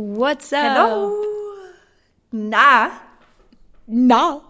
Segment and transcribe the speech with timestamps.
[0.00, 0.60] What's up?
[0.62, 1.24] Hallo.
[2.30, 2.92] Na,
[3.88, 4.40] Na,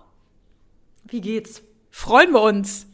[1.04, 1.62] wie geht's?
[1.90, 2.86] freuen wir uns.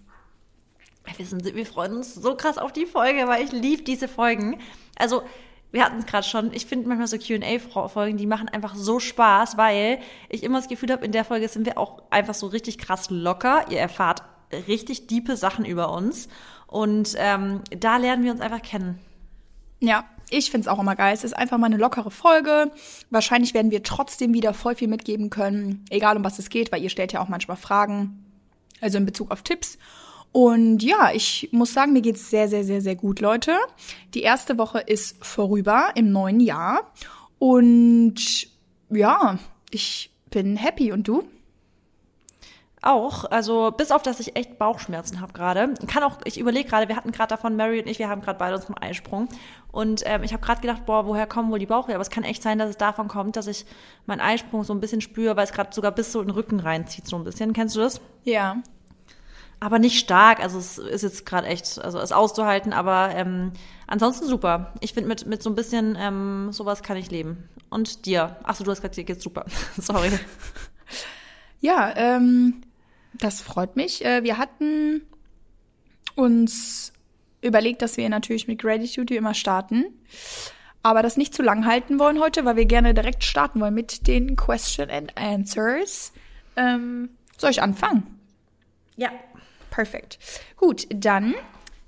[1.17, 4.61] Wir, sind, wir freuen uns so krass auf die Folge, weil ich liebe diese Folgen.
[4.95, 5.25] Also,
[5.73, 6.53] wir hatten es gerade schon.
[6.53, 9.99] Ich finde manchmal so QA-Folgen, die machen einfach so Spaß, weil
[10.29, 13.11] ich immer das Gefühl habe, in der Folge sind wir auch einfach so richtig krass
[13.11, 13.69] locker.
[13.69, 14.23] Ihr erfahrt
[14.69, 16.29] richtig diepe Sachen über uns.
[16.69, 19.01] Und ähm, da lernen wir uns einfach kennen.
[19.81, 20.05] Ja,
[20.37, 21.15] ich find's auch immer geil.
[21.15, 22.71] Es ist einfach mal eine lockere Folge.
[23.11, 26.83] Wahrscheinlich werden wir trotzdem wieder voll viel mitgeben können, egal um was es geht, weil
[26.83, 28.25] ihr stellt ja auch manchmal Fragen,
[28.81, 29.79] also in Bezug auf Tipps.
[30.33, 33.53] Und ja, ich muss sagen, mir geht's sehr, sehr, sehr, sehr gut, Leute.
[34.15, 36.93] Die erste Woche ist vorüber im neuen Jahr.
[37.39, 38.49] Und
[38.91, 39.39] ja,
[39.71, 40.91] ich bin happy.
[40.91, 41.23] Und du?
[42.87, 45.73] Auch, also bis auf, dass ich echt Bauchschmerzen habe gerade.
[45.87, 48.39] Kann auch, ich überlege gerade, wir hatten gerade davon, Mary und ich, wir haben gerade
[48.39, 49.27] beide unseren Eisprung.
[49.73, 51.95] Und ähm, ich habe gerade gedacht, boah, woher kommen wohl die Bauchweh?
[51.95, 53.65] Aber es kann echt sein, dass es davon kommt, dass ich
[54.05, 56.61] meinen Eisprung so ein bisschen spüre, weil es gerade sogar bis so in den Rücken
[56.61, 57.55] reinzieht, so ein bisschen.
[57.55, 58.03] Kennst du das?
[58.23, 58.59] Ja.
[59.61, 63.53] Aber nicht stark, also es ist jetzt gerade echt, also es auszuhalten, aber ähm,
[63.87, 64.75] ansonsten super.
[64.81, 67.49] Ich finde, mit, mit so ein bisschen ähm, sowas kann ich leben.
[67.71, 68.37] Und dir?
[68.43, 69.47] Achso, du hast gesagt, dir geht's super.
[69.79, 70.11] Sorry.
[71.61, 72.61] Ja, ähm,
[73.19, 74.05] das freut mich.
[74.05, 75.03] Äh, wir hatten
[76.15, 76.93] uns
[77.41, 79.85] überlegt, dass wir natürlich mit Gratitude wie immer starten,
[80.83, 84.07] aber das nicht zu lang halten wollen heute, weil wir gerne direkt starten wollen mit
[84.07, 86.13] den Question and Answers.
[86.57, 88.19] Ähm, soll ich anfangen?
[88.97, 89.11] Ja.
[89.71, 90.21] Perfekt.
[90.57, 91.35] Gut, dann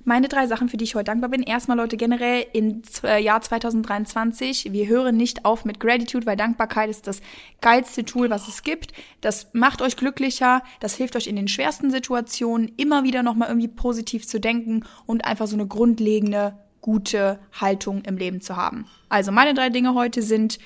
[0.06, 1.42] meine drei Sachen, für die ich heute dankbar bin.
[1.42, 6.88] Erstmal, Leute, generell im Z- Jahr 2023, wir hören nicht auf mit Gratitude, weil Dankbarkeit
[6.88, 7.20] ist das
[7.60, 8.92] geilste Tool, was es gibt.
[9.20, 13.68] Das macht euch glücklicher, das hilft euch in den schwersten Situationen, immer wieder nochmal irgendwie
[13.68, 18.86] positiv zu denken und einfach so eine grundlegende, gute Haltung im Leben zu haben.
[19.08, 20.58] Also meine drei Dinge heute sind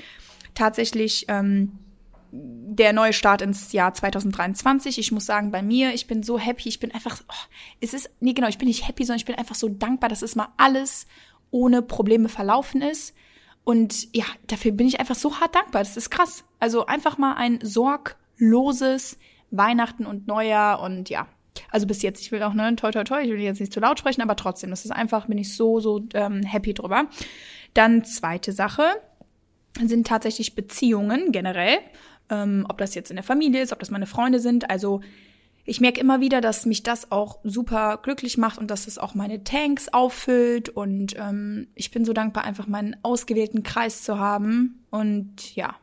[0.55, 1.73] tatsächlich ähm,
[2.33, 4.99] der neue Start ins Jahr 2023.
[4.99, 7.47] Ich muss sagen, bei mir, ich bin so happy, ich bin einfach, oh,
[7.81, 10.23] es ist, nee, genau, ich bin nicht happy, sondern ich bin einfach so dankbar, dass
[10.23, 11.07] es mal alles
[11.51, 13.15] ohne Probleme verlaufen ist.
[13.65, 15.83] Und ja, dafür bin ich einfach so hart dankbar.
[15.83, 16.45] Das ist krass.
[16.59, 19.19] Also einfach mal ein sorgloses
[19.51, 21.27] Weihnachten und Neujahr und ja.
[21.71, 23.81] Also bis jetzt, ich will auch, ne, toi, toi, toi, ich will jetzt nicht zu
[23.81, 27.07] laut sprechen, aber trotzdem, das ist einfach, bin ich so, so ähm, happy drüber.
[27.75, 28.85] Dann zweite Sache
[29.79, 31.79] sind tatsächlich Beziehungen generell
[32.31, 34.71] ähm, ob das jetzt in der Familie ist, ob das meine Freunde sind.
[34.71, 35.01] Also
[35.65, 39.15] ich merke immer wieder, dass mich das auch super glücklich macht und dass es auch
[39.15, 40.69] meine Tanks auffüllt.
[40.69, 44.85] Und ähm, ich bin so dankbar, einfach meinen ausgewählten Kreis zu haben.
[44.91, 45.77] Und ja,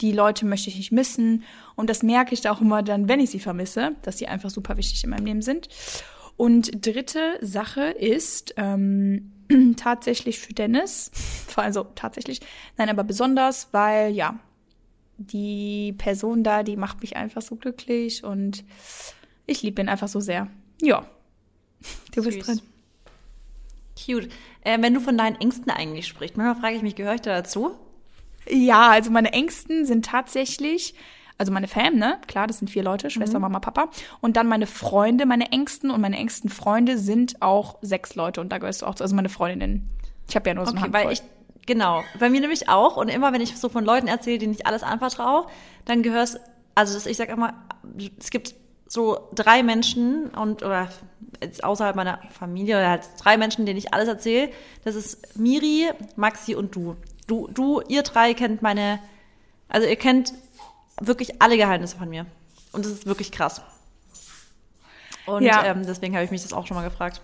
[0.00, 1.44] die Leute möchte ich nicht missen.
[1.76, 4.76] Und das merke ich auch immer dann, wenn ich sie vermisse, dass sie einfach super
[4.76, 5.68] wichtig in meinem Leben sind.
[6.36, 9.32] Und dritte Sache ist ähm,
[9.76, 11.10] tatsächlich für Dennis,
[11.56, 12.40] also tatsächlich,
[12.76, 14.38] nein, aber besonders, weil ja,
[15.26, 18.64] die Person da, die macht mich einfach so glücklich und
[19.46, 20.48] ich liebe ihn einfach so sehr.
[20.80, 21.04] Ja.
[22.14, 22.46] Du bist Süß.
[22.46, 22.60] dran.
[23.98, 24.28] Cute.
[24.62, 27.34] Äh, wenn du von deinen Ängsten eigentlich sprichst, manchmal frage ich mich, gehöre ich da
[27.34, 27.72] dazu?
[28.48, 30.94] Ja, also meine Ängsten sind tatsächlich,
[31.38, 32.18] also meine Fam, ne?
[32.26, 33.90] Klar, das sind vier Leute, Schwester, Mama, Papa.
[34.20, 38.50] Und dann meine Freunde, meine Ängsten und meine engsten Freunde sind auch sechs Leute und
[38.50, 39.88] da gehörst du auch zu, also meine Freundinnen.
[40.28, 41.04] Ich habe ja nur so eine Okay, Handvoll.
[41.04, 41.22] weil ich,
[41.66, 42.96] genau, bei mir nämlich auch.
[42.96, 45.46] Und immer, wenn ich so von Leuten erzähle, denen ich alles anvertraue,
[45.84, 46.40] dann gehörst,
[46.74, 47.54] also ich sag immer,
[48.18, 48.54] es gibt
[48.88, 50.88] so drei Menschen und, oder
[51.42, 54.50] jetzt außerhalb meiner Familie, oder halt drei Menschen, denen ich alles erzähle.
[54.84, 56.96] Das ist Miri, Maxi und du.
[57.26, 58.98] Du, du, ihr drei kennt meine,
[59.68, 60.34] also ihr kennt
[61.00, 62.26] wirklich alle Geheimnisse von mir.
[62.72, 63.62] Und das ist wirklich krass.
[65.26, 65.64] Und Ja.
[65.64, 67.20] ähm, deswegen habe ich mich das auch schon mal gefragt.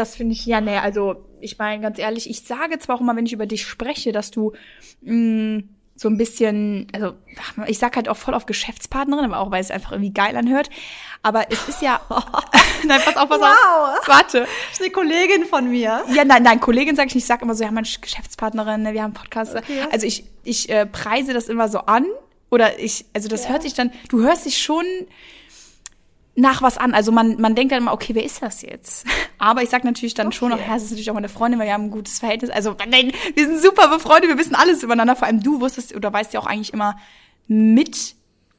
[0.00, 3.14] Das finde ich, ja, nee, also ich meine ganz ehrlich, ich sage zwar auch immer,
[3.16, 4.52] wenn ich über dich spreche, dass du
[5.02, 5.62] mh,
[5.94, 7.12] so ein bisschen, also
[7.66, 10.70] ich sag halt auch voll auf Geschäftspartnerin, aber auch weil es einfach irgendwie geil anhört.
[11.22, 12.00] Aber es ist ja,
[12.86, 13.98] nein, pass auf, pass Wow.
[13.98, 14.40] auf, warte.
[14.40, 16.02] Das ist eine Kollegin von mir.
[16.14, 18.94] Ja, nein, nein, Kollegin sage ich nicht, ich sag immer so, ja, meine Geschäftspartnerin, ne,
[18.94, 19.54] wir haben Podcast.
[19.54, 19.80] Okay.
[19.92, 22.06] Also ich, ich äh, preise das immer so an
[22.50, 24.86] oder ich, also das hört sich dann, du hörst dich schon
[26.40, 26.94] nach was an.
[26.94, 29.06] Also man, man denkt dann immer, okay, wer ist das jetzt?
[29.38, 30.68] Aber ich sag natürlich dann schon noch, Okay.
[30.68, 32.50] ja, es ist natürlich auch meine Freundin, weil wir haben ein gutes Verhältnis.
[32.50, 35.16] Also nein, wir sind super befreundet, wir wissen alles übereinander.
[35.16, 36.96] Vor allem du wusstest oder weißt ja auch eigentlich immer
[37.46, 38.14] mit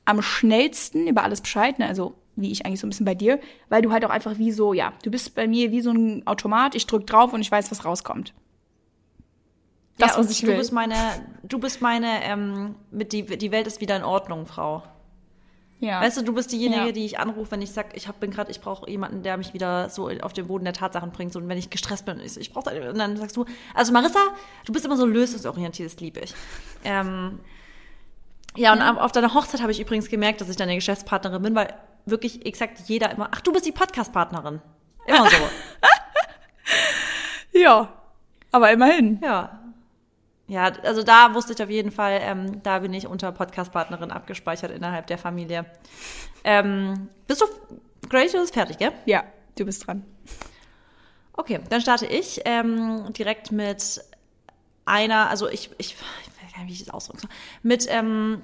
[0.05, 1.79] am schnellsten über alles Bescheid.
[1.79, 1.87] Ne?
[1.87, 3.39] Also wie ich eigentlich so ein bisschen bei dir,
[3.69, 6.25] weil du halt auch einfach wie so, ja, du bist bei mir wie so ein
[6.25, 8.33] Automat, ich drück drauf und ich weiß, was rauskommt.
[9.97, 10.57] Das, ja, was ich du will.
[10.57, 10.95] bist meine,
[11.43, 14.83] du bist meine, ähm, mit die, die Welt ist wieder in Ordnung, Frau.
[15.81, 15.99] Ja.
[15.99, 16.91] Weißt du, du bist diejenige, Ja.
[16.93, 19.53] die ich anrufe, wenn ich sag, ich hab, bin gerade, ich brauche jemanden, der mich
[19.53, 21.33] wieder so auf den Boden der Tatsachen bringt.
[21.33, 24.19] So, und wenn ich gestresst bin, ich, ich brauche und dann sagst du, also Marissa,
[24.65, 26.33] du bist immer so lösungsorientiert, das liebe ich.
[26.83, 27.39] Ähm,
[28.55, 28.91] ja, und Ja.
[28.93, 31.73] auf- auf deiner Hochzeit habe ich übrigens gemerkt, dass ich deine Geschäftspartnerin bin, weil
[32.05, 34.61] wirklich exakt jeder immer, ach, du bist die Podcast-Partnerin.
[35.07, 35.37] Immer so.
[37.53, 37.93] Ja.
[38.51, 39.19] Aber immerhin.
[39.23, 39.60] ja.
[40.51, 44.69] Ja, also da wusste ich auf jeden Fall, ähm, da bin ich unter Podcast-Partnerin abgespeichert
[44.69, 45.65] innerhalb der Familie.
[46.43, 47.45] Ähm, bist du,
[48.09, 48.91] Grace, du bist fertig, gell?
[49.05, 49.23] Ja,
[49.57, 50.03] du bist dran.
[51.31, 54.01] Okay, dann starte ich ähm, direkt mit
[54.83, 57.29] einer, also ich, ich, ich weiß gar nicht, wie ich das ausdrücken soll.
[57.63, 58.41] Mit, ähm,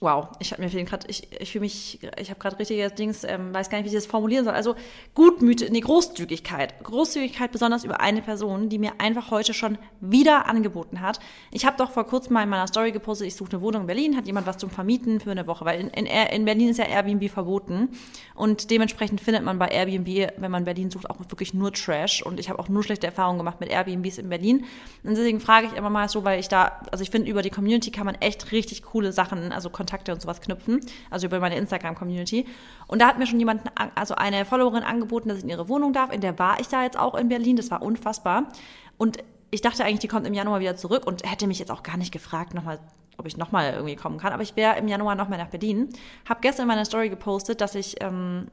[0.00, 3.52] wow, ich habe mir gerade, ich, ich fühle mich, ich habe gerade richtige Dings, ähm,
[3.52, 4.54] weiß gar nicht, wie ich das formulieren soll.
[4.54, 4.76] Also
[5.14, 6.84] Gutmüte, nee, Großzügigkeit.
[6.84, 11.18] Großzügigkeit besonders über eine Person, die mir einfach heute schon wieder angeboten hat.
[11.50, 13.86] Ich habe doch vor kurzem mal in meiner Story gepostet, ich suche eine Wohnung in
[13.88, 16.78] Berlin, hat jemand was zum Vermieten für eine Woche, weil in, in, in Berlin ist
[16.78, 17.88] ja Airbnb verboten
[18.36, 22.38] und dementsprechend findet man bei Airbnb, wenn man Berlin sucht, auch wirklich nur Trash und
[22.38, 24.64] ich habe auch nur schlechte Erfahrungen gemacht mit Airbnbs in Berlin
[25.02, 27.50] und deswegen frage ich immer mal so, weil ich da, also ich finde über die
[27.50, 30.80] Community kann man echt richtig coole Sachen, also Kontakte und sowas knüpfen,
[31.10, 32.46] also über meine Instagram-Community
[32.86, 33.62] und da hat mir schon jemand,
[33.94, 36.82] also eine Followerin angeboten, dass ich in ihre Wohnung darf, in der war ich da
[36.82, 38.48] jetzt auch in Berlin, das war unfassbar
[38.96, 39.18] und
[39.50, 41.96] ich dachte eigentlich, die kommt im Januar wieder zurück und hätte mich jetzt auch gar
[41.96, 42.78] nicht gefragt, nochmal,
[43.16, 44.32] ob ich nochmal irgendwie kommen kann.
[44.32, 45.88] Aber ich wäre im Januar nochmal nach Berlin.
[46.28, 48.48] Habe gestern in meiner Story gepostet, dass ich ähm,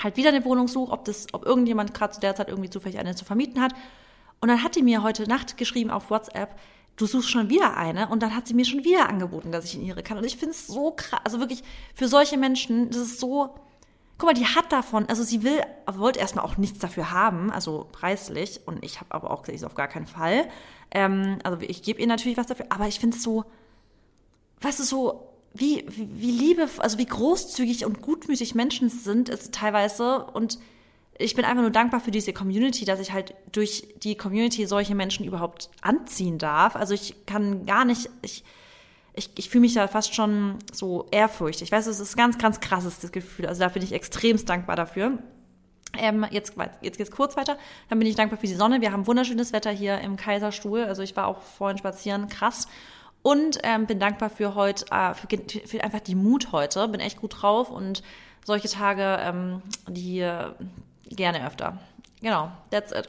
[0.00, 3.14] halt wieder eine Wohnung suche, ob ob irgendjemand gerade zu der Zeit irgendwie zufällig eine
[3.16, 3.72] zu vermieten hat.
[4.40, 6.56] Und dann hat die mir heute Nacht geschrieben auf WhatsApp,
[7.02, 9.74] du suchst schon wieder eine und dann hat sie mir schon wieder angeboten, dass ich
[9.74, 10.18] in ihre kann.
[10.18, 11.62] Und ich finde es so krass, also wirklich
[11.94, 13.54] für solche Menschen, das ist so,
[14.18, 17.88] guck mal, die hat davon, also sie will, wollte erstmal auch nichts dafür haben, also
[17.90, 18.60] preislich.
[18.66, 20.48] Und ich habe aber auch gesagt, ich auf gar keinen Fall.
[20.92, 23.44] Ähm, also ich gebe ihr natürlich was dafür, aber ich finde es so,
[24.60, 29.52] weißt du, so, wie, wie, wie liebe, also wie großzügig und gutmütig Menschen sind, ist
[29.52, 30.24] teilweise.
[30.24, 30.58] Und
[31.18, 34.94] ich bin einfach nur dankbar für diese Community, dass ich halt durch die Community solche
[34.94, 36.74] Menschen überhaupt anziehen darf.
[36.76, 38.44] Also ich kann gar nicht, ich,
[39.14, 41.62] ich, ich fühle mich da fast schon so ehrfurchtig.
[41.62, 43.46] Ich weiß, es ist ganz, ganz krasses das Gefühl.
[43.46, 45.18] Also da bin ich extremst dankbar dafür.
[45.98, 47.58] Ähm, jetzt, jetzt geht's kurz weiter.
[47.90, 48.80] Dann bin ich dankbar für die Sonne.
[48.80, 50.84] Wir haben wunderschönes Wetter hier im Kaiserstuhl.
[50.84, 52.66] Also ich war auch vorhin spazieren, krass.
[53.20, 55.28] Und ähm, bin dankbar für heute, äh, für,
[55.66, 56.88] für einfach die Mut heute.
[56.88, 58.02] Bin echt gut drauf und
[58.44, 60.26] solche Tage, ähm, die
[61.16, 61.78] gerne öfter.
[62.20, 63.08] Genau, that's it.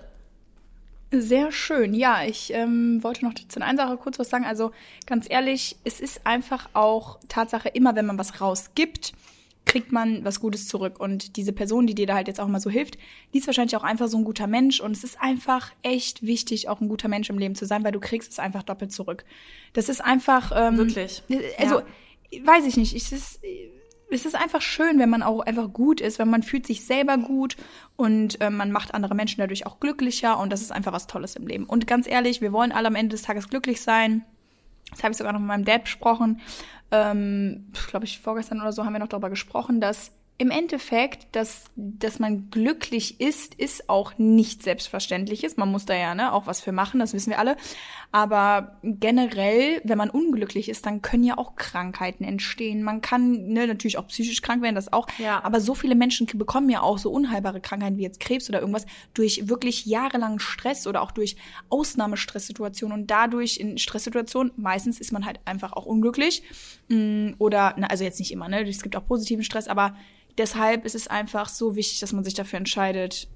[1.11, 1.93] Sehr schön.
[1.93, 4.45] Ja, ich ähm, wollte noch zu der einen Sache kurz was sagen.
[4.45, 4.71] Also
[5.05, 9.13] ganz ehrlich, es ist einfach auch Tatsache, immer wenn man was rausgibt,
[9.65, 10.99] kriegt man was Gutes zurück.
[10.99, 12.97] Und diese Person, die dir da halt jetzt auch mal so hilft,
[13.31, 14.79] die ist wahrscheinlich auch einfach so ein guter Mensch.
[14.79, 17.91] Und es ist einfach echt wichtig, auch ein guter Mensch im Leben zu sein, weil
[17.91, 19.23] du kriegst es einfach doppelt zurück.
[19.73, 20.51] Das ist einfach.
[20.55, 21.21] Ähm, Wirklich.
[21.59, 21.81] Also,
[22.31, 22.45] Ja.
[22.45, 22.95] weiß ich nicht.
[22.95, 23.39] Es ist,
[24.13, 27.17] es ist einfach schön, wenn man auch einfach gut ist, wenn man fühlt sich selber
[27.17, 27.55] gut
[27.95, 30.39] und äh, man macht andere Menschen dadurch auch glücklicher.
[30.39, 31.65] Und das ist einfach was Tolles im Leben.
[31.65, 34.23] Und ganz ehrlich, wir wollen alle am Ende des Tages glücklich sein.
[34.91, 36.41] Das habe ich sogar noch mit meinem Dad besprochen.
[36.91, 41.65] Ähm, glaube ich, vorgestern oder so haben wir noch darüber gesprochen, dass im Endeffekt, dass,
[41.75, 45.57] dass man glücklich ist, ist auch nicht selbstverständliches.
[45.57, 47.55] Man muss da ja ne, auch was für machen, das wissen wir alle.
[48.11, 52.81] Aber generell, wenn man unglücklich ist, dann können ja auch Krankheiten entstehen.
[52.81, 55.07] Man kann ne, natürlich auch psychisch krank werden, das auch.
[55.19, 55.43] Ja.
[55.43, 58.87] Aber so viele Menschen bekommen ja auch so unheilbare Krankheiten wie jetzt Krebs oder irgendwas
[59.13, 61.35] durch wirklich jahrelangen Stress oder auch durch
[61.69, 63.01] Ausnahmestresssituationen.
[63.01, 66.41] Und dadurch in Stresssituationen, meistens ist man halt einfach auch unglücklich.
[66.89, 68.67] Mm, Oder, na, also jetzt nicht immer, ne?
[68.67, 69.95] Es gibt auch positiven Stress, aber
[70.37, 73.27] deshalb ist es einfach so wichtig, dass man sich dafür entscheidet,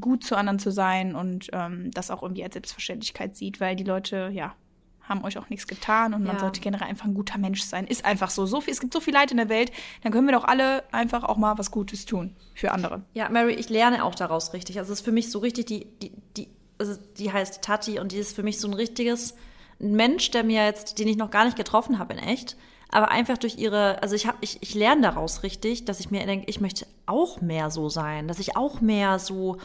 [0.00, 3.84] gut zu anderen zu sein und ähm, das auch irgendwie als Selbstverständlichkeit sieht, weil die
[3.84, 4.54] Leute, ja,
[5.02, 6.40] haben euch auch nichts getan und man Ja.
[6.40, 7.86] sollte generell einfach ein guter Mensch sein.
[7.86, 8.46] Ist einfach so.
[8.46, 9.70] so viel, es gibt so viel Leid in der Welt,
[10.02, 13.02] dann können wir doch alle einfach auch mal was Gutes tun für andere.
[13.12, 14.78] Ja, Mary, ich lerne auch daraus richtig.
[14.78, 18.12] Also es ist für mich so richtig die, die, die, also die heißt Tati und
[18.12, 19.34] die ist für mich so ein richtiges
[19.78, 22.56] Mensch, der mir jetzt, den ich noch gar nicht getroffen habe in echt,
[22.94, 26.24] aber einfach durch ihre, also ich habe, ich, ich lerne daraus richtig, dass ich mir
[26.26, 29.58] denke, ich möchte auch mehr so sein, dass ich auch mehr so,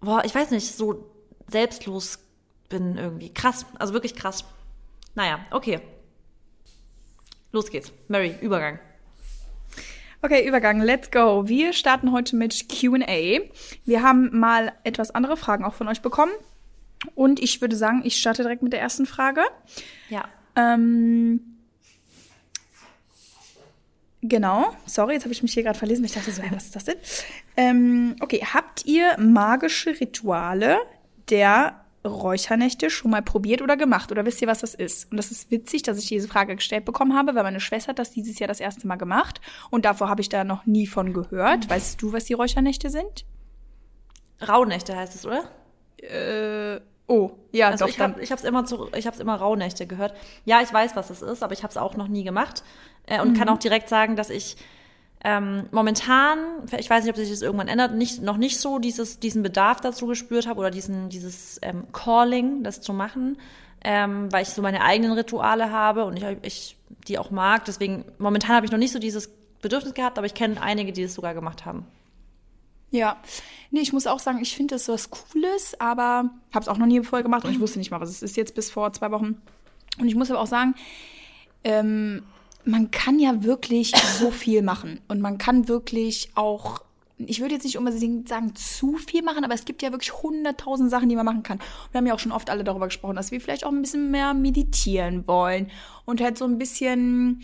[0.00, 1.10] boah, ich weiß nicht, so
[1.48, 2.20] selbstlos
[2.68, 3.34] bin irgendwie.
[3.34, 4.44] Krass, also wirklich krass.
[5.16, 5.80] Naja, okay.
[7.50, 7.90] Los geht's.
[8.06, 8.78] Mary, Übergang.
[10.22, 11.48] Okay, Übergang, let's go.
[11.48, 13.40] Wir starten heute mit QA.
[13.84, 16.32] Wir haben mal etwas andere Fragen auch von euch bekommen.
[17.16, 19.42] Und ich würde sagen, ich starte direkt mit der ersten Frage.
[20.10, 20.28] Ja.
[20.54, 21.59] Ähm,
[24.22, 26.04] genau, sorry, jetzt habe ich mich hier gerade verlesen.
[26.04, 26.96] Ich dachte so, hä, was ist das denn?
[27.56, 30.78] Ähm, okay, habt ihr magische Rituale
[31.28, 34.10] der Räuchernächte schon mal probiert oder gemacht?
[34.10, 35.10] Oder wisst ihr, was das ist?
[35.10, 37.98] Und das ist witzig, dass ich diese Frage gestellt bekommen habe, weil meine Schwester hat
[37.98, 39.40] das dieses Jahr das erste Mal gemacht.
[39.70, 41.68] Und davor habe ich da noch nie von gehört.
[41.68, 43.26] Weißt du, was die Räuchernächte sind?
[44.46, 45.50] Rauhnächte heißt es, oder?
[45.98, 47.92] Äh, oh, ja, Also doch.
[47.92, 50.14] ich habe hab's immer zu, ich hab's immer Rauhnächte gehört.
[50.46, 52.62] Ja, ich weiß, was es ist, aber ich habe es auch noch nie gemacht
[53.06, 53.54] äh, und kann Mhm.
[53.54, 54.56] auch direkt sagen, dass ich
[55.22, 56.38] ähm, momentan,
[56.78, 59.80] ich weiß nicht, ob sich das irgendwann ändert, nicht, noch nicht so dieses, diesen Bedarf
[59.82, 63.36] dazu gespürt habe oder diesen, dieses ähm, Calling, das zu machen,
[63.84, 66.76] ähm, weil ich so meine eigenen Rituale habe und ich, ich
[67.06, 67.66] die auch mag.
[67.66, 69.30] Deswegen, momentan habe ich noch nicht so dieses
[69.60, 71.86] Bedürfnis gehabt, aber ich kenne einige, die das sogar gemacht haben.
[72.90, 73.16] ja.
[73.72, 76.86] Nee, ich muss auch sagen, ich finde das was Cooles, aber habe es auch noch
[76.86, 79.12] nie vorher gemacht und ich wusste nicht mal, was es ist jetzt bis vor zwei
[79.12, 79.40] Wochen.
[80.00, 80.74] Und ich muss aber auch sagen,
[81.62, 82.24] ähm,
[82.64, 85.00] man kann ja wirklich so viel machen.
[85.08, 86.82] Und man kann wirklich auch,
[87.18, 90.90] ich würde jetzt nicht unbedingt sagen, zu viel machen, aber es gibt ja wirklich hunderttausend
[90.90, 91.60] Sachen, die man machen kann.
[91.90, 94.10] Wir haben ja auch schon oft alle darüber gesprochen, dass wir vielleicht auch ein bisschen
[94.10, 95.70] mehr meditieren wollen
[96.04, 97.42] und halt so ein bisschen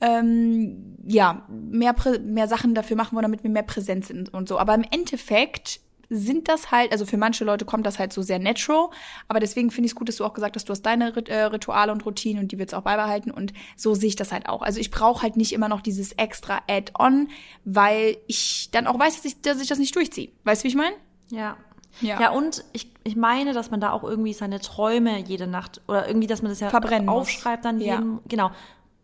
[0.00, 4.58] ähm, ja, mehr, mehr Sachen dafür machen wollen, damit wir mehr präsent sind und so.
[4.58, 8.40] Aber im Endeffekt sind das halt, also für manche Leute kommt das halt so sehr
[8.40, 8.88] natural,
[9.28, 11.28] aber deswegen finde ich es gut, dass du auch gesagt hast, du hast deine Rit
[11.28, 14.32] äh, Rituale und Routinen und die willst du auch beibehalten und so sehe ich das
[14.32, 14.62] halt auch.
[14.62, 17.28] Also ich brauche halt nicht immer noch dieses extra Add-on,
[17.64, 20.30] weil ich dann auch weiß, dass ich, dass ich das nicht durchziehe.
[20.44, 20.96] Weißt du, wie ich meine?
[21.28, 21.56] Ja.
[22.00, 22.20] Ja.
[22.20, 26.06] Ja, und ich, ich meine, dass man da auch irgendwie seine Träume jede Nacht oder
[26.06, 27.22] irgendwie, dass man das ja Verbrennen muss.
[27.22, 28.02] aufschreibt dann Ja.
[28.26, 28.50] genau.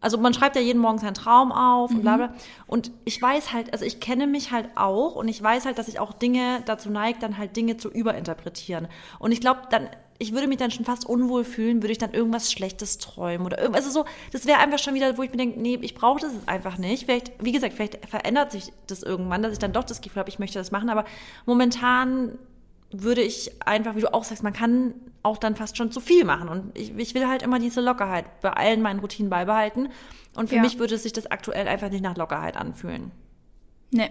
[0.01, 2.03] Also man schreibt ja jeden Morgen seinen Traum auf und Mhm.
[2.03, 2.35] bla bla.
[2.67, 5.89] Und ich weiß halt, also ich kenne mich halt auch und ich weiß halt, dass
[5.89, 8.89] ich auch Dinge dazu neige, dann halt Dinge zu überinterpretieren.
[9.19, 9.89] Und ich glaube, dann,
[10.19, 13.59] ich würde mich dann schon fast unwohl fühlen, würde ich dann irgendwas Schlechtes träumen oder
[13.59, 13.85] irgendwas.
[13.87, 16.33] Also so, das wäre einfach schon wieder, wo ich mir denke, nee, ich brauche das
[16.35, 17.07] jetzt einfach nicht.
[17.07, 20.29] Vielleicht, wie gesagt, vielleicht verändert sich das irgendwann, dass ich dann doch das Gefühl habe,
[20.31, 20.91] ich möchte das machen.
[20.91, 21.05] Aber
[21.47, 22.39] momentan
[22.91, 26.25] würde ich einfach, wie du auch sagst, man kann auch dann fast schon zu viel
[26.25, 26.49] machen.
[26.49, 29.89] Und ich, ich will halt immer diese Lockerheit bei allen meinen Routinen beibehalten.
[30.37, 30.63] Und für Ja.
[30.63, 33.11] mich würde sich das aktuell einfach nicht nach Lockerheit anfühlen.
[33.91, 34.11] Nee.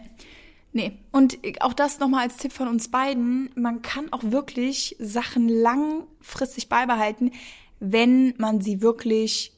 [0.73, 0.97] Nee.
[1.11, 3.49] Und auch das nochmal als Tipp von uns beiden.
[3.55, 7.31] Man kann auch wirklich Sachen langfristig beibehalten,
[7.79, 9.53] wenn man sie wirklich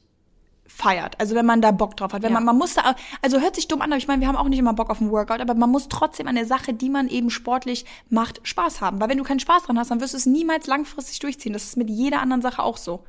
[0.68, 1.18] feiert.
[1.18, 2.22] Also wenn man da Bock drauf hat.
[2.22, 2.34] Wenn Ja.
[2.34, 4.48] man, man muss da, also hört sich dumm an, aber ich meine, wir haben auch
[4.48, 7.08] nicht immer Bock auf einen Workout, aber man muss trotzdem an der Sache, die man
[7.08, 9.00] eben sportlich macht, Spaß haben.
[9.00, 11.52] Weil wenn du keinen Spaß dran hast, dann wirst du es niemals langfristig durchziehen.
[11.54, 13.04] Das ist mit jeder anderen Sache auch so.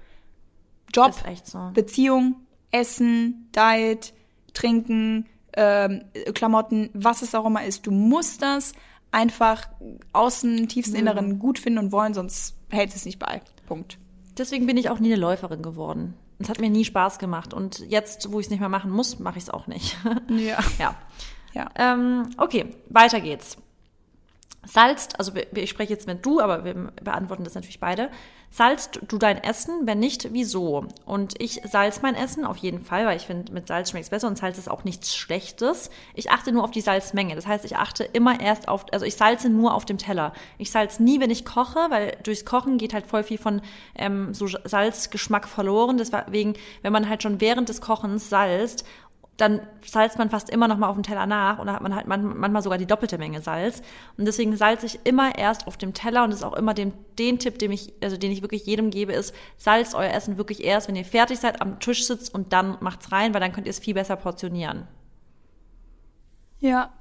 [0.94, 1.14] Job,
[1.44, 1.70] so.
[1.74, 2.36] Beziehung,
[2.72, 4.14] Essen, Diet,
[4.54, 7.86] Trinken, ähm, Klamotten, was es auch immer ist.
[7.86, 8.74] Du musst das
[9.12, 9.68] einfach
[10.14, 13.42] aus dem tiefsten Inneren gut finden und wollen, sonst hält es nicht bei.
[13.68, 13.98] Punkt.
[14.38, 16.14] Deswegen bin ich auch nie eine Läuferin geworden.
[16.40, 17.54] Es hat mir nie Spaß gemacht.
[17.54, 19.98] Und jetzt, wo ich es nicht mehr machen muss, mache ich es auch nicht.
[20.30, 20.58] Ja.
[20.80, 20.96] ja.
[21.54, 21.70] Ja.
[21.76, 23.58] Ähm, okay, weiter geht's.
[24.66, 28.10] Salzt, also ich spreche jetzt mit du, aber wir beantworten das natürlich beide.
[28.52, 29.86] Salzt du dein Essen?
[29.86, 30.86] Wenn nicht, wieso?
[31.06, 34.10] Und ich salz mein Essen auf jeden Fall, weil ich finde, mit Salz schmeckt es
[34.10, 35.90] besser und Salz ist auch nichts Schlechtes.
[36.16, 37.36] Ich achte nur auf die Salzmenge.
[37.36, 40.34] Das heißt, ich achte immer erst auf, also ich salze nur auf dem Teller.
[40.58, 43.62] Ich salz nie, wenn ich koche, weil durchs Kochen geht halt voll viel von
[43.96, 45.98] ähm, so Salzgeschmack verloren.
[45.98, 48.84] Deswegen, wenn man halt schon während des Kochens salzt
[49.40, 51.96] dann salzt man fast immer noch mal auf dem Teller nach und dann hat man
[51.96, 53.82] halt man, manchmal sogar die doppelte Menge Salz.
[54.18, 56.94] Und deswegen salze ich immer erst auf dem Teller und das ist auch immer den,
[57.18, 60.64] den Tipp, den ich, also den ich wirklich jedem gebe, ist, salzt euer Essen wirklich
[60.64, 63.66] erst, wenn ihr fertig seid, am Tisch sitzt und dann macht's rein, weil dann könnt
[63.66, 64.88] ihr es viel besser portionieren.
[66.60, 66.92] Ja.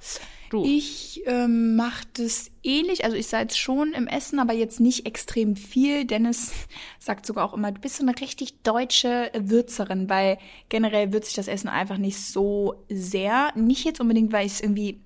[0.51, 0.65] Du.
[0.65, 3.05] Ich ähm, mache das ähnlich.
[3.05, 6.05] Also ich salz schon im Essen, aber jetzt nicht extrem viel.
[6.05, 6.53] Dennis
[6.99, 10.39] sagt sogar auch immer, du bist so eine richtig deutsche Würzerin, weil
[10.69, 13.53] generell würze ich das Essen einfach nicht so sehr.
[13.57, 15.01] Nicht jetzt unbedingt, weil ich es irgendwie,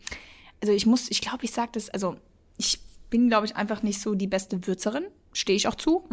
[0.61, 2.17] also ich muss, ich glaube, ich sage das, also
[2.57, 2.79] ich
[3.11, 5.05] bin, glaube ich, einfach nicht so die beste Würzerin.
[5.33, 6.05] Stehe ich auch zu.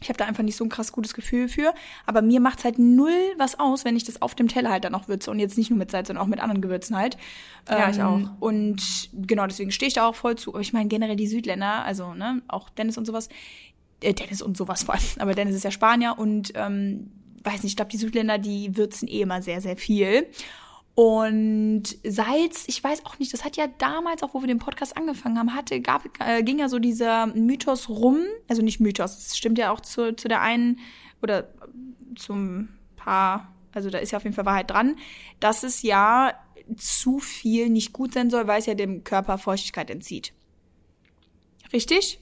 [0.00, 1.74] Ich habe da einfach nicht so ein krass gutes Gefühl für.
[2.06, 4.94] Aber mir macht's halt null was aus, wenn ich das auf dem Teller halt dann
[4.94, 5.30] auch würze.
[5.30, 7.16] Und jetzt nicht nur mit Salz, sondern auch mit anderen Gewürzen halt.
[7.68, 8.20] Ja, ich auch.
[8.40, 10.50] Und genau, deswegen stehe ich da auch voll zu.
[10.50, 13.28] Aber ich meine generell die Südländer, also ne, auch Dennis und sowas.
[14.00, 15.04] Äh, Dennis und sowas vor allem.
[15.18, 17.10] Aber Dennis ist ja Spanier und ähm,
[17.44, 20.26] weiß nicht, ich glaube, die Südländer, die würzen eh immer sehr, sehr viel.
[20.98, 24.96] Und Salz, ich weiß auch nicht, das hat ja damals, auch wo wir den Podcast
[24.96, 29.38] angefangen haben, hatte, gab, äh, ging ja so dieser Mythos rum, also nicht Mythos, es
[29.38, 30.80] stimmt ja auch zu, zu der einen
[31.22, 31.52] oder
[32.16, 34.96] zum paar, also da ist ja auf jeden Fall Wahrheit dran,
[35.38, 36.34] dass es ja
[36.76, 40.32] zu viel nicht gut sein soll, weil es ja dem Körper Feuchtigkeit entzieht.
[41.72, 42.18] Richtig?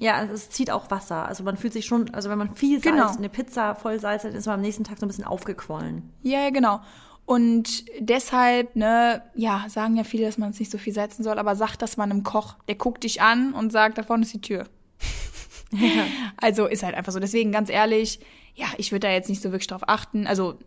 [0.00, 1.24] Ja, also es zieht auch Wasser.
[1.26, 3.16] Also man fühlt sich schon, also wenn man viel Salz, Genau.
[3.16, 6.12] eine Pizza voll Salz hat, ist man am nächsten Tag so ein bisschen aufgequollen.
[6.22, 6.80] Ja, ja, genau.
[7.26, 11.40] Und deshalb, ne, ja, sagen ja viele, dass man es nicht so viel salzen soll,
[11.40, 12.54] aber sagt das man einem Koch.
[12.68, 14.66] Der guckt dich an und sagt, da vorne ist die Tür.
[16.36, 17.18] Also ist halt einfach so.
[17.18, 18.20] Deswegen ganz ehrlich,
[18.54, 20.28] ja, ich würde da jetzt nicht so wirklich drauf achten.
[20.28, 20.58] Also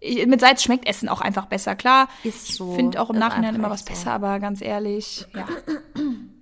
[0.00, 2.08] ich, mit Salz schmeckt Essen auch einfach besser, klar.
[2.24, 2.74] Ist so.
[2.74, 3.86] Finde auch im Nachhinein immer was so.
[3.86, 5.46] besser, aber ganz ehrlich, ja.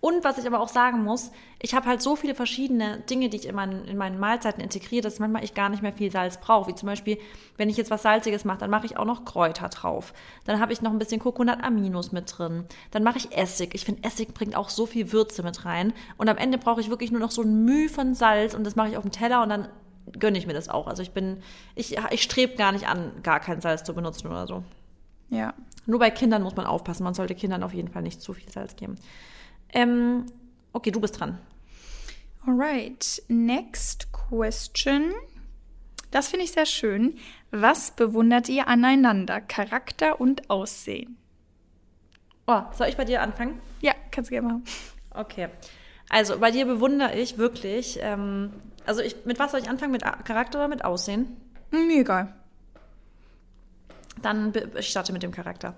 [0.00, 1.30] Und was ich aber auch sagen muss,
[1.60, 5.02] ich habe halt so viele verschiedene Dinge, die ich in meinen, in meinen Mahlzeiten integriere,
[5.02, 6.70] dass manchmal ich gar nicht mehr viel Salz brauche.
[6.70, 7.18] Wie zum Beispiel,
[7.58, 10.14] wenn ich jetzt was Salziges mache, dann mache ich auch noch Kräuter drauf.
[10.46, 12.64] Dann habe ich noch ein bisschen Coconut-Aminos mit drin.
[12.92, 13.74] Dann mache ich Essig.
[13.74, 15.92] Ich finde, Essig bringt auch so viel Würze mit rein.
[16.16, 18.76] Und am Ende brauche ich wirklich nur noch so ein Müh von Salz und das
[18.76, 19.68] mache ich auf dem Teller und dann
[20.18, 20.86] gönne ich mir das auch.
[20.86, 21.42] Also ich bin,
[21.74, 24.64] ich, ich strebe gar nicht an, gar kein Salz zu benutzen oder so.
[25.28, 25.52] Ja.
[25.86, 27.04] Nur bei Kindern muss man aufpassen.
[27.04, 28.96] Man sollte Kindern auf jeden Fall nicht zu viel Salz geben.
[29.72, 30.26] Ähm,
[30.72, 31.38] okay, du bist dran.
[32.46, 35.12] Alright, next question.
[36.10, 37.18] Das finde ich sehr schön.
[37.50, 39.40] Was bewundert ihr aneinander?
[39.40, 41.16] Charakter und Aussehen?
[42.46, 43.60] Oh, soll ich bei dir anfangen?
[43.80, 44.64] Ja, kannst du gerne machen.
[45.14, 45.48] Okay.
[46.08, 47.98] Also bei dir bewundere ich wirklich.
[48.02, 48.52] Ähm,
[48.86, 49.92] also ich, mit was soll ich anfangen?
[49.92, 51.36] Mit Charakter oder mit Aussehen?
[51.70, 52.34] Mir egal.
[54.20, 55.74] Dann ich starte mit dem Charakter.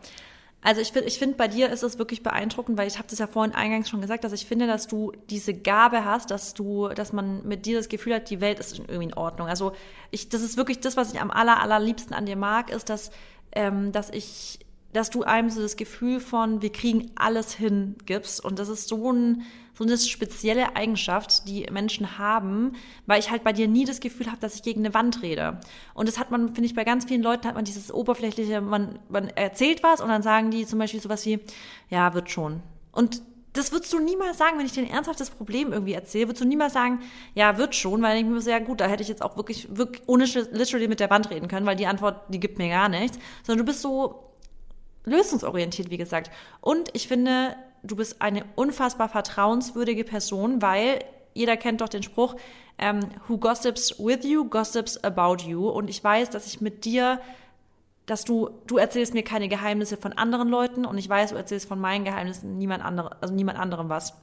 [0.65, 3.19] Also ich finde, ich finde bei dir ist es wirklich beeindruckend, weil ich habe das
[3.19, 6.89] ja vorhin eingangs schon gesagt, dass ich finde, dass du diese Gabe hast, dass du,
[6.89, 9.49] dass man mit dir das Gefühl hat, die Welt ist irgendwie in Ordnung.
[9.49, 9.73] Also
[10.13, 13.11] ich, das ist wirklich das, was ich am aller allerliebsten an dir mag, ist, dass,
[13.51, 14.61] ähm, dass ich,
[14.93, 18.89] dass du einem so das Gefühl von, wir kriegen alles hin gibst und das ist
[18.89, 19.43] so ein
[19.75, 22.73] so eine spezielle Eigenschaft, die Menschen haben,
[23.07, 25.61] weil ich halt bei dir nie das Gefühl habe, dass ich gegen eine Wand rede.
[25.95, 28.99] Und das hat man, finde ich, bei ganz vielen Leuten hat man dieses oberflächliche, man,
[29.09, 31.41] man erzählt was und dann sagen die zum Beispiel sowas wie,
[31.89, 32.63] ja, wird schon.
[32.93, 33.23] Und
[33.55, 36.49] das würdest du niemals sagen, wenn ich dir ein ernsthaftes Problem irgendwie erzähle, würdest du
[36.49, 37.01] niemals sagen,
[37.35, 39.69] ja, wird schon, weil ich mir so, ja gut, da hätte ich jetzt auch wirklich,
[39.77, 42.89] wirklich ohne literally mit der Wand reden können, weil die Antwort, die gibt mir gar
[42.89, 44.32] nichts, sondern du bist so
[45.05, 46.31] lösungsorientiert, wie gesagt.
[46.61, 51.01] Und ich finde, du bist eine unfassbar vertrauenswürdige Person, weil
[51.35, 52.37] jeder kennt doch den Spruch,
[52.79, 55.69] ähm, who gossips with you, gossips about you.
[55.69, 57.21] Und ich weiß, dass ich mit dir,
[58.07, 61.69] dass du, du erzählst mir keine Geheimnisse von anderen Leuten und ich weiß, du erzählst
[61.69, 64.15] von meinen Geheimnissen niemand andere, also niemand anderem was.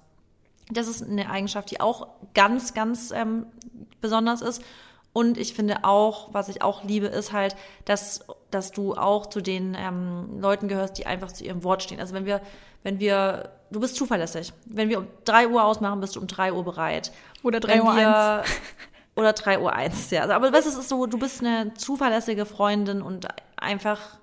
[0.72, 3.48] Das ist eine Eigenschaft, die auch ganz, ganz ähm,
[4.02, 4.62] besonders ist.
[5.12, 9.42] Und ich finde auch, was ich auch liebe, ist halt, dass, dass du auch zu
[9.42, 12.00] den ähm, Leuten gehörst, die einfach zu ihrem Wort stehen.
[12.00, 12.42] Also wenn wir,
[12.84, 14.54] wenn wir, du bist zuverlässig.
[14.66, 17.12] Wenn wir um drei Uhr ausmachen, bist du um drei Uhr bereit.
[17.44, 18.44] Oder Wenn 3 Uhr wir-
[19.16, 20.22] Oder 3 Uhr eins, ja.
[20.22, 24.19] Also, aber weißt, du, es ist so, du bist eine zuverlässige Freundin und einfach,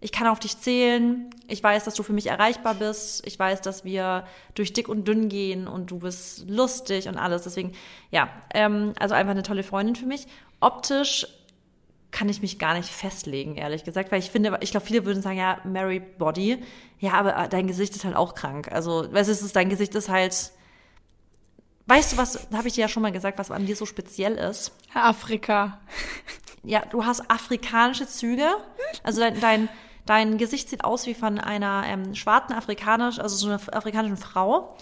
[0.00, 1.28] ich kann auf dich zählen.
[1.48, 3.26] Ich weiß, dass du für mich erreichbar bist.
[3.26, 7.42] Ich weiß, dass wir durch dick und dünn gehen und du bist lustig und alles.
[7.42, 7.72] Deswegen,
[8.10, 10.26] ja, ähm, also einfach eine tolle Freundin für mich.
[10.60, 11.26] Optisch
[12.10, 15.20] kann ich mich gar nicht festlegen, ehrlich gesagt, weil ich finde, ich glaube, viele würden
[15.20, 16.62] sagen, ja, Mary Body.
[17.00, 18.70] Ja, aber äh, dein Gesicht ist halt auch krank.
[18.72, 20.52] Also, weißt du, es ist, dein Gesicht ist halt,
[21.86, 24.34] weißt du was, habe ich dir ja schon mal gesagt, was an dir so speziell
[24.34, 24.72] ist?
[24.94, 25.80] Afrika.
[26.64, 28.46] Ja, du hast afrikanische Züge.
[29.02, 29.68] Also dein, dein,
[30.08, 34.76] dein Gesicht sieht aus wie von einer ähm, schwarzen afrikanisch, also so einer afrikanischen Frau.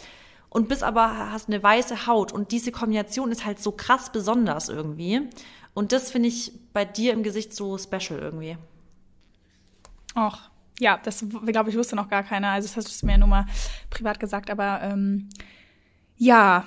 [0.49, 2.33] Und bist aber, hast eine weiße Haut.
[2.33, 5.29] Und diese Kombination ist halt so krass besonders irgendwie.
[5.75, 8.57] Und das finde ich bei dir im Gesicht so special irgendwie.
[10.15, 12.51] Ach, ja, das glaube ich wusste noch gar keiner.
[12.51, 13.47] Also das hast du mir nur mal
[13.91, 15.29] privat gesagt, aber ähm,
[16.17, 16.67] ja,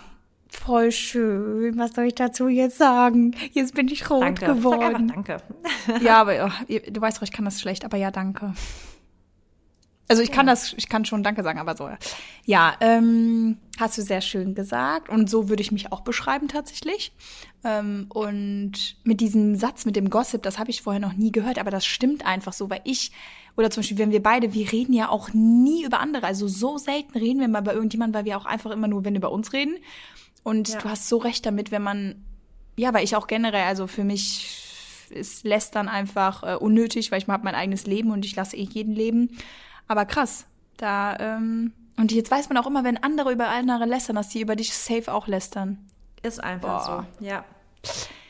[0.50, 1.78] voll schön.
[1.78, 3.36] Was soll ich dazu jetzt sagen?
[3.54, 4.42] Jetzt bin ich rot Danke.
[4.46, 5.08] Sag einfach geworden.
[5.08, 5.38] danke.
[6.04, 8.54] Ja, aber ihr- du weißt doch, ich kann das schlecht, aber ja, danke.
[10.12, 11.88] Also ich kann das, ich kann schon Danke sagen, aber so.
[12.44, 17.14] Ja, ähm, hast du sehr schön gesagt und so würde ich mich auch beschreiben tatsächlich.
[17.64, 18.72] Ähm, und
[19.04, 21.86] mit diesem Satz, mit dem Gossip, das habe ich vorher noch nie gehört, aber das
[21.86, 23.12] stimmt einfach so, weil ich
[23.56, 26.80] oder zum Beispiel, wenn wir beide, wir reden ja auch nie über andere, also so
[26.80, 29.54] selten reden wir mal bei irgendjemandem, weil wir auch einfach immer nur, wenn über uns
[29.54, 29.76] reden.
[30.44, 30.80] Und Ja.
[30.80, 32.24] du hast so recht damit, wenn man,
[32.78, 34.66] ja, weil ich auch generell, also für mich
[35.10, 38.64] ist Lästern einfach äh, unnötig, weil ich habe mein eigenes Leben und ich lasse eh
[38.64, 39.38] jeden leben.
[39.88, 40.46] Aber krass,
[40.78, 44.42] da, ähm, und jetzt weiß man auch immer, wenn andere über andere lästern, dass die
[44.42, 45.80] über dich safe auch lästern.
[46.22, 47.08] Ist einfach Boah.
[47.20, 47.26] so.
[47.26, 47.44] Ja.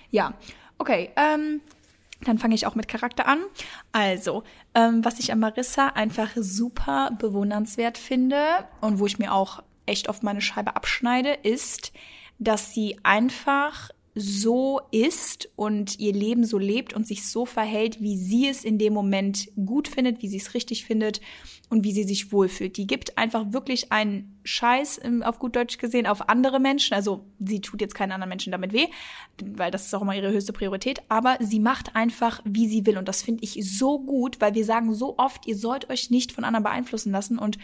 [0.09, 0.33] Ja,
[0.77, 1.11] okay.
[1.15, 1.61] Ähm,
[2.21, 3.39] dann fange ich auch mit Charakter an.
[3.91, 4.43] Also,
[4.75, 8.41] ähm, was ich an Marissa einfach super bewundernswert finde
[8.81, 11.91] und wo ich mir auch echt oft meine Scheibe abschneide, ist,
[12.39, 18.17] dass sie einfach so ist und ihr Leben so lebt und sich so verhält, wie
[18.17, 21.21] sie es in dem Moment gut findet, wie sie es richtig findet
[21.69, 22.77] und wie sie sich wohlfühlt.
[22.77, 26.95] Die gibt einfach wirklich ein Scheiß, ähm, auf gut Deutsch gesehen, auf andere Menschen.
[26.95, 28.87] Also sie tut jetzt keinen anderen Menschen damit weh,
[29.43, 31.01] weil das ist auch immer ihre höchste Priorität.
[31.09, 32.97] Aber sie macht einfach, wie sie will.
[32.97, 36.31] Und das finde ich so gut, weil wir sagen so oft, ihr sollt euch nicht
[36.31, 37.37] von anderen beeinflussen lassen.
[37.37, 37.59] Und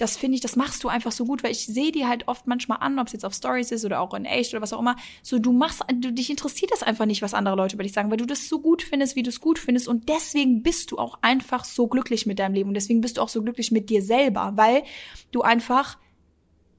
[0.00, 2.46] das finde ich, das machst du einfach so gut, weil ich sehe die halt oft
[2.46, 4.80] manchmal an, ob es jetzt auf Stories ist oder auch in echt oder was auch
[4.80, 4.96] immer.
[5.22, 8.10] So, du machst, du, dich interessiert das einfach nicht, was andere Leute über dich sagen,
[8.10, 9.88] weil du das so gut findest, wie du es gut findest.
[9.88, 12.68] Und deswegen bist du auch einfach so glücklich mit deinem Leben.
[12.70, 14.84] Und deswegen bist du auch so glücklich mit dir selber, weil
[15.32, 15.98] du einfach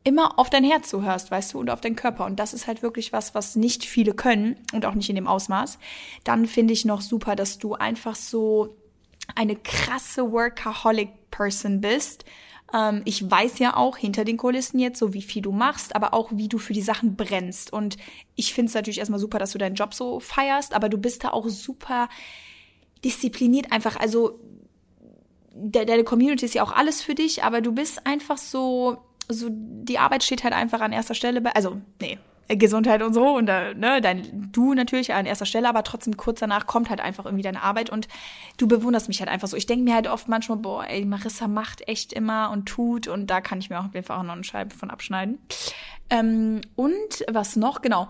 [0.04, 2.26] immer auf dein Herz zuhörst, weißt du, und auf deinen Körper.
[2.26, 5.28] Und das ist halt wirklich was, was nicht viele können und auch nicht in dem
[5.28, 5.78] Ausmaß.
[6.24, 8.78] Dann finde ich noch super, dass du einfach so
[9.36, 12.26] eine krasse Workaholic-Person bist
[12.74, 16.14] ähm, ich weiß ja auch hinter den Kulissen jetzt, so wie viel du machst, aber
[16.14, 17.74] auch wie du für die Sachen brennst.
[17.74, 17.98] Und
[18.36, 21.24] ich finde es natürlich erstmal super, dass du deinen Job so feierst, aber du bist
[21.24, 22.10] da auch super
[23.04, 24.00] diszipliniert einfach.
[24.00, 24.40] Also
[25.54, 29.48] de deine Community ist ja auch alles für dich, aber du bist einfach so, so
[29.52, 32.18] die Arbeit steht halt einfach an erster Stelle bei, also nee,
[32.58, 36.68] Gesundheit und so und ne, dein du natürlich an erster Stelle, aber trotzdem kurz danach
[36.68, 38.08] kommt halt einfach irgendwie deine Arbeit und
[38.58, 39.58] du bewunderst mich halt einfach so.
[39.58, 43.28] Ich denke mir halt oft manchmal, boah, ey, Marissa macht echt immer und tut und
[43.28, 45.40] da kann ich mir auch auf jeden Fall auch noch eine Scheibe von abschneiden.
[46.10, 47.82] Ähm, und was noch?
[47.82, 48.10] Genau,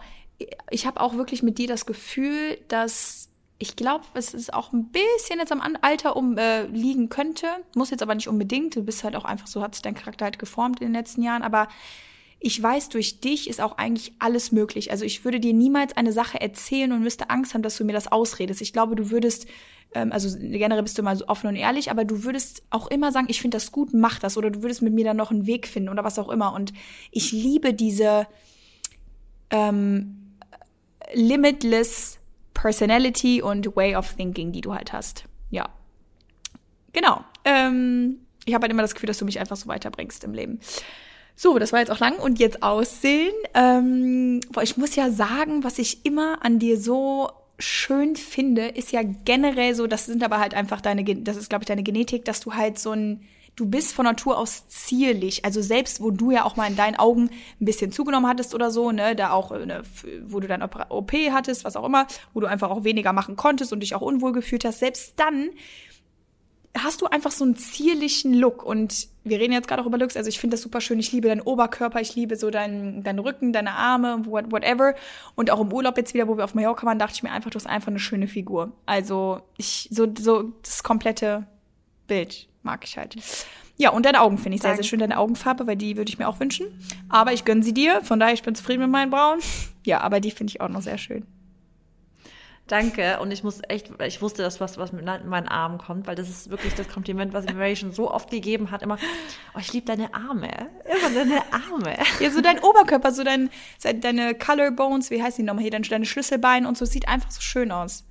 [0.70, 3.30] ich habe auch wirklich mit dir das Gefühl, dass
[3.62, 7.92] ich glaube, es ist auch ein bisschen jetzt am Alter um äh, liegen könnte, muss
[7.92, 8.76] jetzt aber nicht unbedingt.
[8.76, 11.22] Du bist halt auch einfach so, hat sich dein Charakter halt geformt in den letzten
[11.22, 11.68] Jahren, aber
[12.44, 14.90] ich weiß, durch dich ist auch eigentlich alles möglich.
[14.90, 17.94] Also ich würde dir niemals eine Sache erzählen und müsste Angst haben, dass du mir
[17.94, 18.62] das ausredest.
[18.62, 19.46] Ich glaube, du würdest,
[19.94, 23.12] ähm, also generell bist du immer so offen und ehrlich, aber du würdest auch immer
[23.12, 24.38] sagen, ich finde das gut, mach das.
[24.38, 26.54] Oder du würdest mit mir dann noch einen Weg finden oder was auch immer.
[26.54, 26.74] Und
[27.12, 28.26] ich liebe diese
[29.52, 30.34] ähm,
[31.14, 32.18] limitless
[32.56, 35.26] Personality und Way of Thinking, die du halt hast.
[35.52, 35.70] Ja.
[36.92, 37.24] Genau.
[37.46, 40.60] Ähm, ich habe halt immer das Gefühl, dass du mich einfach so weiterbringst im Leben.
[41.44, 43.34] So, das war jetzt auch lang und jetzt aussehen.
[43.56, 48.92] Ähm, boah, ich muss ja sagen, was ich immer an dir so schön finde, ist
[48.92, 52.26] ja generell so, das sind aber halt einfach deine, das ist glaube ich deine Genetik,
[52.26, 53.22] dass du halt so ein,
[53.56, 55.44] du bist von Natur aus zierlich.
[55.44, 58.70] Also selbst, wo du ja auch mal in deinen Augen ein bisschen zugenommen hattest oder
[58.70, 59.82] so, ne, da auch, ne,
[60.28, 63.74] wo du dein OP hattest, was auch immer, wo du einfach auch weniger machen konntest
[63.74, 65.50] und dich auch unwohl gefühlt hast, selbst dann
[66.78, 70.16] hast du einfach so einen zierlichen Look und wir reden jetzt gerade auch über Looks,
[70.16, 73.20] also ich finde das super schön, ich liebe deinen Oberkörper, ich liebe so deinen, deinen
[73.20, 74.96] Rücken, deine Arme, whatever
[75.36, 77.50] und auch im Urlaub jetzt wieder, wo wir auf Mallorca waren, dachte ich mir einfach,
[77.50, 78.72] du hast einfach eine schöne Figur.
[78.86, 81.46] Also ich, so, so das komplette
[82.08, 83.16] Bild mag ich halt.
[83.78, 86.20] Ja, und deine Augen finde ich sehr, sehr schön, deine Augenfarbe, weil die würde ich
[86.20, 86.68] mir auch wünschen.
[87.10, 89.40] Aber ich gönne sie dir, von daher ich bin zufrieden mit meinen Brauen.
[89.86, 91.26] Ja, aber die finde ich auch noch sehr schön.
[92.68, 93.20] Danke.
[93.20, 96.30] Und ich muss echt, ich wusste, dass was, was mit meinen Armen kommt, weil das
[96.30, 98.82] ist wirklich das Kompliment, was mir schon so oft gegeben hat.
[98.82, 98.98] Immer,
[99.54, 100.70] oh, ich liebe deine Arme.
[100.86, 101.98] Immer deine Arme.
[102.20, 103.50] Ja, so dein Oberkörper, so dein,
[104.02, 107.72] deine Collarbones, wie heißt die nochmal hier, deine Schlüsselbeine und so, sieht einfach so schön
[107.72, 108.06] aus.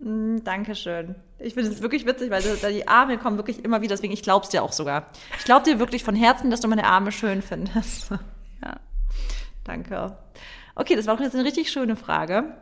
[0.00, 1.14] Mm, Dankeschön.
[1.38, 2.42] Ich finde es wirklich witzig, weil
[2.72, 5.06] die Arme kommen wirklich immer wieder, deswegen ich glaub's dir auch sogar.
[5.38, 8.10] Ich glaub dir wirklich von Herzen, dass du meine Arme schön findest.
[8.64, 8.76] Ja.
[9.64, 10.16] Danke.
[10.76, 12.54] Okay, das war auch jetzt eine richtig schöne Frage.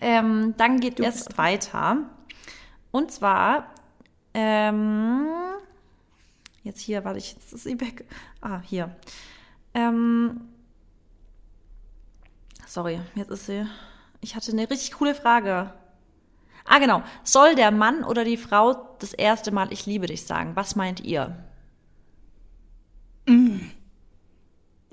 [0.00, 1.98] Ähm, dann geht du es weiter.
[2.90, 3.72] Und zwar,
[4.34, 5.26] ähm,
[6.62, 8.04] jetzt hier, warte ich, jetzt ist sie weg.
[8.40, 8.94] Ah, hier.
[9.74, 10.48] Ähm,
[12.66, 13.66] sorry, jetzt ist sie.
[14.20, 15.72] Ich hatte eine richtig coole Frage.
[16.64, 17.02] Ah, genau.
[17.24, 20.54] Soll der Mann oder die Frau das erste Mal Ich liebe dich sagen?
[20.54, 21.36] Was meint ihr?
[23.26, 23.58] Mm.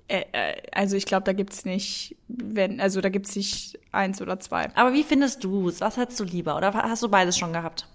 [0.10, 4.40] Äh, äh, also ich glaube, da gibt's nicht, wenn, also da gibt's nicht eins oder
[4.40, 4.76] zwei.
[4.76, 5.82] Aber wie findest du es?
[5.82, 6.58] Was hättest du lieber?
[6.58, 7.88] Oder hast du beides schon gehabt?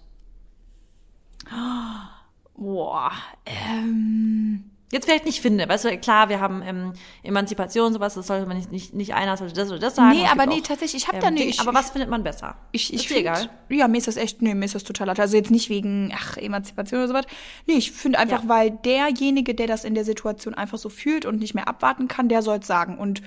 [2.55, 3.11] Boah,
[3.45, 6.93] ähm, Jetzt vielleicht nicht finde, weißt du, klar, wir haben ähm,
[7.23, 10.15] Emanzipation, sowas, das sollte man nicht, nicht, nicht einer sollte das oder das sagen.
[10.15, 11.59] Nee, aber nee, tatsächlich, ich habe ähm, da nicht.
[11.59, 12.55] Aber was findet man besser?
[12.71, 13.49] Ich, ich finde, egal.
[13.69, 16.37] Ja, mir ist das echt, nee, mir ist das total Also jetzt nicht wegen, ach,
[16.37, 17.25] Emanzipation oder sowas.
[17.65, 18.49] Nee, ich finde einfach, ja.
[18.49, 22.29] weil derjenige, der das in der Situation einfach so fühlt und nicht mehr abwarten kann,
[22.29, 22.99] der soll es sagen.
[22.99, 23.23] Und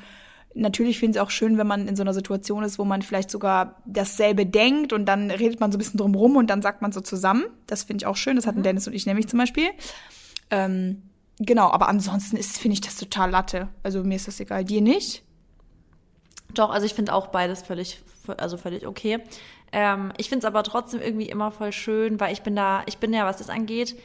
[0.55, 3.03] natürlich finde ich es auch schön, wenn man in so einer Situation ist, wo man
[3.03, 6.63] vielleicht sogar dasselbe denkt und dann redet man so ein bisschen drum rum und dann
[6.63, 7.47] sagt man so zusammen.
[7.67, 8.37] Das finde ich auch schön.
[8.37, 8.65] Das hatten mhm.
[8.65, 9.69] Dennis und ich nämlich zum Beispiel.
[10.51, 11.03] Ähm,
[11.41, 13.69] Genau, aber ansonsten ist, finde ich das total Latte.
[13.83, 14.65] Also mir ist das egal.
[14.65, 15.23] Dir nicht?
[16.55, 18.01] Doch, also ich finde auch beides völlig,
[18.39, 19.21] also völlig okay.
[19.71, 22.99] Ähm, ich finde es aber trotzdem irgendwie immer voll schön, weil ich bin da, ich
[22.99, 23.97] bin ja, was das angeht,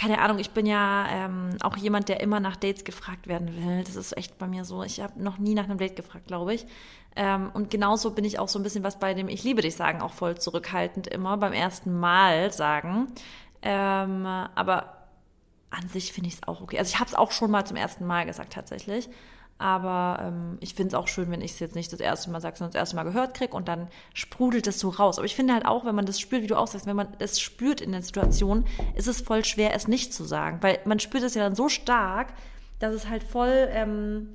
[0.00, 3.84] keine Ahnung, ich bin ja ähm, auch jemand, der immer nach Dates gefragt werden will.
[3.84, 4.82] Das ist echt bei mir so.
[4.82, 6.66] Ich habe noch nie nach einem Date gefragt, glaube ich.
[7.16, 9.76] Ähm, und genauso bin ich auch so ein bisschen was bei dem Ich liebe dich
[9.76, 13.08] sagen, auch voll zurückhaltend immer beim ersten Mal sagen.
[13.60, 14.99] Ähm, aber
[15.70, 16.78] an sich finde ich es auch okay.
[16.78, 19.08] Also ich habe es auch schon mal zum ersten Mal gesagt tatsächlich.
[19.60, 22.40] Aber ähm, ich finde es auch schön, wenn ich es jetzt nicht das erste Mal
[22.40, 25.18] sage, sondern das erste Mal gehört kriege und dann sprudelt es so raus.
[25.18, 27.08] Aber ich finde halt auch, wenn man das spürt, wie du auch sagst, wenn man
[27.18, 30.58] das spürt in der Situation, ist es voll schwer, es nicht zu sagen.
[30.62, 32.32] Weil man spürt es ja dann so stark,
[32.78, 34.30] dass es halt voll, ähm,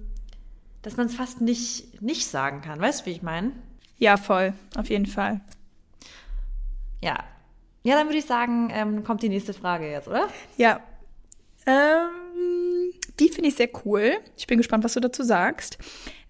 [0.84, 2.80] dass man es fast nicht, nicht sagen kann.
[2.80, 3.52] Weißt du, wie ich meine?
[3.98, 4.54] Ja, voll.
[4.78, 5.42] Auf jeden Fall.
[7.02, 7.24] Ja.
[7.82, 10.28] Ja, dann würde ich sagen, ähm, kommt die nächste Frage jetzt, oder?
[10.58, 10.82] Ja.
[11.66, 14.18] Ähm, die finde ich sehr cool.
[14.38, 15.78] Ich bin gespannt, was du dazu sagst.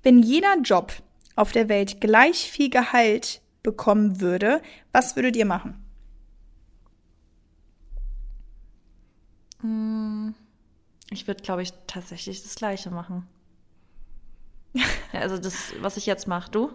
[0.04, 0.94] Wenn jeder Job
[1.36, 5.86] auf der Welt gleich viel Gehalt bekommen würde, was würdet ihr machen?
[11.10, 13.28] Ich würde, glaube ich, tatsächlich das Gleiche machen.
[15.14, 16.52] Ja, also das, was ich jetzt mache.
[16.52, 16.74] Du?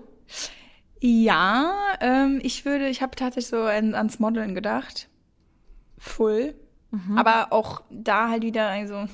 [1.01, 5.11] Ja, ähm, ich würde, ich habe tatsächlich so an, ans Modeln gedacht.
[5.99, 6.55] Full.
[7.17, 9.07] Aber auch da halt wieder, also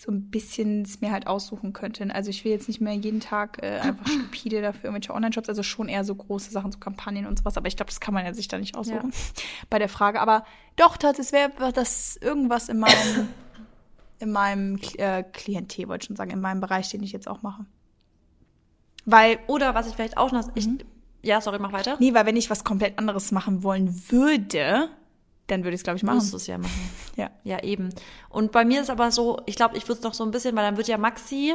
[0.00, 2.08] so ein bisschen es mir halt aussuchen könnte.
[2.14, 5.62] Also ich will jetzt nicht mehr jeden Tag äh, einfach stupide dafür irgendwelche Online-Shops, also
[5.62, 7.58] schon eher so große Sachen, so Kampagnen und sowas.
[7.58, 9.12] Aber ich glaube, das kann man ja sich da nicht aussuchen
[9.68, 10.20] bei der Frage.
[10.20, 10.44] Aber
[10.76, 13.28] doch, tatsächlich wäre das irgendwas in meinem,
[14.20, 17.42] in meinem äh, Klientel, wollte ich schon sagen, in meinem Bereich, den ich jetzt auch
[17.42, 17.66] mache.
[19.04, 20.48] Weil Oder was ich vielleicht auch noch.
[20.54, 20.66] Ich,
[21.22, 21.96] ja, sorry, mach weiter.
[22.00, 24.88] Nee, weil wenn ich was komplett anderes machen wollen würde,
[25.50, 26.16] dann würde ich es, glaube ich, machen.
[26.16, 26.90] Musst du es ja machen.
[27.16, 27.30] Ja.
[27.44, 27.90] Ja, eben.
[28.30, 30.56] Und bei mir ist aber so, ich glaube, ich würde es noch so ein bisschen,
[30.56, 31.54] weil dann wird ja Maxi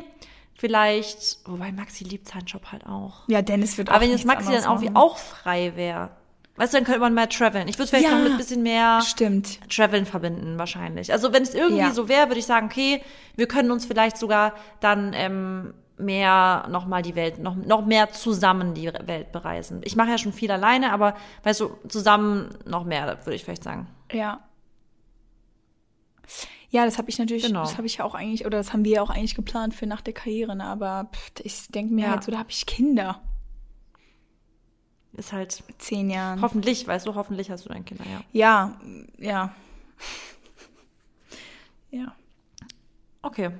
[0.53, 3.23] vielleicht, wobei Maxi liebt seinen Job halt auch.
[3.27, 4.95] Ja, Dennis wird auch Aber wenn jetzt Maxi dann irgendwie machen.
[4.97, 6.09] auch frei wäre,
[6.57, 7.67] weißt du, dann könnte man mehr traveln.
[7.67, 8.15] Ich würde vielleicht Ja.
[8.15, 9.59] noch mit ein bisschen mehr Stimmt.
[9.69, 11.11] Traveln verbinden, wahrscheinlich.
[11.11, 11.91] Also wenn es irgendwie Ja.
[11.91, 13.01] so wäre, würde ich sagen, okay,
[13.35, 18.73] wir können uns vielleicht sogar dann ähm, mehr nochmal die Welt, noch, noch mehr zusammen
[18.73, 19.81] die Welt bereisen.
[19.85, 23.63] Ich mache ja schon viel alleine, aber weißt du, zusammen noch mehr, würde ich vielleicht
[23.63, 23.87] sagen.
[24.11, 24.41] Ja.
[26.69, 27.61] Ja, das habe ich natürlich, Genau.
[27.61, 29.85] das habe ich ja auch eigentlich, oder das haben wir ja auch eigentlich geplant für
[29.85, 30.65] nach der Karriere, ne?
[30.65, 32.11] aber pff, ich denke mir Ja.
[32.11, 33.21] halt so, da habe ich Kinder.
[35.13, 36.41] Ist halt, Mit zehn Jahren.
[36.41, 38.21] hoffentlich, weißt du, hoffentlich hast du deine Kinder, ja.
[38.33, 38.79] ja,
[39.17, 39.55] ja.
[41.91, 42.13] Ja.
[43.21, 43.51] Okay.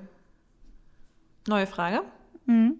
[1.48, 2.02] Neue Frage.
[2.46, 2.80] Mhm.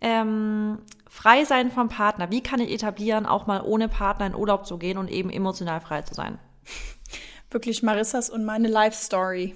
[0.00, 2.30] Ähm, frei sein vom Partner.
[2.30, 5.80] Wie kann ich etablieren, auch mal ohne Partner in Urlaub zu gehen und eben emotional
[5.80, 6.38] frei zu sein?
[7.50, 9.54] Wirklich Marissas und meine Life Story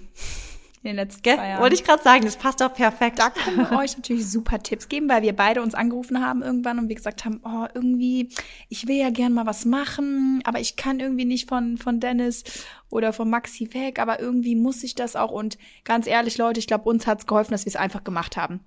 [0.89, 1.37] in den letzten Gell?
[1.37, 1.63] zwei Jahren.
[1.63, 3.19] Wollte ich gerade sagen, das passt doch perfekt.
[3.19, 6.79] da können wir euch natürlich super Tipps geben, weil wir beide uns angerufen haben irgendwann
[6.79, 8.31] und wir gesagt haben, oh, irgendwie,
[8.69, 12.45] ich will ja gern mal was machen, aber ich kann irgendwie nicht von, von Dennis
[12.91, 15.31] oder von Maxi weg, aber irgendwie muss ich das auch.
[15.31, 18.61] Und ganz ehrlich, Leute, ich glaube, uns hat's geholfen, dass wir es einfach gemacht haben.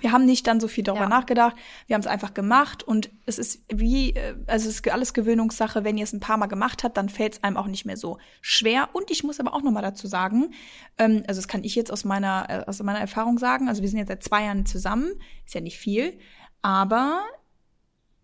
[0.00, 1.08] Wir haben nicht dann so viel darüber Ja.
[1.08, 1.56] nachgedacht.
[1.86, 5.84] Wir haben es einfach gemacht und es ist wie, äh, also es ist alles Gewöhnungssache.
[5.84, 7.96] Wenn ihr es ein paar Mal gemacht habt, dann fällt es einem auch nicht mehr
[7.96, 8.90] so schwer.
[8.92, 10.52] Und ich muss aber auch noch mal dazu sagen,
[10.98, 13.68] ähm, also das kann ich jetzt aus meiner äh, aus meiner Erfahrung sagen.
[13.68, 15.10] Also wir sind jetzt seit zwei Jahren zusammen,
[15.46, 16.18] ist ja nicht viel,
[16.62, 17.22] aber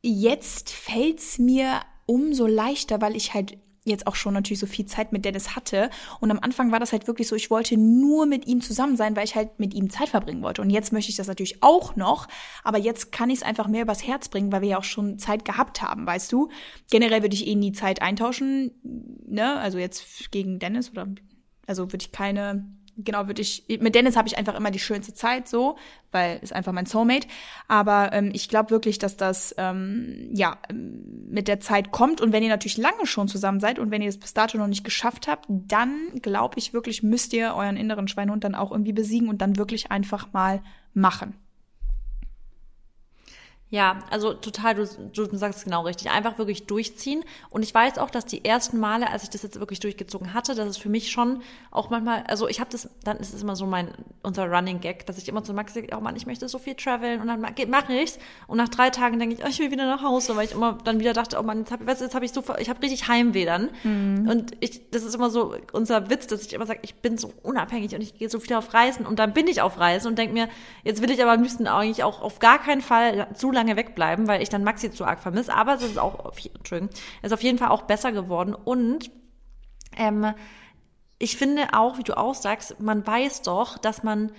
[0.02, 5.12] jetzt fällt's mir umso leichter, weil ich halt jetzt auch schon natürlich so viel Zeit
[5.12, 5.90] mit Dennis hatte.
[6.20, 9.16] Und am Anfang war das halt wirklich so, ich wollte nur mit ihm zusammen sein,
[9.16, 10.62] weil ich halt mit ihm Zeit verbringen wollte.
[10.62, 12.28] Und jetzt möchte ich das natürlich auch noch,
[12.62, 15.18] aber jetzt kann ich es einfach mehr übers Herz bringen, weil wir ja auch schon
[15.18, 16.48] Zeit gehabt haben, weißt du.
[16.90, 18.72] Generell würde ich eh nie Zeit eintauschen,
[19.26, 19.56] ne?
[19.58, 21.08] Also jetzt gegen Dennis oder
[21.66, 25.14] also würde ich keine genau würde ich mit Dennis habe ich einfach immer die schönste
[25.14, 25.76] Zeit so
[26.12, 27.26] weil ist einfach mein Soulmate.
[27.68, 32.20] Aber ähm, ich glaube wirklich dass das ähm, ja mit der Zeit kommt.
[32.20, 34.66] Und wenn ihr natürlich lange schon zusammen seid und wenn ihr das bis dato noch
[34.66, 38.92] nicht geschafft habt dann glaube ich wirklich müsst ihr euren inneren Schweinhund dann auch irgendwie
[38.92, 40.62] besiegen und dann wirklich einfach mal
[40.94, 41.34] machen
[43.72, 46.10] Ja, also total, du, du sagst es genau richtig.
[46.10, 47.24] Einfach wirklich durchziehen.
[47.48, 50.54] Und ich weiß auch, dass die ersten Male, als ich das jetzt wirklich durchgezogen hatte,
[50.54, 53.56] dass es für mich schon auch manchmal, also ich habe das, dann ist es immer
[53.56, 53.88] so mein,
[54.22, 56.74] unser Running Gag, dass ich immer zu Max sage, oh Mann, ich möchte so viel
[56.74, 58.18] traveln und dann mache ich's.
[58.46, 60.76] Und nach drei Tagen denke ich, oh, ich will wieder nach Hause, weil ich immer
[60.84, 63.46] dann wieder dachte, oh Mann, jetzt habe jetzt hab ich so, ich habe richtig Heimweh
[63.46, 63.70] dann.
[64.28, 67.32] Und ich, das ist immer so unser Witz, dass ich immer sage, ich bin so
[67.42, 70.18] unabhängig und ich gehe so viel auf Reisen und dann bin ich auf Reisen und
[70.18, 70.50] denke mir,
[70.84, 74.28] jetzt will ich aber am liebsten eigentlich auch auf gar keinen Fall zu lange wegbleiben,
[74.28, 75.54] weil ich dann Maxi zu arg vermisse.
[75.54, 79.10] Aber es ist auch, Entschuldigung, ist auf jeden Fall auch besser geworden und
[79.96, 80.34] ähm,
[81.18, 84.32] ich finde auch, wie du auch sagst, man weiß doch, dass man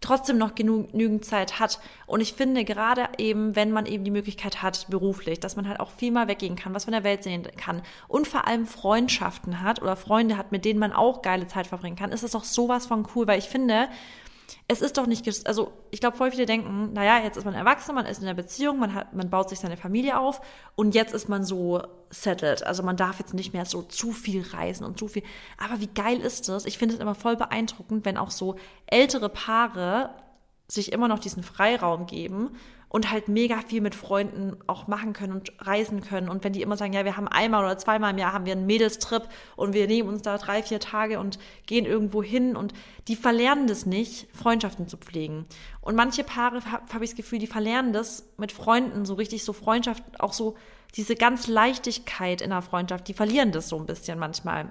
[0.00, 1.78] trotzdem noch genügend Zeit hat.
[2.06, 5.80] Und ich finde gerade eben, wenn man eben die Möglichkeit hat, beruflich, dass man halt
[5.80, 9.60] auch viel mal weggehen kann, was von der Welt sehen kann und vor allem Freundschaften
[9.60, 12.44] hat oder Freunde hat, mit denen man auch geile Zeit verbringen kann, ist das doch
[12.44, 13.88] sowas von cool, weil ich finde,
[14.68, 17.94] es ist doch nicht, also ich glaube, voll viele denken, naja, jetzt ist man erwachsen,
[17.94, 20.40] man ist in einer Beziehung, man hat, man baut sich seine Familie auf
[20.76, 22.66] und jetzt ist man so settled.
[22.66, 25.22] Also man darf jetzt nicht mehr so zu viel reisen und zu viel.
[25.58, 26.64] Aber wie geil ist das?
[26.64, 30.10] Ich finde es immer voll beeindruckend, wenn auch so ältere Paare
[30.68, 32.50] sich immer noch diesen Freiraum geben
[32.90, 36.28] und halt mega viel mit Freunden auch machen können und reisen können.
[36.28, 38.52] Und wenn die immer sagen, ja, wir haben einmal oder zweimal im Jahr haben wir
[38.52, 42.74] einen Mädelstrip und wir nehmen uns da drei, vier Tage und gehen irgendwo hin und
[43.06, 45.46] die verlernen das nicht, Freundschaften zu pflegen.
[45.80, 49.44] Und manche Paare, habe hab ich das Gefühl, die verlernen das mit Freunden, so richtig
[49.44, 50.56] so Freundschaft, auch so
[50.96, 54.68] diese ganz Leichtigkeit in der Freundschaft, die verlieren das so ein bisschen manchmal.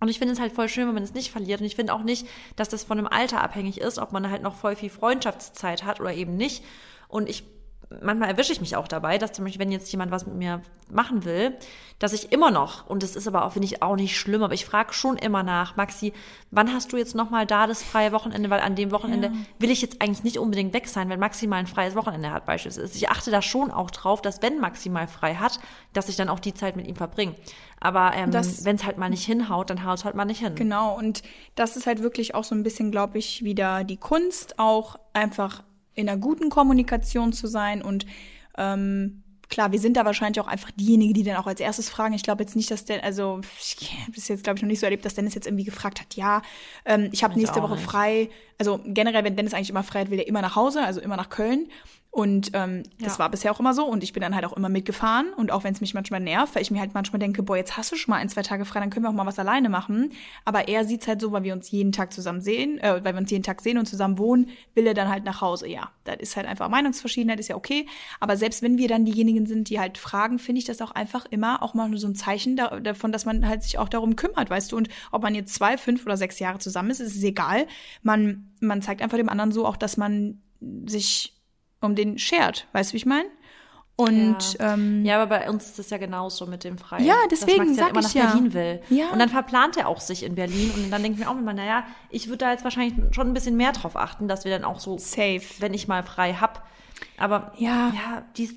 [0.00, 1.60] Und ich finde es halt voll schön, wenn man es nicht verliert.
[1.60, 4.42] Und ich finde auch nicht, dass das von dem Alter abhängig ist, ob man halt
[4.42, 6.64] noch voll viel Freundschaftszeit hat oder eben nicht.
[7.16, 7.44] Und ich,
[8.02, 10.60] manchmal erwische ich mich auch dabei, dass zum Beispiel, wenn jetzt jemand was mit mir
[10.90, 11.56] machen will,
[11.98, 14.52] dass ich immer noch, und das ist aber auch, finde ich, auch nicht schlimm, aber
[14.52, 16.12] ich frage schon immer nach, Maxi,
[16.50, 18.50] wann hast du jetzt nochmal da das freie Wochenende?
[18.50, 21.56] Weil an dem Wochenende will ich jetzt eigentlich nicht unbedingt weg sein, wenn Maxi mal
[21.56, 22.94] ein freies Wochenende hat, beispielsweise.
[22.94, 25.58] Ich achte da schon auch drauf, dass wenn Maxi mal frei hat,
[25.94, 27.34] dass ich dann auch die Zeit mit ihm verbringe.
[27.80, 30.54] Aber ähm, wenn es halt mal nicht hinhaut, dann haut es halt mal nicht hin.
[30.54, 31.22] Genau, und
[31.54, 35.62] das ist halt wirklich auch so ein bisschen, glaube ich, wieder die Kunst, auch einfach
[35.96, 37.82] in einer guten Kommunikation zu sein.
[37.82, 38.06] Und
[38.56, 42.14] ähm, klar, wir sind da wahrscheinlich auch einfach diejenigen, die dann auch als erstes fragen.
[42.14, 44.80] Ich glaube jetzt nicht, dass der, also ich habe das jetzt, glaube ich, noch nicht
[44.80, 46.42] so erlebt, dass Dennis jetzt irgendwie gefragt hat, ja,
[46.84, 47.84] ähm, ich habe nächste Woche nicht.
[47.84, 48.30] frei.
[48.58, 51.16] Also generell, wenn Dennis eigentlich immer frei hat, will er immer nach Hause, also immer
[51.16, 51.68] nach Köln.
[52.16, 53.18] Und ähm, das Ja.
[53.18, 53.84] war bisher auch immer so.
[53.84, 55.34] Und ich bin dann halt auch immer mitgefahren.
[55.36, 57.76] Und auch wenn es mich manchmal nervt, weil ich mir halt manchmal denke, boah, jetzt
[57.76, 59.68] hast du schon mal ein, zwei Tage frei, dann können wir auch mal was alleine
[59.68, 60.12] machen.
[60.46, 63.20] Aber er sieht's halt so, weil wir uns jeden Tag zusammen sehen, äh, weil wir
[63.20, 65.68] uns jeden Tag sehen und zusammen wohnen, will er dann halt nach Hause.
[65.68, 67.84] Ja, das ist halt einfach Meinungsverschiedenheit, ist ja okay.
[68.18, 71.26] Aber selbst wenn wir dann diejenigen sind, die halt fragen, finde ich das auch einfach
[71.28, 74.16] immer auch mal nur so ein Zeichen da, davon, dass man halt sich auch darum
[74.16, 74.78] kümmert, weißt du.
[74.78, 77.66] Und ob man jetzt zwei, fünf oder sechs Jahre zusammen ist, ist es egal.
[78.02, 80.40] Man, man zeigt einfach dem anderen so auch, dass man
[80.86, 81.34] sich
[81.80, 83.28] um den schert, weißt du, wie ich meine?
[83.98, 84.74] Und Ja.
[84.74, 87.06] ähm, Ja, aber bei uns ist das ja genauso mit dem Freien.
[87.06, 88.26] Ja, deswegen dass sag halt immer ich nach ja.
[88.32, 88.80] Berlin will.
[88.90, 89.08] Ja.
[89.10, 90.70] Und dann verplant er auch sich in Berlin.
[90.76, 93.32] Und dann denke ich mir auch immer, naja, ich würde da jetzt wahrscheinlich schon ein
[93.34, 95.40] bisschen mehr drauf achten, dass wir dann auch so, safe.
[95.60, 96.66] wenn ich mal frei hab.
[97.16, 97.88] Aber Ja.
[97.94, 98.50] ja, die,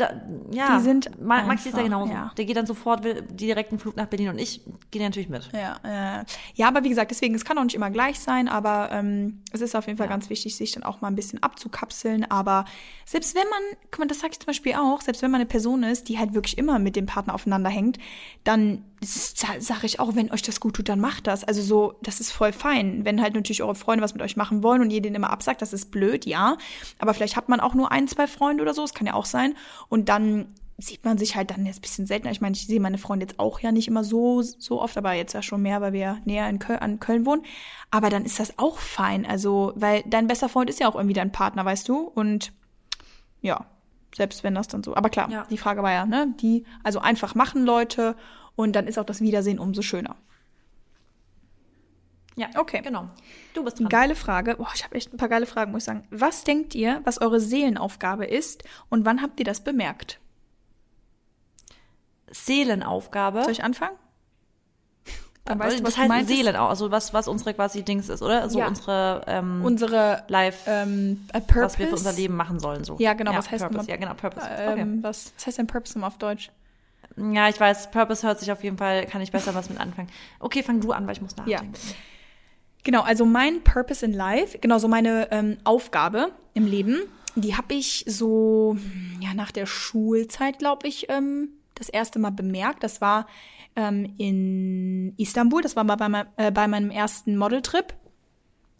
[0.00, 0.20] da,
[0.52, 2.12] ja, Die sind Ma- Maxi ist ja genauso.
[2.12, 2.32] ja.
[2.36, 5.48] Der geht dann sofort, will direkten Flug nach Berlin und ich gehe natürlich mit.
[5.52, 8.88] Ja, äh, ja, aber wie gesagt, deswegen, es kann auch nicht immer gleich sein, aber
[8.92, 10.12] ähm, es ist auf jeden Fall Ja.
[10.12, 12.30] ganz wichtig, sich dann auch mal ein bisschen abzukapseln.
[12.30, 12.64] Aber
[13.04, 13.60] selbst wenn man,
[13.90, 16.18] guck mal, das sage ich zum Beispiel auch, selbst wenn man eine Person ist, die
[16.18, 17.98] halt wirklich immer mit dem Partner aufeinander hängt,
[18.44, 21.44] dann sage ich auch, wenn euch das gut tut, dann macht das.
[21.44, 23.04] Also so, das ist voll fein.
[23.04, 25.62] Wenn halt natürlich eure Freunde was mit euch machen wollen und ihr denen immer absagt,
[25.62, 26.56] das ist blöd, ja.
[26.98, 29.24] Aber vielleicht hat man auch nur ein, zwei Freunde oder so, das kann ja auch
[29.24, 29.54] sein.
[29.88, 32.30] Und dann sieht man sich halt dann jetzt ein bisschen seltener.
[32.32, 35.12] Ich meine, ich sehe meine Freunde jetzt auch ja nicht immer so, so oft, aber
[35.12, 37.42] jetzt ja schon mehr, weil wir näher in Köl an Köln wohnen.
[37.90, 39.26] Aber dann ist das auch fein.
[39.26, 41.98] Also, weil dein bester Freund ist ja auch irgendwie dein Partner, weißt du?
[41.98, 42.52] Und
[43.42, 43.66] ja,
[44.14, 44.94] selbst wenn das dann so.
[44.94, 45.46] Aber klar, Ja.
[45.50, 48.16] die Frage war ja, ne, die, also einfach machen Leute
[48.62, 50.16] und dann ist auch das Wiedersehen umso schöner.
[52.36, 52.80] Ja, Okay.
[52.82, 53.08] Genau.
[53.54, 53.88] Du bist dran.
[53.88, 54.54] Geile Frage.
[54.56, 56.04] Boah, ich habe echt ein paar geile Fragen, muss ich sagen.
[56.10, 60.20] Was denkt ihr, was eure Seelenaufgabe ist und wann habt ihr das bemerkt?
[62.30, 63.42] Seelenaufgabe.
[63.42, 63.96] Soll ich anfangen?
[65.44, 66.28] Dann Aber weißt du, was das heißt.
[66.28, 68.48] Seelen, also was, was unsere quasi Dings ist, oder?
[68.48, 68.68] So Ja.
[68.68, 71.60] unsere ähm, Unsere Live, ähm, Purpose.
[71.62, 72.84] was wir für unser Leben machen sollen.
[72.84, 72.96] So.
[73.00, 73.90] Ja, genau, was heißt Purpose?
[73.90, 74.46] Ja, genau, Purpose.
[74.46, 74.80] Okay.
[74.80, 76.50] Ähm, was, was heißt denn Purpose nochmal auf Deutsch?
[77.16, 80.08] Ja, ich weiß, Purpose hört sich auf jeden Fall, kann ich besser was mit anfangen.
[80.38, 81.72] Okay, fang du an, weil ich muss nachdenken.
[82.82, 87.00] Genau, also mein Purpose in Life, genau so meine ähm, Aufgabe im Leben,
[87.34, 88.76] die habe ich so
[89.20, 92.82] ja nach der Schulzeit, glaube ich, ähm, das erste Mal bemerkt.
[92.82, 93.26] Das war
[93.76, 97.94] ähm, in Istanbul, das war mal bei, mein, äh, bei meinem ersten Modeltrip,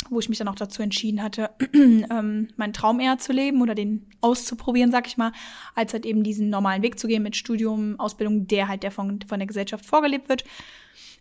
[0.08, 3.74] wo ich mich dann auch dazu entschieden hatte, ähm, meinen Traum eher zu leben oder
[3.74, 5.32] den auszuprobieren, sag ich mal,
[5.74, 9.20] als halt eben diesen normalen Weg zu gehen mit Studium, Ausbildung, der halt der von,
[9.28, 10.44] von der Gesellschaft vorgelebt wird.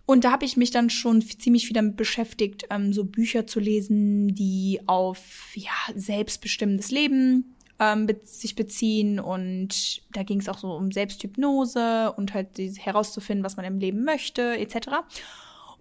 [0.06, 3.60] Und da habe ich mich dann schon ziemlich viel damit beschäftigt, ähm, so Bücher zu
[3.60, 9.20] lesen, die auf ja, selbstbestimmtes Leben ähm, be sich beziehen.
[9.20, 14.04] Und da ging es auch so um Selbsthypnose und halt herauszufinden, was man im Leben
[14.04, 15.04] möchte, etc.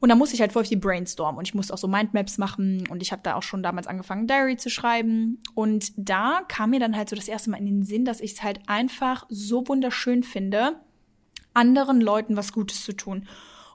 [0.00, 2.86] Und da musste ich halt voll viel brainstormen und ich musste auch so Mindmaps machen
[2.88, 5.40] und ich habe da auch schon damals angefangen, Diary zu schreiben.
[5.54, 8.32] Und da kam mir dann halt so das erste Mal in den Sinn, dass ich
[8.32, 10.80] es halt einfach so wunderschön finde,
[11.52, 13.26] anderen Leuten was Gutes zu tun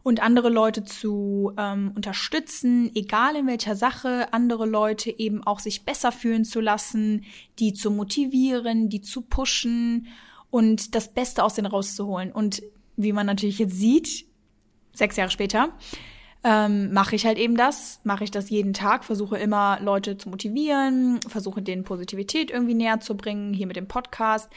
[0.04, 5.86] und andere Leute zu ähm, unterstützen, egal in welcher Sache, andere Leute eben auch sich
[5.86, 7.24] besser fühlen zu lassen,
[7.60, 10.08] die zu motivieren, die zu pushen
[10.50, 12.32] und das Beste aus denen rauszuholen.
[12.32, 12.62] Und
[12.98, 14.26] wie man natürlich jetzt sieht,
[14.94, 15.70] sechs Jahre später,
[16.46, 20.30] ähm, mache ich halt eben das, mache ich das jeden Tag, versuche immer Leute zu
[20.30, 24.50] motivieren, versuche denen Positivität irgendwie näher zu bringen, hier mit dem Podcast.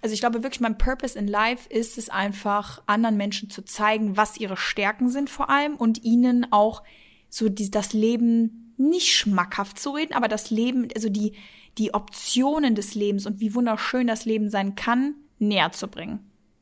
[0.00, 4.16] Also ich glaube wirklich, mein Purpose in Life ist es einfach, anderen Menschen zu zeigen,
[4.16, 6.82] was ihre Stärken sind vor allem und ihnen auch
[7.28, 11.34] so die, das Leben nicht schmackhaft zu reden, aber das Leben, also die,
[11.76, 16.20] die Optionen des Lebens und wie wunderschön das Leben sein kann, näher zu bringen.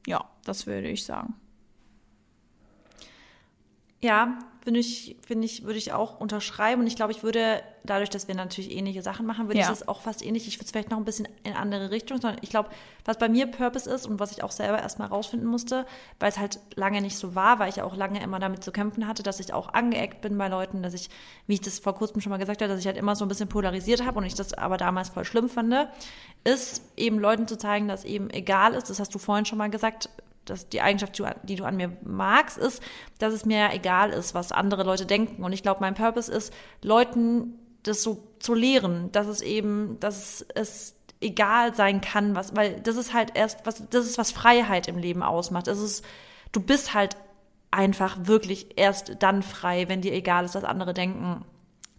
[0.09, 1.35] Ja, das würde ich sagen.
[4.01, 6.81] Ja, finde ich, finde ich, würde ich auch unterschreiben.
[6.83, 9.65] Und ich glaube, ich würde, dadurch, dass wir natürlich ähnliche Sachen machen, würde Ja.
[9.65, 10.47] ich das auch fast ähnlich.
[10.47, 12.69] Ich würde es vielleicht noch ein bisschen in andere Richtung, sondern ich glaube,
[13.05, 15.85] was bei mir Purpose ist und was ich auch selber erstmal rausfinden musste,
[16.21, 18.71] weil es halt lange nicht so war, weil ich ja auch lange immer damit zu
[18.71, 21.11] kämpfen hatte, dass ich auch angeeckt bin bei Leuten, dass ich,
[21.49, 23.29] wie ich das vor kurzem schon mal gesagt habe, dass ich halt immer so ein
[23.29, 25.75] bisschen polarisiert habe und ich das aber damals voll schlimm fand,
[26.45, 29.71] ist eben Leuten zu zeigen, dass eben egal ist, das hast du vorhin schon mal
[29.71, 30.09] gesagt,
[30.45, 32.83] dass die Eigenschaft, die du an- mir magst, ist,
[33.19, 35.43] dass es mir egal ist, was andere Leute denken.
[35.45, 40.45] Und ich glaube, mein Purpose ist, Leuten das so zu lehren, dass es eben, dass
[40.55, 44.89] es egal sein kann, was, weil das ist halt erst, was, das ist, was Freiheit
[44.89, 45.67] im Leben ausmacht.
[45.67, 46.05] Das ist,
[46.53, 47.17] du bist halt
[47.71, 51.45] einfach wirklich erst dann frei, wenn dir egal ist, was andere denken.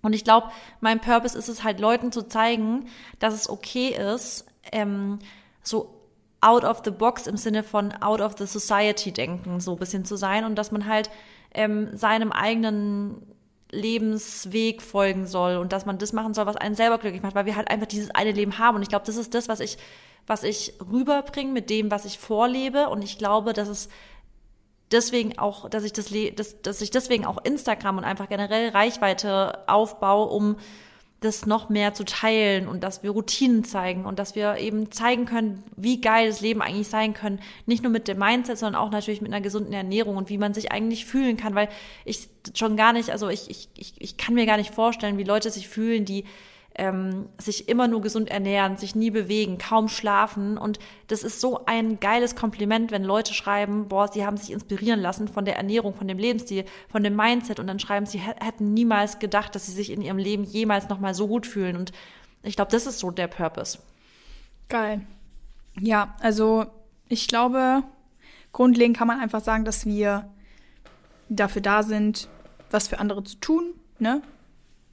[0.02, 0.50] Und ich glaube,
[0.82, 2.88] mein Purpose ist es halt, Leuten zu zeigen,
[3.20, 5.20] dass es okay ist, ähm,
[5.64, 6.03] so
[6.44, 10.06] out of the box im Sinne von out of the society denken, so ein bisschen
[10.06, 11.10] zu sein und dass man halt
[11.54, 13.34] ähm, seinem eigenen
[13.72, 17.46] Lebensweg folgen soll und dass man das machen soll, was einen selber glücklich macht, weil
[17.46, 18.76] wir halt einfach dieses eine Leben haben.
[18.76, 19.78] Und ich glaube, das ist das, was ich,
[20.28, 22.90] was ich rüberbringe mit dem, was ich vorlebe.
[22.90, 23.90] Und ich glaube, dass es
[24.92, 29.68] deswegen auch, dass ich das, dass, dass ich deswegen auch Instagram und einfach generell Reichweite
[29.68, 30.58] aufbaue, um
[31.24, 35.26] das noch mehr zu teilen und dass wir Routinen zeigen und dass wir eben zeigen
[35.26, 37.40] können, wie geil das Leben eigentlich sein kann.
[37.66, 40.54] Nicht nur mit dem Mindset, sondern auch natürlich mit einer gesunden Ernährung und wie man
[40.54, 41.70] sich eigentlich fühlen kann, weil
[42.06, 45.24] ich schon gar nicht, also ich, ich, ich, ich kann mir gar nicht vorstellen, wie
[45.24, 46.26] Leute sich fühlen, die
[46.76, 50.58] ähm, sich immer nur gesund ernähren, sich nie bewegen, kaum schlafen.
[50.58, 55.00] Und das ist so ein geiles Kompliment, wenn Leute schreiben, boah, sie haben sich inspirieren
[55.00, 57.60] lassen von der Ernährung, von dem Lebensstil, von dem Mindset.
[57.60, 60.90] Und dann schreiben, sie hä- hätten niemals gedacht, dass sie sich in ihrem Leben jemals
[60.90, 61.78] nochmal so gut fühlen.
[61.78, 61.92] Und
[62.42, 63.80] ich glaube, das ist so der Purpose.
[64.70, 65.02] Geil.
[65.80, 66.66] Ja, also
[67.08, 67.84] ich glaube,
[68.52, 70.30] grundlegend kann man einfach sagen, dass wir
[71.30, 72.30] dafür da sind,
[72.72, 74.22] was für andere zu tun, ne?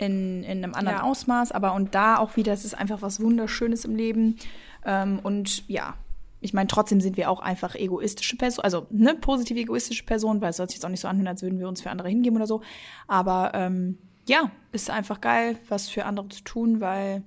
[0.00, 1.04] In, in einem anderen Ja.
[1.04, 4.36] Ausmaß, aber und da auch wieder, es ist einfach was Wunderschönes im Leben.
[4.84, 5.94] Ähm, und ja,
[6.40, 10.50] ich meine, trotzdem sind wir auch einfach egoistische Personen, also ne, positiv egoistische Personen, weil
[10.50, 12.36] es soll sich jetzt auch nicht so anhören, als würden wir uns für andere hingeben
[12.36, 12.62] oder so.
[13.06, 17.22] Aber ähm, ja, ist einfach geil, was für andere zu tun, weil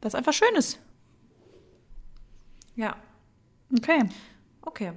[0.00, 0.80] das einfach schön ist.
[2.74, 2.96] Ja,
[3.76, 4.04] Okay.
[4.62, 4.92] okay.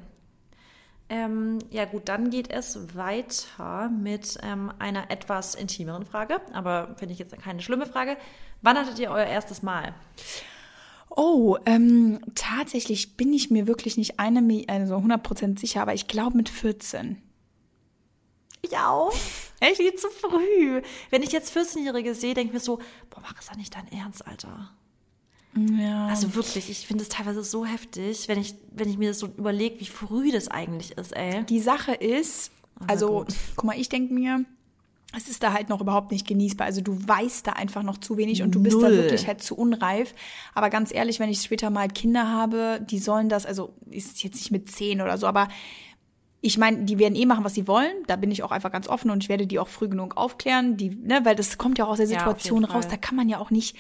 [1.09, 7.13] Ähm, ja gut, dann geht es weiter mit ähm, einer etwas intimeren Frage, aber finde
[7.13, 8.15] ich jetzt keine schlimme Frage.
[8.61, 9.93] Wann hattet ihr euer erstes Mal?
[11.09, 16.37] Oh, ähm, tatsächlich bin ich mir wirklich nicht eine, also 100% sicher, aber ich glaube
[16.37, 17.19] mit 14.
[18.61, 19.13] Ich auch.
[19.59, 20.81] Echt viel zu früh.
[21.09, 22.77] Wenn ich jetzt 14-Jährige sehe, denke ich mir so,
[23.09, 24.71] boah, mach es doch nicht dein Ernst, Alter.
[25.55, 26.07] Ja.
[26.07, 29.27] Also wirklich, ich finde es teilweise so heftig, wenn ich, wenn ich mir das so
[29.27, 31.43] überlege, wie früh das eigentlich ist, ey.
[31.45, 32.51] die Sache ist,
[32.87, 33.33] also, gut.
[33.55, 34.45] guck mal, ich denke mir,
[35.15, 36.67] es ist da halt noch überhaupt nicht genießbar.
[36.67, 38.97] Also du weißt da einfach noch zu wenig und du bist da Null.
[38.97, 40.13] wirklich halt zu unreif.
[40.53, 44.35] Aber ganz ehrlich, wenn ich später mal Kinder habe, die sollen das, also ist jetzt
[44.35, 45.47] nicht mit 10 oder so, aber
[46.41, 47.91] ich meine, die werden eh machen, was sie wollen.
[48.07, 50.77] Da bin ich auch einfach ganz offen und ich werde die auch früh genug aufklären,
[50.77, 52.87] die, ne, weil das kommt ja auch aus der Ja, Situation jeden raus.
[52.87, 53.75] Da kann man ja auch nicht.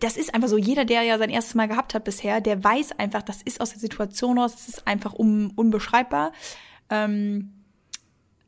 [0.00, 0.56] Das ist einfach so.
[0.56, 3.70] Jeder, der ja sein erstes Mal gehabt hat bisher, der weiß einfach, das ist aus
[3.70, 4.52] der Situation raus.
[4.52, 6.32] Das ist einfach un, unbeschreibbar.
[6.90, 7.52] Ähm,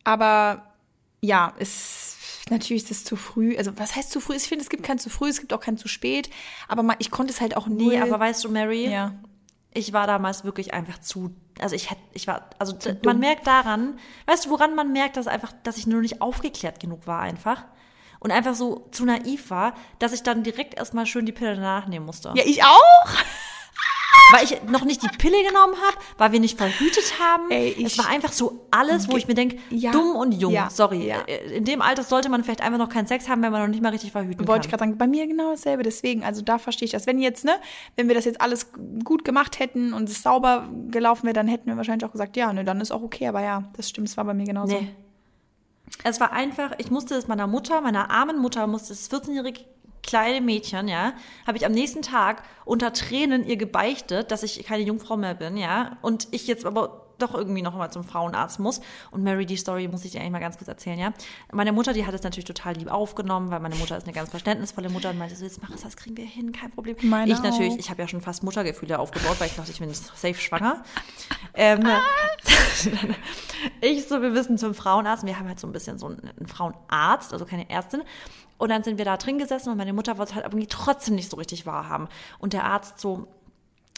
[0.04, 0.74] aber
[1.20, 2.18] ja, es
[2.50, 3.56] natürlich ist es zu früh.
[3.56, 4.36] Also was heißt zu früh?
[4.36, 6.30] Ich finde, es gibt kein zu früh, es gibt auch kein zu spät.
[6.68, 7.96] Aber man, ich konnte es halt auch Nee, null.
[7.96, 9.14] aber weißt du, Mary, ja.
[9.72, 13.98] ich war damals wirklich einfach zu, also ich hätte, ich war, also man merkt daran,
[14.26, 17.64] weißt du, woran man merkt, dass einfach, dass ich nur nicht aufgeklärt genug war einfach
[18.24, 21.86] und einfach so zu naiv war, dass ich dann direkt erstmal schön die Pille danach
[21.86, 22.32] nehmen musste.
[22.34, 23.08] Ja, ich auch.
[24.32, 27.50] Weil ich noch nicht die Pille genommen habe, weil wir nicht verhütet haben.
[27.50, 29.90] Ey, es war einfach so alles, wo ich mir denke, Ja.
[29.90, 30.52] dumm und jung.
[30.52, 30.70] Ja.
[30.70, 31.06] Sorry.
[31.06, 31.20] Ja.
[31.20, 33.82] In dem Alter sollte man vielleicht einfach noch keinen Sex haben, wenn man noch nicht
[33.82, 35.82] mal richtig verhüten Wollte ich gerade sagen, bei mir genau dasselbe.
[35.82, 37.06] Deswegen, also da verstehe ich das.
[37.06, 37.52] Wenn jetzt, ne,
[37.96, 38.72] wenn wir das jetzt alles
[39.04, 42.52] gut gemacht hätten und es sauber gelaufen wäre, dann hätten wir wahrscheinlich auch gesagt, ja,
[42.52, 43.28] ne, dann ist auch okay.
[43.28, 44.74] Aber ja, das stimmt, es war bei mir genauso.
[44.80, 44.94] Nee.
[46.02, 49.64] Es war einfach, ich musste es meiner Mutter, meiner armen Mutter, musste das 14-jährige
[50.02, 51.14] kleine Mädchen, ja,
[51.46, 55.56] habe ich am nächsten Tag unter Tränen ihr gebeichtet, dass ich keine Jungfrau mehr bin,
[55.56, 58.80] ja, und ich jetzt aber doch irgendwie noch mal zum Frauenarzt muss.
[59.10, 61.12] Und Mary, die Story muss ich dir eigentlich mal ganz kurz erzählen, ja.
[61.52, 64.30] Meine Mutter, die hat es natürlich total lieb aufgenommen, weil meine Mutter ist eine ganz
[64.30, 66.96] verständnisvolle Mutter und meinte so, jetzt mach es, das kriegen wir hin, kein Problem.
[67.02, 67.78] Meine ich natürlich, auch.
[67.78, 70.82] ich habe ja schon fast Muttergefühle aufgebaut, weil ich dachte, ich bin safe schwanger.
[71.54, 71.86] ähm,
[73.80, 75.24] ich so, wir müssen zum Frauenarzt.
[75.26, 78.02] Wir haben halt so ein bisschen so einen, einen Frauenarzt, also keine Ärztin.
[78.56, 81.16] Und dann sind wir da drin gesessen und meine Mutter wollte es halt irgendwie trotzdem
[81.16, 82.08] nicht so richtig wahrhaben.
[82.38, 83.26] Und der Arzt so,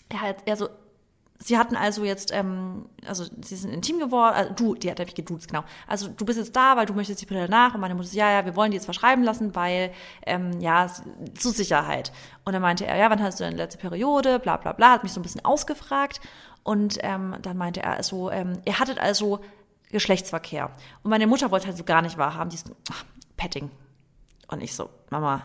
[0.08, 0.68] er hat, er so,
[1.38, 5.14] Sie hatten also jetzt, ähm, also sie sind intim geworden, also du, die hat nämlich
[5.14, 5.64] geduzt, genau.
[5.86, 8.30] Also du bist jetzt da, weil du möchtest die Pille nach und meine Mutter ja,
[8.30, 9.92] ja, wir wollen die jetzt verschreiben lassen, weil,
[10.24, 10.90] ähm, ja,
[11.38, 12.12] zur Sicherheit.
[12.44, 15.02] Und dann meinte er, ja, wann hast du deine letzte Periode, bla bla bla, hat
[15.02, 16.20] mich so ein bisschen ausgefragt
[16.62, 19.40] und ähm, dann meinte er so, ähm, ihr hattet also
[19.90, 20.70] Geschlechtsverkehr.
[21.02, 23.04] Und meine Mutter wollte halt so gar nicht wahrhaben, die ist, ach,
[23.36, 23.70] Petting.
[24.48, 25.42] Und ich so, Mama,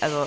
[0.00, 0.26] also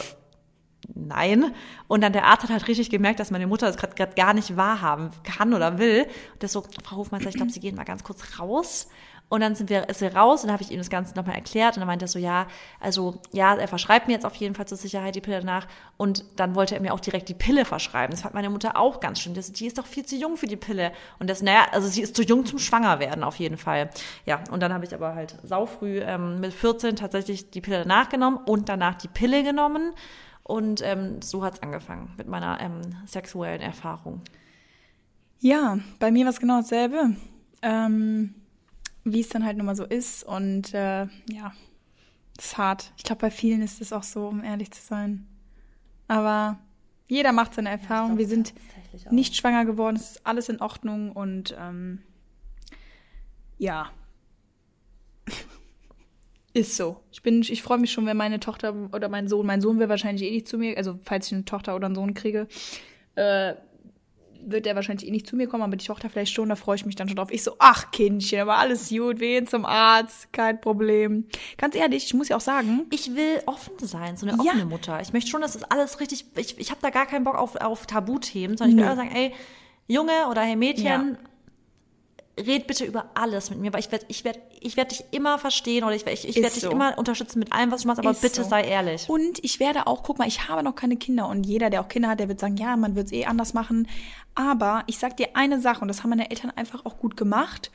[0.93, 1.53] nein.
[1.87, 4.57] Und dann der Arzt hat halt richtig gemerkt, dass meine Mutter das gerade gar nicht
[4.57, 6.03] wahrhaben kann oder will.
[6.33, 8.87] Und der so, Frau Hofmeister, ich glaube, Sie gehen mal ganz kurz raus.
[9.29, 11.35] Und dann sind wir, ist er raus und dann habe ich ihm das Ganze nochmal
[11.35, 12.45] erklärt und dann meinte er so, ja,
[12.79, 15.65] also ja, er verschreibt mir jetzt auf jeden Fall zur Sicherheit die Pille danach
[15.97, 18.11] und dann wollte er mir auch direkt die Pille verschreiben.
[18.11, 19.33] Das fand meine Mutter auch ganz schön.
[19.33, 20.91] Das, die ist doch viel zu jung für die Pille.
[21.17, 23.89] Und das, naja, also sie ist zu jung zum Schwangerwerden auf jeden Fall.
[24.27, 28.09] Ja, und dann habe ich aber halt saufrüh ähm, mit 14 tatsächlich die Pille danach
[28.09, 29.93] genommen und danach die Pille genommen.
[30.43, 34.21] Und ähm, so hat's angefangen mit meiner ähm, sexuellen Erfahrung.
[35.39, 37.15] Ja, bei mir war es genau dasselbe.
[37.61, 38.35] Ähm,
[39.05, 40.23] wie es dann halt nun mal so ist.
[40.23, 41.53] Und äh, ja,
[42.35, 42.93] das ist hart.
[42.97, 45.27] Ich glaube, bei vielen ist es auch so, um ehrlich zu sein.
[46.07, 46.59] Aber
[47.07, 48.09] jeder macht seine Erfahrung.
[48.09, 48.53] glaub, Wir sind
[49.11, 49.95] nicht schwanger geworden.
[49.95, 51.11] Es ist alles in Ordnung.
[51.11, 52.01] Und ähm,
[53.57, 53.89] ja.
[56.53, 56.97] Ist so.
[57.11, 59.89] Ich bin, ich freue mich schon, wenn meine Tochter oder mein Sohn, mein Sohn will
[59.89, 62.47] wahrscheinlich eh nicht zu mir, also falls ich eine Tochter oder einen Sohn kriege,
[63.15, 63.53] äh,
[64.45, 66.75] wird er wahrscheinlich eh nicht zu mir kommen, aber die Tochter vielleicht schon, da freue
[66.75, 67.29] ich mich dann schon drauf.
[67.31, 71.25] Ich so, ach Kindchen, aber alles gut, wir gehen zum Arzt, kein Problem.
[71.57, 74.43] Ganz ehrlich, ich muss ja auch sagen, Ich will offen sein, so eine Ja.
[74.51, 74.99] offene Mutter.
[75.01, 76.25] Ich möchte schon, dass das alles richtig.
[76.35, 79.15] Ich, ich habe da gar keinen Bock auf, auf Tabuthemen, sondern ich will einfach sagen,
[79.15, 79.33] ey,
[79.87, 81.05] Junge oder hey Mädchen, Ja.
[82.37, 85.37] Red bitte über alles mit mir, weil ich werde ich werd, ich werd dich immer
[85.37, 86.71] verstehen oder ich, ich, ich werde dich so.
[86.71, 88.49] immer unterstützen mit allem, was du machst, aber Ist bitte so.
[88.49, 89.07] sei ehrlich.
[89.07, 91.87] Und ich werde auch, guck mal, ich habe noch keine Kinder und jeder, der auch
[91.87, 93.87] Kinder hat, der wird sagen, ja, man wird es eh anders machen.
[94.35, 97.71] Aber ich sag dir eine Sache und das haben meine Eltern einfach auch gut gemacht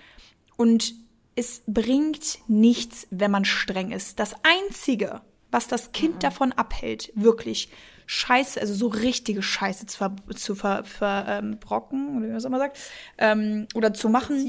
[0.56, 0.94] und
[1.36, 4.18] es bringt nichts, wenn man streng ist.
[4.18, 5.20] Das Einzige,
[5.50, 7.68] was das Kind davon abhält, wirklich
[8.06, 12.44] Scheiße, also so richtige Scheiße zu, ver, zu ver, ver, ähm, oder wie man das
[12.44, 12.78] immer sagt,
[13.18, 14.46] ähm, oder zu machen.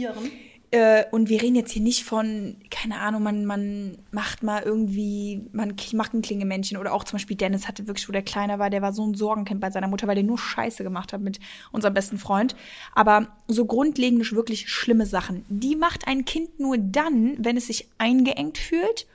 [0.72, 5.41] Äh, und wir reden jetzt hier nicht von, keine Ahnung, man, man macht mal irgendwie,
[5.52, 8.70] man macht ein Klingemännchen oder auch zum Beispiel Dennis hatte wirklich, wo der kleiner war,
[8.70, 11.39] der war so ein Sorgenkind bei seiner Mutter, weil der nur Scheiße gemacht hat mit
[11.72, 12.56] unserem besten Freund.
[12.93, 17.89] Aber so grundlegend wirklich schlimme Sachen, die macht ein Kind nur dann, wenn es sich
[17.97, 19.08] eingeengt fühlt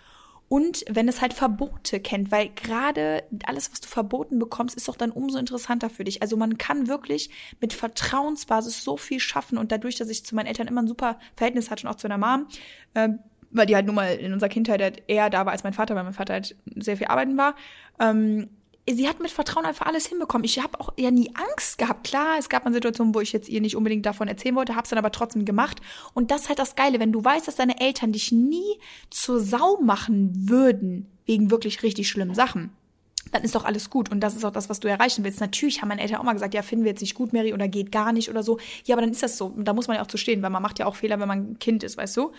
[0.49, 4.97] und wenn es halt Verbote kennt, weil gerade alles, was du verboten bekommst, ist doch
[4.97, 6.23] dann umso interessanter für dich.
[6.23, 7.31] Also man kann wirklich
[7.61, 11.19] mit Vertrauensbasis so viel schaffen und dadurch, dass ich zu meinen Eltern immer ein super
[11.35, 12.47] Verhältnis hatte und auch zu meiner Mom,
[12.95, 13.21] ähm,
[13.51, 15.95] weil die halt nun mal in unserer Kindheit halt eher da war als mein Vater,
[15.95, 17.55] weil mein Vater halt sehr viel arbeiten war.
[17.99, 18.51] Ähm,
[18.93, 20.45] sie hat mit Vertrauen einfach alles hinbekommen.
[20.45, 22.07] Ich habe auch ja nie Angst gehabt.
[22.07, 24.85] Klar, es gab mal Situationen, wo ich jetzt ihr nicht unbedingt davon erzählen wollte, habe
[24.85, 25.81] es dann aber trotzdem gemacht.
[26.13, 28.79] Und das ist halt das Geile, wenn du weißt, dass deine Eltern dich nie
[29.11, 32.73] zur Sau machen würden, wegen wirklich richtig schlimmen Sachen.
[33.33, 34.11] Dann ist doch alles gut.
[34.11, 35.41] Und das ist auch das, was du erreichen willst.
[35.41, 37.69] Natürlich haben meine Eltern auch mal gesagt, ja, finden wir jetzt nicht gut, Mary, oder
[37.69, 38.59] geht gar nicht oder so.
[38.85, 39.55] Ja, aber dann ist das so.
[39.57, 41.53] Da muss man ja auch zu stehen, weil man macht ja auch Fehler, wenn man
[41.53, 42.33] ein Kind ist, weißt du?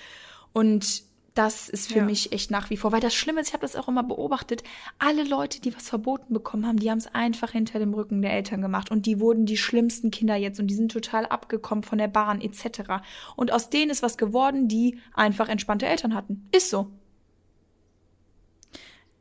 [0.53, 1.03] Und
[1.35, 2.05] das ist für Ja.
[2.05, 4.63] mich echt nach wie vor, weil das Schlimme ist, ich habe das auch immer beobachtet,
[4.97, 8.33] alle Leute, die was verboten bekommen haben, die haben es einfach hinter dem Rücken der
[8.33, 11.97] Eltern gemacht und die wurden die schlimmsten Kinder jetzt und die sind total abgekommen von
[11.97, 13.03] der Bahn etc.
[13.35, 16.47] Und aus denen ist was geworden, die einfach entspannte Eltern hatten.
[16.51, 16.87] Ist so.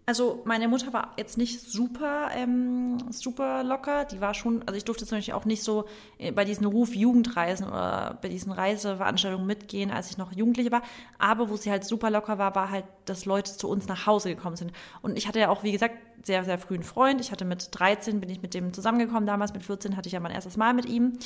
[0.07, 4.05] Also meine Mutter war jetzt nicht super, ähm, super locker.
[4.05, 5.87] Die war schon, also ich durfte zum Beispiel auch nicht so
[6.19, 10.83] äh, bei diesen Ruf-Jugendreisen oder bei diesen Reiseveranstaltungen mitgehen, als ich noch Jugendliche war.
[11.19, 14.29] Aber wo sie halt super locker war, war halt, dass Leute zu uns nach Hause
[14.29, 14.73] gekommen sind.
[15.01, 17.21] Und ich hatte ja auch, wie gesagt, sehr, sehr früh einen Freund.
[17.23, 19.27] Ich hatte mit 13, bin ich mit dem zusammengekommen.
[19.27, 21.19] Damals mit 14 hatte ich ja mein erstes Mal mit ihm.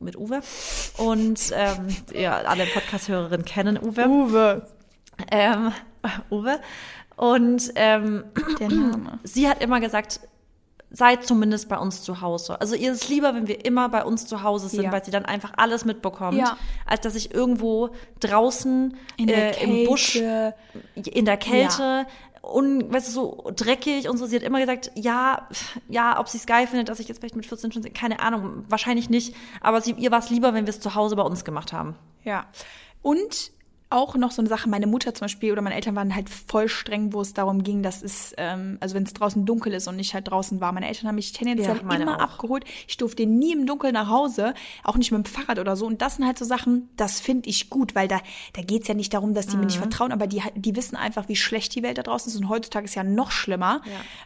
[0.00, 0.40] Mit Uwe.
[0.98, 4.08] Und ähm, ja, alle Podcast-Hörerinnen kennen Uwe.
[4.08, 4.66] Uwe.
[5.30, 5.72] Ähm,
[6.30, 6.60] Uwe.
[7.16, 8.24] Und ähm,
[9.24, 10.20] sie hat immer gesagt,
[10.90, 12.60] seid zumindest bei uns zu Hause.
[12.60, 14.92] Also ihr ist lieber, wenn wir immer bei uns zu Hause sind, Ja.
[14.92, 16.56] weil sie dann einfach alles mitbekommt, Ja.
[16.86, 17.90] als dass ich irgendwo
[18.20, 22.06] draußen äh, im Busch in der Kälte
[22.42, 24.26] un, weißt du, so dreckig und so.
[24.26, 25.48] Sie hat immer gesagt, ja,
[25.88, 28.64] ja, ob sie es geil findet, dass ich jetzt vielleicht mit 14 schon, keine Ahnung,
[28.68, 29.34] wahrscheinlich nicht.
[29.62, 31.96] Aber sie, ihr war es lieber, wenn wir es zu Hause bei uns gemacht haben.
[32.22, 32.44] Ja.
[33.02, 33.50] Und
[33.94, 36.68] auch noch so eine Sache, meine Mutter zum Beispiel oder meine Eltern waren halt voll
[36.68, 39.96] streng, wo es darum ging, dass es, ähm, also wenn es draußen dunkel ist und
[39.96, 40.72] nicht halt draußen war.
[40.72, 42.20] Meine Eltern haben mich tendenziell Ja, immer auch.
[42.20, 42.64] abgeholt.
[42.88, 45.86] Ich durfte nie im Dunkeln nach Hause, auch nicht mit dem Fahrrad oder so.
[45.86, 48.20] Und das sind halt so Sachen, das finde ich gut, weil da,
[48.52, 49.66] da geht's ja nicht darum, dass die mir Mhm.
[49.68, 52.36] nicht vertrauen, aber die, die wissen einfach, wie schlecht die Welt da draußen ist.
[52.38, 53.80] Und heutzutage ist ja noch schlimmer.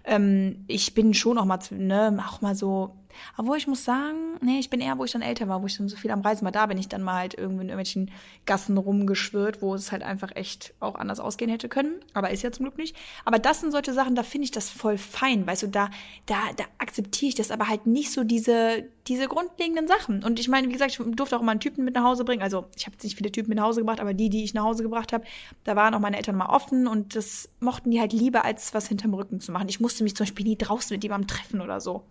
[0.05, 2.95] Ähm, ich bin schon auch mal, ne, auch mal so,
[3.37, 5.77] obwohl ich muss sagen, nee, ich bin eher, wo ich dann älter war, wo ich
[5.77, 6.53] dann so viel am Reisen war.
[6.53, 8.11] Da bin ich dann mal halt irgendwo in irgendwelchen
[8.47, 12.01] Gassen rumgeschwirrt, wo es halt einfach echt auch anders ausgehen hätte können.
[12.14, 12.97] Aber ist ja zum Glück nicht.
[13.25, 15.47] Aber das sind solche Sachen, da finde ich das voll fein.
[15.47, 15.91] Weißt du, da,
[16.27, 20.23] da, da akzeptiere ich das, aber halt nicht so diese, diese grundlegenden Sachen.
[20.23, 22.43] Und ich meine, wie gesagt, ich durfte auch mal einen Typen mit nach Hause bringen.
[22.43, 24.55] Also ich habe jetzt nicht viele Typen mit nach Hause gebracht, aber die, die ich
[24.55, 25.25] nach Hause gebracht habe,
[25.64, 28.89] da waren auch meine Eltern mal offen und das mochten die halt lieber, als was
[28.89, 29.69] hinterm Rücken zu machen.
[29.69, 32.05] Ich musste mich zum Beispiel nie draußen mit jemandem treffen oder so.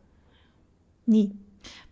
[1.08, 1.32] Nie.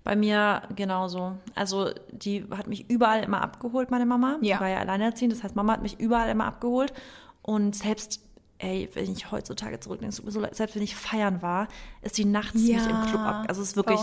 [0.04, 1.36] Bei mir genauso.
[1.56, 4.38] Also die hat mich überall immer abgeholt, meine Mama.
[4.42, 4.58] Ja.
[4.58, 6.94] Die war ja alleinerziehend, das heißt, Mama hat mich überall immer abgeholt.
[7.42, 8.22] Und selbst,
[8.60, 10.16] ey, wenn ich heutzutage zurückdenke,
[10.52, 11.68] selbst wenn ich feiern war,
[12.04, 13.46] ist die nachts mich im Club ab.
[13.48, 14.00] Also es ist wirklich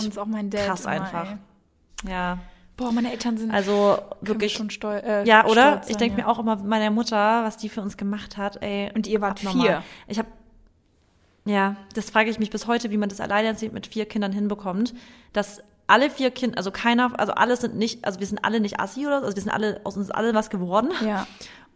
[0.52, 1.30] krass immer, einfach.
[2.04, 2.10] ey.
[2.10, 2.38] Ja.
[2.76, 4.54] Boah, meine Eltern sind Also wirklich.
[4.54, 5.72] schon steu äh, Ja, oder?
[5.72, 6.24] stolz Ich sein, denke ja.
[6.26, 8.90] mir auch immer, meine Mutter, was die für uns gemacht hat, ey.
[8.94, 9.66] Und ihr wart abnormal.
[9.66, 9.82] vier.
[10.08, 10.28] Ich habe
[11.44, 14.94] ja, das frage ich mich bis heute, wie man das alleinerziehend mit vier Kindern hinbekommt,
[15.32, 18.78] dass alle vier Kinder, also keiner, also alle sind nicht, also wir sind alle nicht
[18.80, 20.90] assi oder so, also wir sind alle, aus uns ist alle was geworden.
[21.04, 21.26] Ja.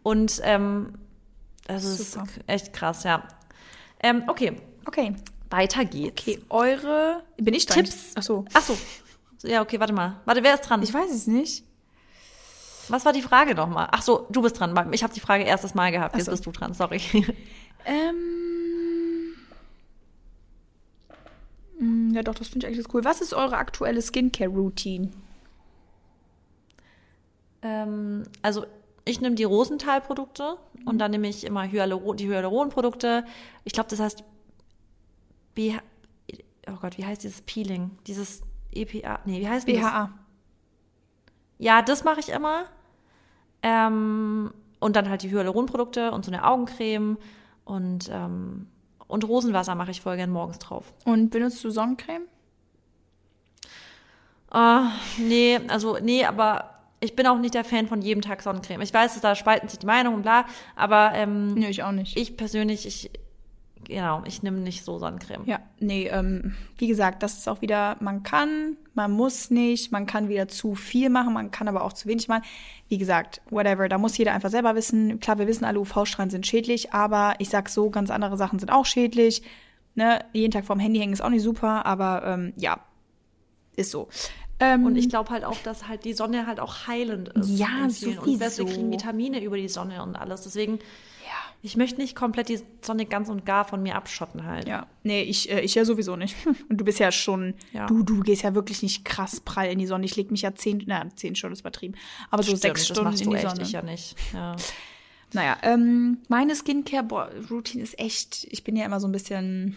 [0.03, 0.95] Und ähm,
[1.67, 2.27] das ist Super.
[2.47, 3.25] echt krass, ja.
[4.03, 4.57] Ähm, okay,
[4.87, 5.17] Okay.
[5.51, 6.23] weiter geht's.
[6.23, 7.85] Okay, eure bin ich dran?
[7.85, 8.13] Tipps.
[8.15, 8.45] Ach so.
[8.55, 8.77] Ach so.
[9.43, 10.21] Ja, okay, warte mal.
[10.25, 10.83] Warte, wer ist dran?
[10.83, 11.65] Ich weiß es nicht.
[12.89, 13.89] Was war die Frage nochmal?
[13.91, 14.93] Ach so, du bist dran.
[14.93, 16.15] Ich habe die Frage erstes Mal gehabt.
[16.17, 16.31] Jetzt so.
[16.31, 17.01] bist du dran, sorry.
[17.85, 18.15] Ähm.
[18.15, 19.35] mm,
[21.79, 23.05] Ja, doch, das finde ich eigentlich cool.
[23.05, 25.11] Was ist eure aktuelle Skincare-Routine?
[27.63, 28.65] Ähm, also
[29.05, 33.25] ich nehme die Rosenthal-Produkte und dann nehme ich immer Hyaluron, die Hyaluron-Produkte.
[33.65, 34.25] Ich glaube, das heißt
[35.55, 35.81] BH,
[36.69, 37.91] oh Gott, wie heißt dieses Peeling?
[38.07, 39.75] Dieses EPA, nee, wie heißt das?
[39.75, 40.11] BHA.
[41.59, 42.65] Ja, das mache ich immer.
[43.63, 47.19] Ähm, und dann halt die Hyaluron-Produkte und so eine Augencreme
[47.65, 48.69] und, ähm,
[49.09, 50.93] und Rosenwasser mache ich voll gern morgens drauf.
[51.05, 52.23] Und benutzt du Sonnencreme?
[54.51, 58.81] Ah, nee, also nee, aber ich bin auch nicht der Fan von jedem Tag Sonnencreme.
[58.83, 60.47] Ich weiß, da spalten sich die Meinungen und bla,
[60.77, 62.17] aber ähm, Nee, ich auch nicht.
[62.17, 63.11] ich persönlich, ich
[63.87, 65.45] genau, ich nehme nicht so Sonnencreme.
[65.47, 70.07] Ja, nee, ähm, wie gesagt, das ist auch wieder, man kann, man muss nicht, man
[70.07, 72.43] kann wieder zu viel machen, man kann aber auch zu wenig machen.
[72.89, 75.21] Wie gesagt, whatever, da muss jeder einfach selber wissen.
[75.21, 78.71] Klar, wir wissen alle, UV-Strahlen sind schädlich, aber ich sag so, ganz andere Sachen sind
[78.71, 79.43] auch schädlich.
[79.95, 80.21] Ne?
[80.33, 82.81] Jeden Tag vorm Handy hängen ist auch nicht super, aber ähm, ja,
[83.77, 84.09] ist so.
[84.59, 87.59] Ähm, Und ich glaube halt auch, dass halt die Sonne halt auch heilend ist.
[87.59, 88.19] Ja, vielen.
[88.19, 88.65] Und wir sowieso.
[88.75, 90.43] kriegen Vitamine über die Sonne und alles.
[90.43, 90.79] Deswegen,
[91.27, 91.55] ja.
[91.63, 94.69] ich möchte nicht komplett die Sonne ganz und gar von mir abschotten halt.
[94.69, 96.37] Ja, nee, ich, äh, ich ja sowieso nicht.
[96.69, 97.87] Und du bist ja schon, Ja.
[97.87, 100.05] du, du gehst ja wirklich nicht krass prall in die Sonne.
[100.05, 101.95] Ich leg mich ja zehn, na, zehn Stunden ist übertrieben,
[102.31, 103.63] aber so Stimmt, sechs Stunden in die Sonne.
[103.63, 104.17] ich ja nicht.
[104.33, 104.57] Ja.
[105.33, 109.77] Naja, ähm, meine Skincare-Routine ist echt, ich bin ja immer so ein bisschen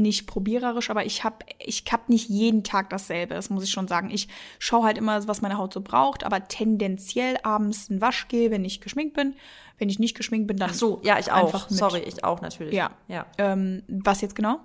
[0.00, 3.88] nicht probiererisch, aber ich habe ich hab nicht jeden Tag dasselbe, das muss ich schon
[3.88, 4.10] sagen.
[4.10, 4.28] Ich
[4.58, 8.80] schaue halt immer, was meine Haut so braucht, aber tendenziell abends ein Waschgel, wenn ich
[8.80, 9.34] geschminkt bin.
[9.78, 11.68] Wenn ich nicht geschminkt bin, dann Ach so, ja, ich auch.
[11.70, 12.74] Sorry, ich auch natürlich.
[12.74, 12.90] Ja.
[13.08, 14.58] Ja, Ähm, was jetzt genau?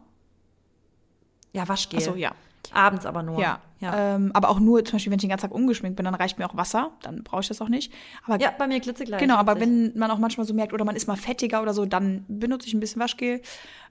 [1.53, 1.99] ja Waschgel.
[1.99, 2.33] Achso, ja.
[2.73, 3.39] Abends aber nur.
[3.39, 3.59] Ja.
[3.79, 4.15] Ja.
[4.15, 6.39] Ähm, aber auch nur, zum Beispiel, wenn ich den ganzen Tag ungeschminkt bin, dann reicht
[6.39, 6.91] mir auch Wasser.
[7.01, 7.93] Dann brauche ich das auch nicht.
[8.25, 9.19] Aber ja, bei mir glitzegleich.
[9.19, 11.85] Genau, aber wenn man auch manchmal so merkt, oder man ist mal fettiger oder so,
[11.85, 13.41] dann benutze ich ein bisschen Waschgel.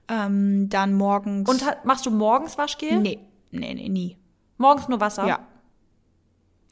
[0.07, 1.49] Ähm, dann morgens.
[1.49, 2.99] Und hat, machst du morgens Waschgel?
[2.99, 3.19] Nee,
[3.51, 4.17] nee, nee, nie.
[4.57, 5.27] Morgens nur Wasser?
[5.27, 5.39] Ja.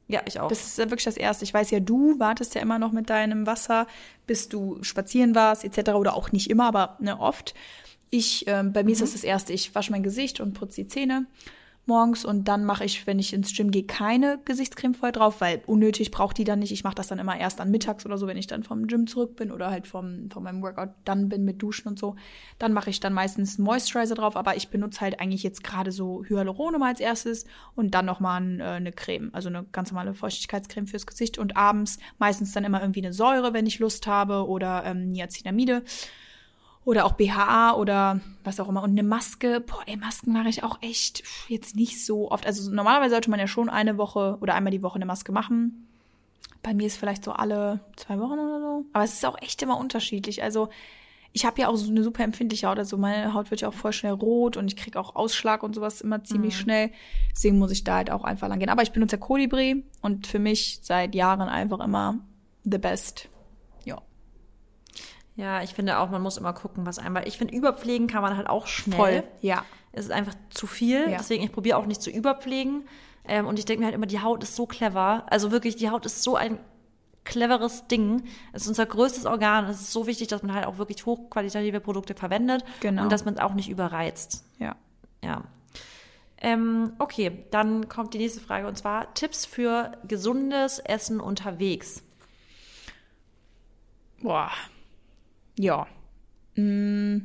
[0.07, 0.49] Ja, ich auch.
[0.49, 1.43] Das ist ja wirklich das Erste.
[1.43, 3.87] Ich weiß ja, du wartest ja immer noch mit deinem Wasser,
[4.27, 5.91] bis du spazieren warst, etc.
[5.91, 7.53] Oder auch nicht immer, aber ne, oft.
[8.09, 9.53] Ich, ähm, bei mir ist das das Erste.
[9.53, 11.25] Ich wasche mein Gesicht und putze die Zähne
[11.85, 15.61] morgens und dann mache ich, wenn ich ins Gym gehe, keine Gesichtscreme vorher drauf, weil
[15.65, 16.71] unnötig braucht die dann nicht.
[16.71, 19.07] Ich mache das dann immer erst dann mittags oder so, wenn ich dann vom Gym
[19.07, 22.15] zurück bin oder halt vom, von meinem Workout dann bin mit Duschen und so.
[22.57, 26.23] Dann mache ich dann meistens Moisturizer drauf, aber ich benutze halt eigentlich jetzt gerade so
[26.23, 30.87] Hyaluron immer als erstes und dann nochmal äh, eine Creme, also eine ganz normale Feuchtigkeitscreme
[30.87, 34.83] fürs Gesicht und abends meistens dann immer irgendwie eine Säure, wenn ich Lust habe oder
[34.85, 35.83] ähm, Niacinamide
[36.85, 39.61] oder auch BHA oder was auch immer und eine Maske.
[39.61, 42.45] Boah, ey, Masken mache ich auch echt jetzt nicht so oft.
[42.45, 45.87] Also normalerweise sollte man ja schon eine Woche oder einmal die Woche eine Maske machen.
[46.61, 48.85] Bei mir ist vielleicht so alle zwei Wochen oder so.
[48.93, 50.43] Aber es ist auch echt immer unterschiedlich.
[50.43, 50.69] Also
[51.33, 53.73] ich habe ja auch so eine super empfindliche Haut, also meine Haut wird ja auch
[53.73, 56.91] voll schnell rot und ich kriege auch Ausschlag und sowas immer ziemlich schnell.
[57.31, 58.69] Deswegen muss ich da halt auch einfach lang gehen.
[58.69, 62.19] Aber ich benutze ja Kolibri und für mich seit Jahren einfach immer
[62.63, 63.29] the best.
[65.35, 65.63] Ja.
[65.63, 68.37] Ich finde auch, man muss immer gucken, was einem, weil ich finde, überpflegen kann man
[68.37, 68.97] halt auch schnell.
[68.97, 69.23] Voll.
[69.41, 69.65] Ja.
[69.91, 71.09] Es ist einfach zu viel.
[71.09, 71.17] Ja.
[71.17, 72.87] Deswegen, ich probiere auch nicht zu überpflegen.
[73.25, 75.25] Ähm, und ich denke mir halt immer, die Haut ist so clever.
[75.29, 76.59] Also wirklich, die Haut ist so ein
[77.23, 78.23] cleveres Ding.
[78.51, 79.65] Es ist unser größtes Organ.
[79.65, 82.65] Es ist so wichtig, dass man halt auch wirklich hochqualitative Produkte verwendet.
[82.81, 83.03] Genau.
[83.03, 84.45] Und dass man es auch nicht überreizt.
[84.59, 84.75] Ja.
[85.23, 85.43] Ja.
[86.37, 92.03] Ähm, okay, dann kommt die nächste Frage und zwar Tipps für gesundes Essen unterwegs.
[94.21, 94.51] Boah.
[95.57, 95.87] Ja.
[96.55, 97.17] Mm.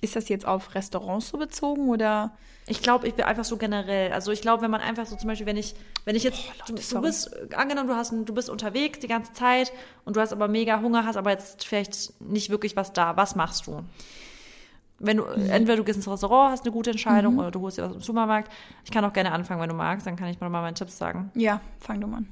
[0.00, 2.32] Ist das jetzt auf Restaurants so bezogen oder?
[2.66, 4.12] Ich glaube, ich bin einfach so generell.
[4.12, 6.74] Also ich glaube, wenn man einfach so zum Beispiel, wenn ich, wenn ich jetzt, Leute,
[6.74, 9.72] du, du bist, äh, angenommen, du hast, du bist unterwegs die ganze Zeit
[10.04, 13.16] und du hast aber mega Hunger, hast aber jetzt vielleicht nicht wirklich was da.
[13.16, 13.82] Was machst du?
[15.00, 15.50] Wenn du, Mhm.
[15.50, 18.00] entweder du gehst ins Restaurant, hast eine gute Entscheidung, oder du holst dir was im
[18.00, 18.52] Supermarkt.
[18.84, 21.32] Ich kann auch gerne anfangen, wenn du magst, dann kann ich mal meine Tipps sagen.
[21.34, 22.28] Ja, fang du mal an.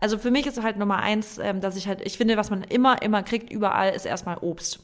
[0.00, 2.62] Also für mich ist halt Nummer eins, ähm, dass ich halt, ich finde, was man
[2.62, 4.80] immer, immer kriegt, überall, ist erstmal Obst.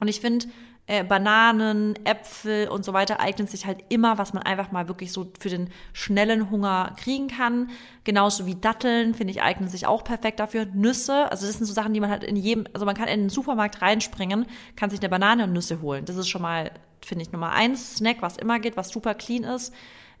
[0.00, 0.46] Und ich finde,
[0.88, 5.12] äh, Bananen, Äpfel und so weiter eignen sich halt immer, was man einfach mal wirklich
[5.12, 7.70] so für den schnellen Hunger kriegen kann.
[8.02, 10.66] Genauso wie Datteln, finde ich, eignen sich auch perfekt dafür.
[10.66, 13.20] Nüsse, also das sind so Sachen, die man halt in jedem, also man kann in
[13.20, 16.04] den Supermarkt reinspringen, kann sich eine Banane und Nüsse holen.
[16.04, 19.44] Das ist schon mal, finde ich, Nummer eins Snack, was immer geht, was super clean
[19.44, 19.72] ist.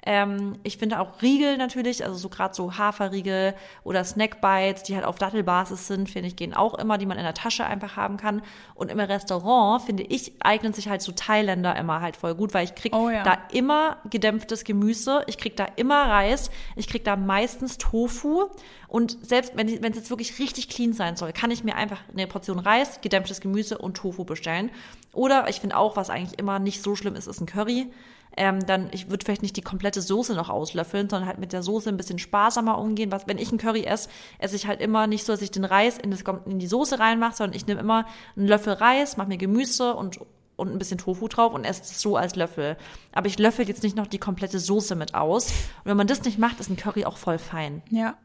[0.04, 5.04] Ähm, ich finde auch Riegel natürlich, also so gerade so Haferriegel oder Snackbites, die halt
[5.04, 8.16] auf Dattelbasis sind, finde ich, gehen auch immer, die man in der Tasche einfach haben
[8.16, 8.42] kann.
[8.74, 12.64] Und im Restaurant, finde ich, eignen sich halt so Thailänder immer halt voll gut, weil
[12.64, 13.22] ich krieg Oh ja.
[13.22, 18.48] da immer gedämpftes Gemüse, ich krieg da immer Reis, ich krieg da meistens Tofu
[18.88, 22.26] und selbst wenn es jetzt wirklich richtig clean sein soll, kann ich mir einfach eine
[22.26, 24.70] Portion Reis, gedämpftes Gemüse und Tofu bestellen.
[25.12, 27.90] Oder ich finde auch, was eigentlich immer nicht so schlimm ist, ist ein Curry
[28.36, 31.62] ähm, dann, ich würde vielleicht nicht die komplette Soße noch auslöffeln, sondern halt mit der
[31.62, 33.12] Soße ein bisschen sparsamer umgehen.
[33.12, 34.08] Was, wenn ich einen Curry esse,
[34.38, 36.98] esse ich halt immer nicht so, dass ich den Reis in, das, in die Soße
[36.98, 38.06] reinmache, sondern ich nehme immer
[38.36, 40.20] einen Löffel Reis, mache mir Gemüse und,
[40.56, 42.76] und ein bisschen Tofu drauf und esse es so als Löffel.
[43.12, 45.46] Aber ich löffel jetzt nicht noch die komplette Soße mit aus.
[45.46, 47.82] Und wenn man das nicht macht, ist ein Curry auch voll fein.
[47.90, 48.16] Ja.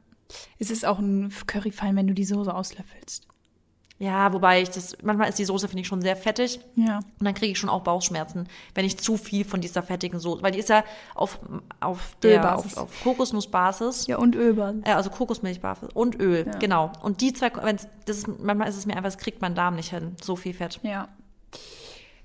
[0.60, 3.28] Es ist auch ein Curry fein, wenn du die Soße auslöffelst.
[4.00, 6.60] Ja, wobei ich das, manchmal ist die Soße, finde ich, schon sehr fettig.
[6.76, 6.98] Ja.
[6.98, 10.44] Und dann kriege ich schon auch Bauchschmerzen, wenn ich zu viel von dieser fettigen Soße,
[10.44, 10.84] weil die ist ja
[11.16, 11.40] auf,
[11.80, 14.06] auf, der, auf, auf Kokosnussbasis.
[14.06, 14.84] Ja, und Ölbasis.
[14.86, 16.92] Äh, also Kokosmilchbasis und Öl, genau.
[17.02, 19.76] Und die zwei, wenn's, das ist, manchmal ist es mir einfach, das kriegt mein Darm
[19.76, 20.80] nicht hin, so viel Fett.
[20.84, 21.08] Ja.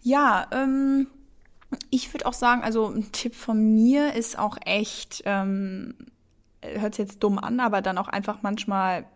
[0.02, 1.06] Ja, ähm,
[1.88, 5.94] ich würde auch sagen, also ein Tipp von mir ist auch echt, ähm,
[6.60, 9.06] hört sich jetzt dumm an, aber dann auch einfach manchmal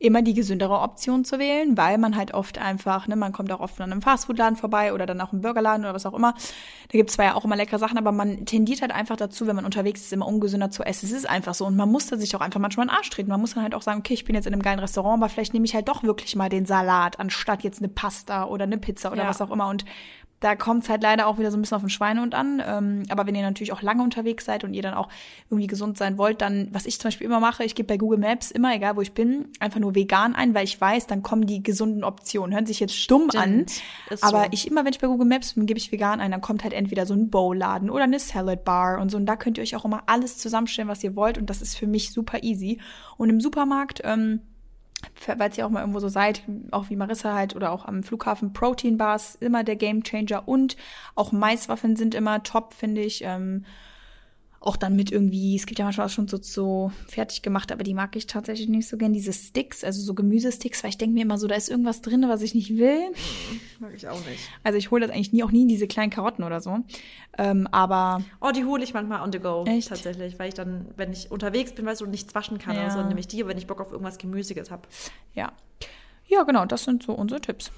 [0.00, 3.58] immer die gesündere Option zu wählen, weil man halt oft einfach, ne, man kommt auch
[3.60, 6.34] oft an einem Fastfood-Laden vorbei oder dann auch im Burgerladen oder was auch immer.
[6.34, 9.56] Da gibt's zwar ja auch immer leckere Sachen, aber man tendiert halt einfach dazu, wenn
[9.56, 11.06] man unterwegs ist, immer ungesünder zu essen.
[11.06, 13.10] Es ist einfach so und man muss da sich auch einfach manchmal in den Arsch
[13.10, 13.28] treten.
[13.28, 15.28] Man muss dann halt auch sagen, okay, ich bin jetzt in einem geilen Restaurant, aber
[15.28, 18.78] vielleicht nehme ich halt doch wirklich mal den Salat, anstatt jetzt eine Pasta oder eine
[18.78, 19.28] Pizza oder Ja.
[19.28, 19.84] was auch immer und
[20.40, 22.62] da kommt es halt leider auch wieder so ein bisschen auf den Schweinehund an.
[22.64, 25.08] Ähm, aber wenn ihr natürlich auch lange unterwegs seid und ihr dann auch
[25.50, 28.18] irgendwie gesund sein wollt, dann, was ich zum Beispiel immer mache, ich gebe bei Google
[28.18, 31.46] Maps immer, egal wo ich bin, einfach nur vegan ein, weil ich weiß, dann kommen
[31.46, 32.54] die gesunden Optionen.
[32.54, 33.82] Hören sich jetzt stumm an, Stimmt.
[34.10, 34.48] Ist aber so.
[34.52, 36.72] ich immer, wenn ich bei Google Maps bin, gebe ich vegan ein, dann kommt halt
[36.72, 39.16] entweder so ein Bowl-Laden oder eine Salad Bar und so.
[39.16, 41.38] Und da könnt ihr euch auch immer alles zusammenstellen, was ihr wollt.
[41.38, 42.80] Und das ist für mich super easy.
[43.16, 44.40] Und im Supermarkt, ähm,
[45.14, 48.52] falls ihr auch mal irgendwo so seid, auch wie Marissa halt oder auch am Flughafen,
[48.52, 50.76] Protein Bars immer der Game Changer und
[51.14, 53.22] auch Maiswaffeln sind immer top, finde ich.
[53.24, 53.64] Ähm,
[54.60, 57.84] auch dann mit irgendwie, es gibt ja manchmal auch schon so, so fertig gemacht, aber
[57.84, 61.14] die mag ich tatsächlich nicht so gern, diese Sticks, also so Gemüsesticks, weil ich denke
[61.14, 62.98] mir immer so, da ist irgendwas drin, was ich nicht will.
[63.78, 64.40] Mag ich auch nicht.
[64.64, 66.78] Also ich hole das eigentlich nie, auch nie diese kleinen Karotten oder so.
[67.38, 69.88] Ähm, aber Oh, die hole ich manchmal on the go, Echt?
[69.88, 72.90] tatsächlich, weil ich dann, wenn ich unterwegs bin, weißt du, nichts waschen kann Ja.
[72.90, 74.82] so, dann nehme ich die, wenn ich Bock auf irgendwas Gemüsiges habe.
[75.34, 75.52] ja.
[76.30, 77.72] Ja, genau, das sind so unsere Tipps.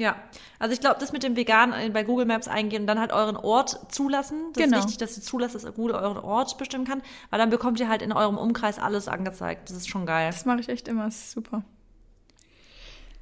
[0.00, 0.16] Ja,
[0.58, 3.12] also ich glaube, das mit dem Vegan äh, bei Google Maps eingehen und dann halt
[3.12, 4.50] euren Ort zulassen.
[4.54, 4.78] Das Genau.
[4.78, 7.88] ist wichtig, dass ihr zulasst, dass Google euren Ort bestimmen kann, weil dann bekommt ihr
[7.90, 9.68] halt in eurem Umkreis alles angezeigt.
[9.68, 10.30] Das ist schon geil.
[10.32, 11.64] Das mache ich echt immer, das ist super.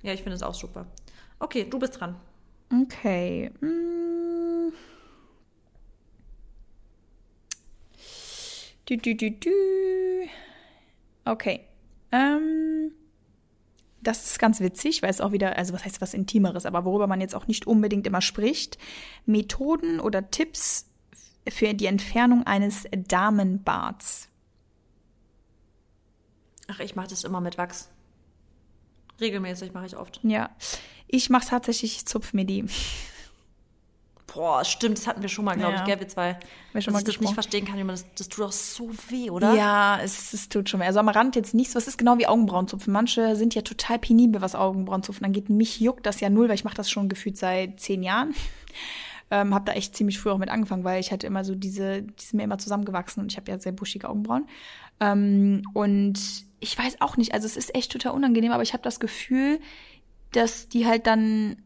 [0.03, 0.87] Ja, ich finde es auch super.
[1.41, 2.15] Okay, du bist dran.
[2.73, 3.51] Okay.
[3.61, 4.73] Mm.
[8.87, 9.51] Du, du, du, du.
[11.25, 11.61] Okay.
[12.13, 12.78] Ähm,
[14.01, 17.07] das ist ganz witzig, weil es auch wieder, also was heißt was Intimeres, aber worüber
[17.07, 18.79] man jetzt auch nicht unbedingt immer spricht.
[19.27, 20.87] Methoden oder Tipps
[21.49, 24.29] für die Entfernung eines Damenbarts.
[26.69, 27.91] Ach, ich mache das immer mit Wachs.
[29.21, 30.21] Regelmäßig mache ich oft.
[30.23, 30.51] Ja.
[31.09, 32.67] Ich mache tatsächlich, ich zupf mir die.
[34.33, 35.81] Boah, stimmt, das hatten wir schon mal, glaube Ja.
[35.81, 36.39] ich, gell, wir zwei.
[36.73, 37.35] Wir schon Dass mal ich das nicht gesprochen.
[37.35, 39.55] verstehen kann, wie man das, das tut doch so weh, oder?
[39.55, 40.85] Ja, es, es tut schon weh.
[40.85, 41.75] Also am Rand jetzt nichts.
[41.75, 42.93] Was ist genau wie Augenbrauenzupfen?
[42.93, 45.49] Manche sind ja total penibel, was Augenbrauenzupfen angeht.
[45.49, 48.35] Mich juckt das ja null, weil ich mache das schon gefühlt seit zehn Jahren.
[49.31, 52.01] Ähm, habe da echt ziemlich früh auch mit angefangen, weil ich hatte immer so diese,
[52.01, 54.47] die sind mir immer zusammengewachsen und ich habe ja sehr buschige Augenbrauen.
[55.01, 56.19] Ähm, und
[56.61, 59.61] ich weiß auch nicht, also es ist echt total unangenehm, aber ich habe das Gefühl,
[60.33, 61.57] dass die halt dann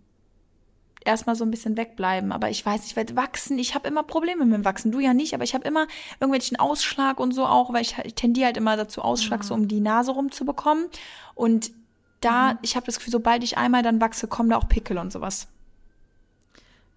[1.07, 2.33] erstmal so ein bisschen wegbleiben.
[2.33, 4.93] Aber ich weiß nicht, weil wachsen, ich habe immer Probleme mit dem Wachsen.
[4.93, 5.87] Du ja nicht, aber ich habe immer
[6.21, 9.69] irgendwelchen Ausschlag und so auch, weil ich, ich tendiere halt immer dazu, Ausschlag so um
[9.69, 10.87] die Nase rumzubekommen.
[11.35, 11.73] Und
[12.21, 15.13] da, ich habe das Gefühl, sobald ich einmal dann wachse, kommen da auch Pickel und
[15.13, 15.49] sowas.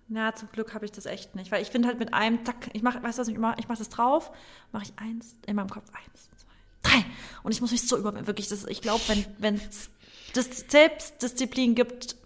[0.07, 1.51] Na, zum Glück habe ich das echt nicht.
[1.51, 3.55] Weil ich finde halt mit einem, zack, ich mache, weißt du was ich mache?
[3.59, 4.31] Ich mache das drauf,
[4.71, 7.05] mache ich eins, in meinem Kopf eins, zwei, drei.
[7.43, 9.89] Und ich muss mich so über, wirklich, das, ich glaube, wenn, wenn es
[10.33, 12.17] das Selbstdisziplin gibt,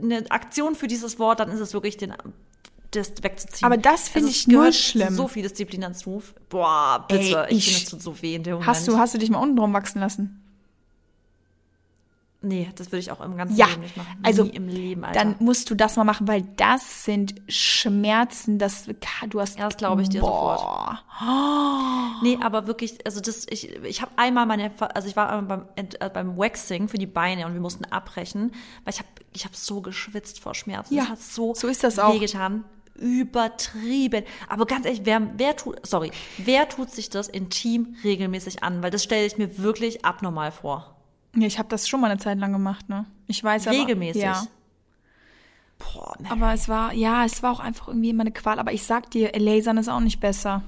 [0.00, 2.12] eine Aktion für dieses Wort, dann ist es wirklich den,
[2.90, 3.64] das wegzuziehen.
[3.66, 5.14] Aber das finde Also es ich gehört schlimm.
[5.14, 6.22] So viel Disziplin dazu.
[6.48, 7.46] Boah, bitte.
[7.48, 8.68] Ey, ich ich- finde, es tut so weh in dem Moment.
[8.68, 10.42] Hast du, hast du dich mal unten drum wachsen lassen?
[12.46, 14.18] Nee, das würde ich auch im ganzen Ja, Leben nicht machen.
[14.22, 15.18] also Nie im Leben, Alter.
[15.18, 18.84] Dann musst du das mal machen, weil das sind Schmerzen, das
[19.28, 19.58] du hast.
[19.58, 21.00] Ja, das glaube ich dir boah.
[22.22, 25.86] Nee, aber wirklich, also das, ich, ich habe einmal meine, also ich war einmal beim,
[26.00, 28.52] äh, beim Waxing für die Beine und wir mussten abbrechen,
[28.84, 30.94] weil ich habe ich hab so geschwitzt vor Schmerzen.
[30.94, 32.14] Ja, das hat so, so ist das auch.
[32.14, 32.64] wehgetan.
[32.94, 34.24] Übertrieben.
[34.48, 38.82] Aber ganz ehrlich, wer, wer tut, sorry, wer tut sich das intim regelmäßig an?
[38.82, 40.95] Weil das stelle ich mir wirklich abnormal vor.
[41.36, 43.04] Ja, ich habe das schon mal eine Zeit lang gemacht, ne?
[43.26, 43.76] Ich weiß aber.
[43.76, 44.22] Regelmäßig.
[44.22, 44.46] Ja.
[45.78, 46.30] Boah, ne.
[46.30, 48.58] Aber es war, ja, es war auch einfach irgendwie immer eine Qual.
[48.58, 50.62] Aber ich sag dir, Lasern ist auch nicht besser.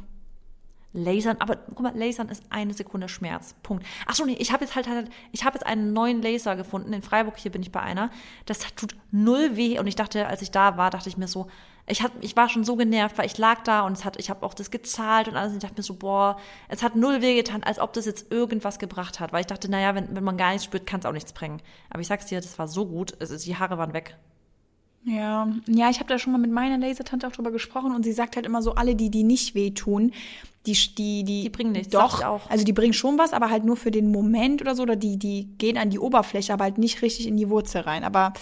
[0.93, 3.55] Lasern, aber guck mal, Lasern ist eine Sekunde Schmerz.
[3.63, 3.87] Punkt.
[4.07, 6.93] Ach so, nee, ich habe jetzt halt, halt ich habe jetzt einen neuen Laser gefunden.
[6.93, 8.11] In Freiburg, hier bin ich bei einer.
[8.47, 9.79] Das tut null weh.
[9.79, 11.49] Und ich dachte, als ich da war, dachte ich mir so,
[11.89, 14.31] ich, hat, ich war schon so genervt, weil ich lag da und es hat, ich
[14.31, 15.53] habe auch das gezahlt und alles.
[15.53, 18.31] Und ich dachte mir so, boah, es hat null weh getan, als ob das jetzt
[18.33, 19.33] irgendwas gebracht hat.
[19.33, 21.61] Weil ich dachte, naja, wenn, wenn man gar nichts spürt, kann es auch nichts bringen.
[21.91, 23.15] Aber ich sag's dir, das war so gut.
[23.19, 24.17] Es ist, die Haare waren weg.
[25.05, 28.13] Ja, ja, ich habe da schon mal mit meiner Lasertante auch drüber gesprochen und sie
[28.13, 30.13] sagt halt immer so, alle, die, die nicht wehtun,
[30.67, 32.51] die, die, die, Die bringen nichts, Doch, auch.
[32.51, 35.17] also die bringen schon was, aber halt nur für den Moment oder so, oder die,
[35.17, 38.05] die gehen an die Oberfläche, aber halt nicht richtig in die Wurzel rein.
[38.05, 38.35] Aber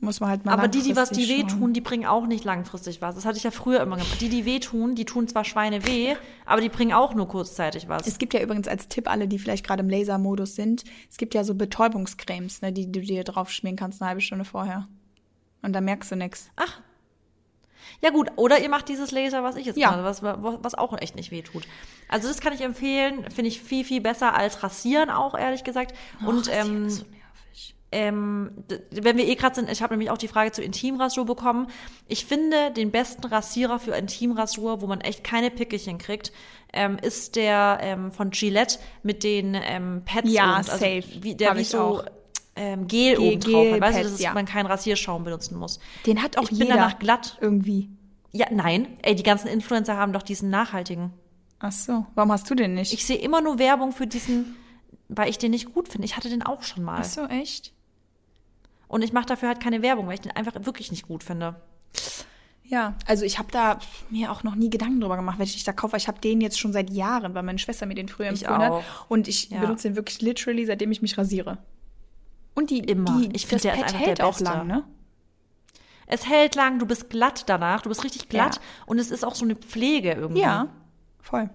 [0.00, 1.36] muss man halt mal Aber die, die was die schauen.
[1.50, 3.14] wehtun, die bringen auch nicht langfristig was.
[3.16, 4.20] Das hatte ich ja früher immer gemacht.
[4.20, 6.14] Die, die wehtun, die tun zwar Schweine weh,
[6.46, 8.06] aber die bringen auch nur kurzzeitig was.
[8.06, 11.34] Es gibt ja übrigens als Tipp alle, die vielleicht gerade im Lasermodus sind, es gibt
[11.34, 14.86] ja so Betäubungscremes, ne, die du dir drauf schmieren kannst eine halbe Stunde vorher.
[15.62, 16.50] Und dann merkst du nichts.
[16.56, 16.80] Ach.
[18.02, 19.90] Ja gut, oder ihr macht dieses Laser, was ich jetzt Ja.
[19.90, 21.66] mache, was, was auch echt nicht weh tut.
[22.08, 25.94] Also das kann ich empfehlen, finde ich viel, viel besser als Rasieren auch, ehrlich gesagt.
[26.26, 26.88] Und ähm,
[27.92, 28.52] ähm,
[28.90, 31.66] wenn wir eh gerade sind, ich habe nämlich auch die Frage zu Intimrasur bekommen.
[32.06, 36.30] Ich finde, den besten Rasierer für Intimrasur, wo man echt keine Pickelchen kriegt,
[36.72, 41.02] ähm, ist der ähm, von Gillette mit den ähm, Pads Ja, und, also safe.
[41.20, 42.04] wie, der wie ich so auch.
[42.54, 43.80] ähm, Gel, Gel- oben drauf hat.
[43.80, 44.34] Weißt du, dass ja.
[44.34, 45.80] man keinen Rasierschaum benutzen muss.
[46.06, 47.38] Den hat auch ich bin jeder danach glatt.
[47.40, 47.90] irgendwie.
[48.32, 48.86] Ja, nein.
[49.02, 51.12] Ey, die ganzen Influencer haben doch diesen nachhaltigen.
[51.58, 52.92] Ach so, warum hast du den nicht?
[52.92, 54.54] Ich sehe immer nur Werbung für diesen,
[55.08, 56.04] weil ich den nicht gut finde.
[56.06, 56.98] Ich hatte den auch schon mal.
[57.00, 57.72] Ach so, echt?
[58.90, 61.54] Und ich mache dafür halt keine Werbung, weil ich den einfach wirklich nicht gut finde.
[62.64, 63.78] Ja, also ich habe da
[64.10, 65.96] mir auch noch nie Gedanken drüber gemacht, welchen ich da kaufe.
[65.96, 68.78] Ich habe den jetzt schon seit Jahren, weil meine Schwester mir den früher empfohlen auch.
[68.82, 68.84] hat.
[69.08, 69.60] Und ich Ja.
[69.60, 71.58] benutze den wirklich literally, seitdem ich mich rasiere.
[72.54, 73.16] Und die, Immer.
[73.20, 74.44] die Ich find, das der ist Pad einfach hält der auch Beste.
[74.44, 74.84] lang, ne?
[76.06, 78.62] Es hält lang, du bist glatt danach, du bist richtig glatt Ja.
[78.86, 80.42] und es ist auch so eine Pflege irgendwie.
[80.42, 80.66] Ja,
[81.20, 81.48] voll.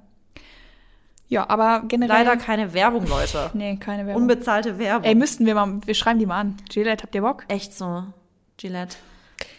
[1.27, 2.23] Ja, aber generell.
[2.25, 3.49] Leider keine Werbung, Leute.
[3.53, 4.21] Nee, keine Werbung.
[4.23, 5.05] Unbezahlte Werbung.
[5.05, 6.57] Ey, müssten wir mal, wir schreiben die mal an.
[6.69, 7.45] Gillette, habt ihr Bock?
[7.47, 8.03] Echt so.
[8.57, 8.95] Gillette.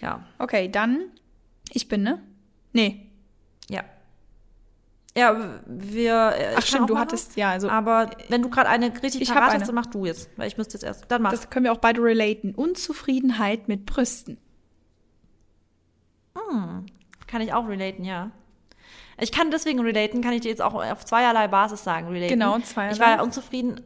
[0.00, 0.24] Ja.
[0.38, 1.06] Okay, dann.
[1.72, 2.22] Ich bin, ne?
[2.72, 3.06] Nee.
[3.68, 3.82] Ja.
[5.16, 6.34] Ja, wir.
[6.36, 7.68] äh, Ach stimmt, du hattest, ja, also.
[7.68, 10.30] Aber wenn du gerade eine richtig Ich parat hast, dann mach du jetzt.
[10.36, 11.06] Weil ich müsste jetzt erst.
[11.10, 11.30] Dann mach.
[11.30, 12.54] Das können wir auch beide relaten.
[12.54, 14.38] Unzufriedenheit mit Brüsten.
[17.26, 18.30] Kann ich auch relaten, ja.
[19.18, 22.38] Ich kann deswegen relaten, kann ich dir jetzt auch auf zweierlei Basis sagen, relaten.
[22.38, 22.92] Genau, zweierlei.
[22.94, 23.80] Ich war ja unzufrieden,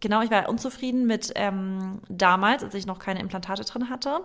[0.00, 4.20] genau, ich war ja unzufrieden mit ähm, damals, als ich noch keine Implantate drin hatte.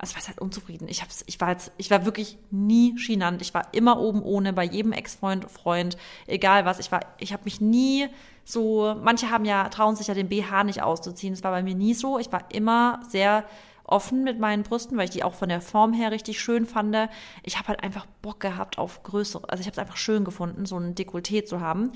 [0.00, 0.88] Also ich war halt unzufrieden.
[0.88, 3.42] Ich hab's, ich war jetzt, ich war wirklich nie chinant.
[3.42, 6.78] Ich war immer oben ohne, bei jedem Ex-Freund, Freund, egal was.
[6.78, 8.06] Ich war, ich habe mich nie
[8.44, 11.34] so, manche haben ja, trauen sich ja den BH nicht auszuziehen.
[11.34, 12.18] Das war bei mir nie so.
[12.18, 13.44] Ich war immer sehr
[13.88, 16.96] offen mit meinen Brüsten, weil ich die auch von der Form her richtig schön fand.
[17.42, 20.66] Ich habe halt einfach Bock gehabt auf größere, also ich habe es einfach schön gefunden,
[20.66, 21.92] so ein Dekolleté zu haben.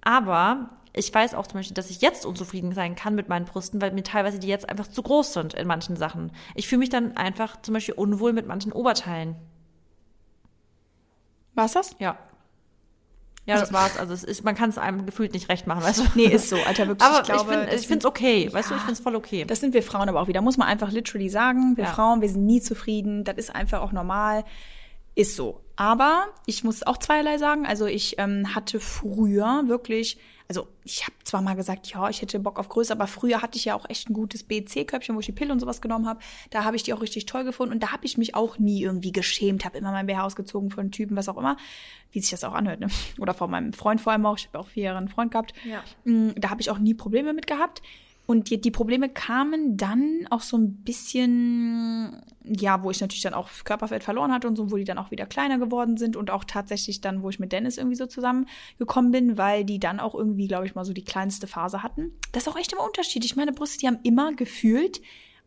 [0.00, 3.80] Aber ich weiß auch zum Beispiel, dass ich jetzt unzufrieden sein kann mit meinen Brüsten,
[3.80, 6.32] weil mir teilweise die jetzt einfach zu groß sind in manchen Sachen.
[6.54, 9.36] Ich fühle mich dann einfach zum Beispiel unwohl mit manchen Oberteilen.
[11.54, 11.96] War's das?
[11.98, 12.18] Ja.
[13.44, 13.96] Ja, das war's.
[13.96, 16.04] Also es ist, man kann es einem gefühlt nicht recht machen, weißt du?
[16.14, 17.08] Nee, ist so, Alter, wirklich.
[17.08, 18.76] Aber ich glaube, ich, finde es okay, weißt du, Ja.
[18.78, 19.44] ich finde es voll okay.
[19.44, 20.40] Das sind wir Frauen aber auch wieder.
[20.42, 21.76] Muss man einfach literally sagen.
[21.76, 21.90] Wir Ja.
[21.92, 23.24] Frauen, wir sind nie zufrieden.
[23.24, 24.44] Das ist einfach auch normal.
[25.16, 25.60] Ist so.
[25.76, 27.66] Aber ich muss auch zweierlei sagen.
[27.66, 30.18] Also ich ähm, hatte früher wirklich,
[30.48, 33.56] also ich habe zwar mal gesagt, ja, ich hätte Bock auf Größe, aber früher hatte
[33.56, 36.20] ich ja auch echt ein gutes BC-Köpfchen, wo ich die Pille und sowas genommen habe.
[36.50, 38.82] Da habe ich die auch richtig toll gefunden und da habe ich mich auch nie
[38.82, 41.56] irgendwie geschämt, habe immer mein BH ausgezogen von Typen, was auch immer,
[42.10, 42.80] wie sich das auch anhört.
[42.80, 42.88] Ne?
[43.18, 44.36] Oder von meinem Freund vor allem auch.
[44.36, 45.54] Ich habe auch vier Jahre einen Freund gehabt.
[45.64, 45.82] Ja.
[46.04, 47.82] Mm, Da habe ich auch nie Probleme mit gehabt.
[48.24, 53.34] Und die, die Probleme kamen dann auch so ein bisschen, ja, wo ich natürlich dann
[53.34, 56.30] auch Körperfett verloren hatte und so, wo die dann auch wieder kleiner geworden sind und
[56.30, 60.14] auch tatsächlich dann, wo ich mit Dennis irgendwie so zusammengekommen bin, weil die dann auch
[60.14, 62.12] irgendwie, glaube ich, mal so die kleinste Phase hatten.
[62.30, 63.34] Das ist auch echt immer unterschiedlich.
[63.34, 65.00] Meine Brüste, die haben immer gefühlt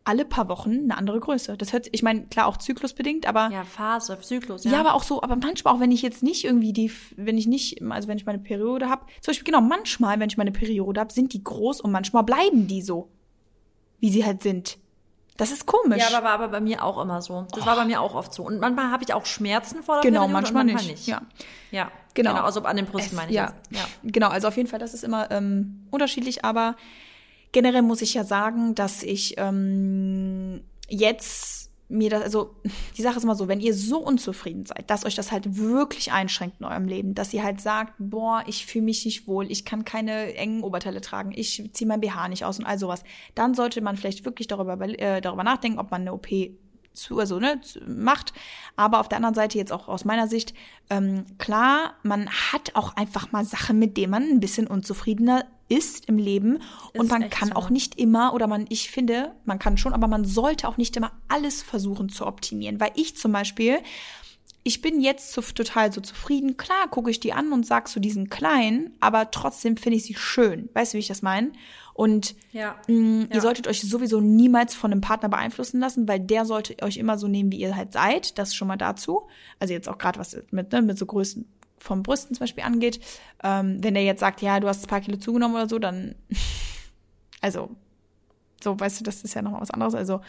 [0.06, 1.56] alle paar Wochen eine andere Größe.
[1.56, 4.78] Das hört, ich meine, klar auch zyklusbedingt, aber Ja, Phase, Zyklus, ja.
[4.80, 7.82] aber auch so, aber manchmal auch, wenn ich jetzt nicht irgendwie die, wenn ich nicht,
[7.90, 11.12] also wenn ich meine Periode habe, zum Beispiel genau, manchmal, wenn ich meine Periode habe,
[11.12, 13.10] sind die groß und manchmal bleiben die so,
[14.00, 14.78] wie sie halt sind.
[15.38, 15.98] Das ist komisch.
[15.98, 17.46] Ja, aber war aber bei mir auch immer so.
[17.52, 18.42] Das war bei mir auch oft so.
[18.42, 21.00] Und manchmal habe ich auch Schmerzen vor der genau, Periode manchmal, und manchmal nicht.
[21.00, 21.08] nicht.
[21.08, 21.20] Ja.
[21.70, 22.30] Ja, Genau.
[22.32, 22.44] genau.
[22.44, 23.52] Also an den Brüsten Es- meine ich ja.
[23.68, 23.76] jetzt.
[23.78, 23.84] Ja.
[24.04, 26.74] Genau, also auf jeden Fall, das ist immer ähm, unterschiedlich, aber
[27.52, 32.56] generell muss ich ja sagen, dass ich ähm, jetzt mir das, also
[32.96, 36.10] die Sache ist immer so, wenn ihr so unzufrieden seid, dass euch das halt wirklich
[36.12, 39.64] einschränkt in eurem Leben, dass ihr halt sagt, boah, ich fühle mich nicht wohl, ich
[39.64, 43.54] kann keine engen Oberteile tragen, ich ziehe mein BH nicht aus und all sowas, dann
[43.54, 46.28] sollte man vielleicht wirklich darüber, äh, darüber nachdenken, ob man eine OP
[46.92, 48.32] zu, also, ne, macht.
[48.74, 50.54] Aber auf der anderen Seite jetzt auch aus meiner Sicht,
[50.90, 56.06] ähm, klar, man hat auch einfach mal Sachen, mit denen man ein bisschen unzufriedener ist
[56.08, 56.58] im Leben.
[56.94, 57.54] Und Ist man echt kann so.
[57.54, 60.96] auch nicht immer, oder man, ich finde, man kann schon, aber man sollte auch nicht
[60.96, 62.78] immer alles versuchen zu optimieren.
[62.80, 63.78] Weil ich zum Beispiel,
[64.62, 66.56] ich bin jetzt so, total so zufrieden.
[66.56, 70.04] Klar gucke ich die an und sag so, die sind klein, aber trotzdem finde ich
[70.04, 70.68] sie schön.
[70.74, 71.52] Weißt du, wie ich das meine?
[71.94, 72.76] Und Ja.
[72.88, 73.34] mh, Ja.
[73.36, 77.16] ihr solltet euch sowieso niemals von einem Partner beeinflussen lassen, weil der sollte euch immer
[77.16, 78.38] so nehmen, wie ihr halt seid.
[78.38, 79.28] Das schon mal dazu.
[79.60, 81.46] Also jetzt auch gerade was mit, ne, mit so Größen
[81.78, 83.00] vom Brüsten zum Beispiel angeht.
[83.42, 86.14] Ähm, wenn der jetzt sagt, ja, du hast ein paar Kilo zugenommen oder so, dann,
[87.40, 87.70] also,
[88.62, 89.94] so, weißt du, das ist ja nochmal was anderes.
[89.94, 90.20] Also,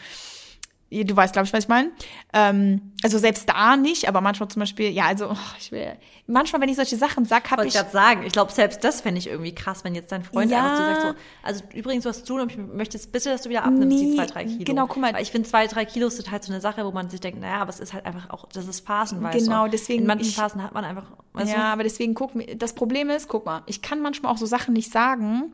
[0.90, 1.90] du weißt, glaube ich, was ich meine.
[2.32, 6.60] Ähm, also selbst da nicht, aber manchmal zum Beispiel, ja, also, oh, ich will, manchmal,
[6.62, 9.00] wenn ich solche Sachen sag, habe Wollte ich, ich gerade sagen, ich glaube, selbst das
[9.02, 10.58] fände ich irgendwie krass, wenn jetzt dein Freund Ja.
[10.58, 13.28] einfach zu dir sagt so, also übrigens, du hast zu und ich möchte jetzt bitte,
[13.30, 14.64] dass du wieder abnimmst, Nee, die zwei, drei Kilo.
[14.64, 15.12] genau, guck mal.
[15.12, 17.40] Weil ich finde, zwei, drei Kilo ist halt so eine Sache, wo man sich denkt,
[17.40, 19.44] naja, aber es ist halt einfach auch, das ist phasenweise.
[19.44, 21.04] Genau, deswegen In manchen ich- Phasen hat man einfach,
[21.44, 24.46] ja, aber deswegen guck mir, das Problem ist, guck mal, ich kann manchmal auch so
[24.46, 25.52] Sachen nicht sagen,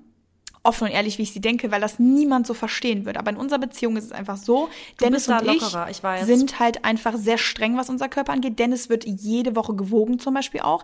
[0.64, 3.18] offen und ehrlich, wie ich sie denke, weil das niemand so verstehen würde.
[3.18, 6.02] Aber in unserer Beziehung ist es einfach so, Dennis bist da und ich, lockerer, ich
[6.02, 6.26] weiß.
[6.26, 8.58] sind halt einfach sehr streng, was unser Körper angeht.
[8.58, 10.82] Dennis wird jede Woche gewogen zum Beispiel auch.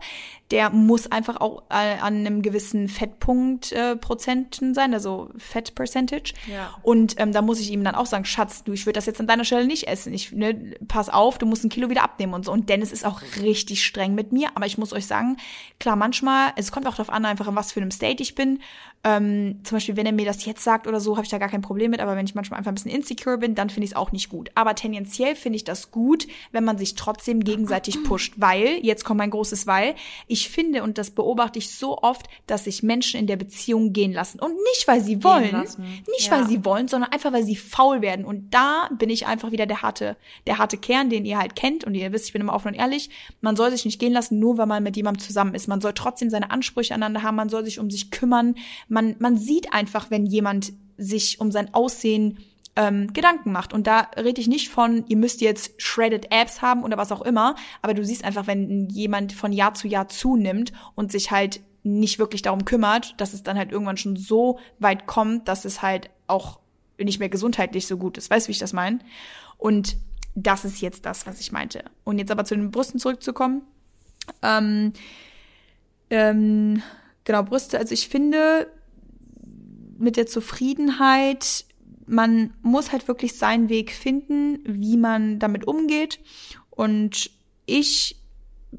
[0.51, 6.35] Der muss einfach auch äh, an einem gewissen Fettpunkt äh, Prozenten sein, also Fett Percentage.
[6.47, 6.74] Ja.
[6.83, 9.20] Und ähm, da muss ich ihm dann auch sagen, Schatz, du, ich würde das jetzt
[9.20, 10.12] an deiner Stelle nicht essen.
[10.12, 12.53] Ich, ne, pass auf, du musst ein Kilo wieder abnehmen und so.
[12.53, 14.51] Und Dennis ist auch richtig streng mit mir.
[14.55, 15.39] Aber ich muss euch sagen,
[15.78, 18.59] klar, manchmal, es kommt auch darauf an, einfach in was für einem State ich bin.
[19.03, 21.49] Ähm, zum Beispiel, wenn er mir das jetzt sagt oder so, habe ich da gar
[21.49, 22.01] kein Problem mit.
[22.01, 24.29] Aber wenn ich manchmal einfach ein bisschen insecure bin, dann finde ich es auch nicht
[24.29, 24.51] gut.
[24.55, 28.35] Aber tendenziell finde ich das gut, wenn man sich trotzdem gegenseitig pusht.
[28.37, 29.95] Weil, jetzt kommt mein großes Weil,
[30.27, 34.13] ich finde, und das beobachte ich so oft, dass sich Menschen in der Beziehung gehen
[34.13, 34.39] lassen.
[34.39, 36.33] Und nicht, weil sie wollen, nicht, Ja.
[36.33, 38.27] weil sie wollen, sondern einfach, weil sie faul werden.
[38.27, 41.85] Und da bin ich einfach wieder der harte, der harte Kern, den ihr halt kennt.
[41.85, 43.09] Und ihr wisst, ich bin immer offen und ehrlich.
[43.41, 45.69] Man soll sich nicht gehen lassen, nur weil man mit jemandem zusammen ist.
[45.69, 47.37] Man soll trotzdem seine Ansprüche aneinander haben.
[47.37, 48.57] Man soll sich um sich kümmern.
[48.91, 52.38] Man, man sieht einfach, wenn jemand sich um sein Aussehen
[52.76, 53.72] ähm, Gedanken macht.
[53.72, 57.22] Und da rede ich nicht von, ihr müsst jetzt shredded Abs haben oder was auch
[57.22, 61.61] immer, aber du siehst einfach, wenn jemand von Jahr zu Jahr zunimmt und sich halt
[61.82, 65.82] nicht wirklich darum kümmert, dass es dann halt irgendwann schon so weit kommt, dass es
[65.82, 66.61] halt auch
[66.99, 68.30] nicht mehr gesundheitlich so gut ist.
[68.30, 68.99] Weißt du, wie ich das meine?
[69.57, 69.97] Und
[70.34, 71.84] das ist jetzt das, was ich meinte.
[72.05, 73.62] Und jetzt aber zu den Brüsten zurückzukommen.
[74.43, 74.93] Ähm,
[76.11, 76.82] ähm,
[77.24, 77.78] genau, Brüste.
[77.78, 78.70] Also ich finde,
[80.01, 81.65] mit der Zufriedenheit,
[82.07, 86.19] man muss halt wirklich seinen Weg finden, wie man damit umgeht.
[86.71, 87.31] Und
[87.67, 88.21] ich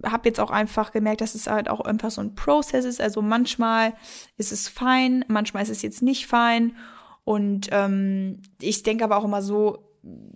[0.04, 3.00] habe jetzt auch einfach gemerkt, dass es halt auch einfach so ein Prozess ist.
[3.00, 3.94] Also manchmal
[4.38, 6.76] ist es fein, manchmal ist es jetzt nicht fein.
[7.24, 9.88] Und ähm, ich denke aber auch immer so,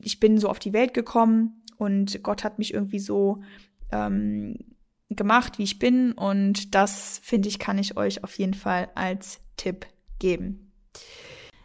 [0.01, 3.41] ich bin so auf die Welt gekommen und Gott hat mich irgendwie so
[3.91, 4.57] ähm,
[5.09, 6.11] gemacht, wie ich bin.
[6.11, 9.87] Und das, finde ich, kann ich euch auf jeden Fall als Tipp
[10.19, 10.64] geben.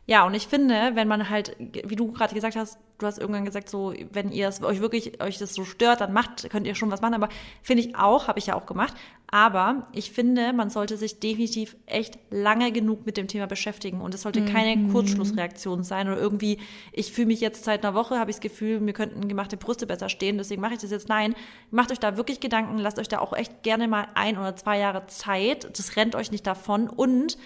[0.06, 3.44] Ja, und ich finde, wenn man halt, wie du gerade gesagt hast, du hast irgendwann
[3.44, 6.74] gesagt, so, wenn ihr es euch wirklich, euch das so stört, dann macht, könnt ihr
[6.74, 7.14] schon was machen.
[7.14, 7.28] Aber
[7.62, 8.92] finde ich auch, habe ich ja auch gemacht.
[9.30, 14.00] Aber ich finde, man sollte sich definitiv echt lange genug mit dem Thema beschäftigen.
[14.00, 14.90] Und es sollte keine Mhm.
[14.90, 16.58] Kurzschlussreaktion sein oder irgendwie,
[16.92, 19.86] ich fühle mich jetzt seit einer Woche, habe ich das Gefühl, mir könnten gemachte Brüste
[19.86, 21.08] besser stehen, deswegen mache ich das jetzt.
[21.08, 21.36] Nein,
[21.70, 24.78] macht euch da wirklich Gedanken, lasst euch da auch echt gerne mal ein oder zwei
[24.80, 25.78] Jahre Zeit.
[25.78, 26.88] Das rennt euch nicht davon.
[26.88, 27.38] Und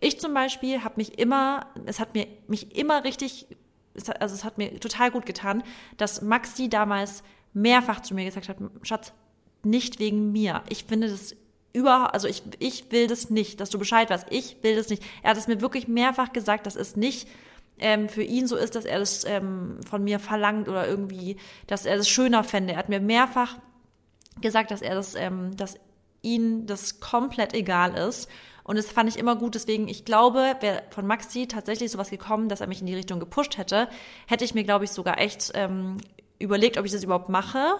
[0.00, 3.46] ich zum Beispiel habe mich immer, es hat mir mich immer richtig,
[3.94, 5.62] es hat, also es hat mir total gut getan,
[5.96, 7.22] dass Maxi damals
[7.52, 9.12] mehrfach zu mir gesagt hat, Schatz,
[9.64, 10.62] nicht wegen mir.
[10.68, 11.34] Ich finde das
[11.72, 14.26] über, also ich, ich will das nicht, dass du Bescheid weißt.
[14.30, 15.02] Ich will das nicht.
[15.22, 17.28] Er hat es mir wirklich mehrfach gesagt, dass es nicht
[17.78, 21.36] ähm, für ihn so ist, dass er das ähm, von mir verlangt oder irgendwie,
[21.66, 22.72] dass er das schöner fände.
[22.72, 23.56] Er hat mir mehrfach
[24.40, 25.76] gesagt, dass er das, ähm, dass
[26.22, 28.28] ihm das komplett egal ist.
[28.68, 29.54] Und das fand ich immer gut.
[29.54, 33.18] Deswegen, ich glaube, wäre von Maxi tatsächlich sowas gekommen, dass er mich in die Richtung
[33.18, 33.88] gepusht hätte,
[34.26, 35.96] hätte ich mir, glaube ich, sogar echt ähm,
[36.38, 37.78] überlegt, ob ich das überhaupt mache,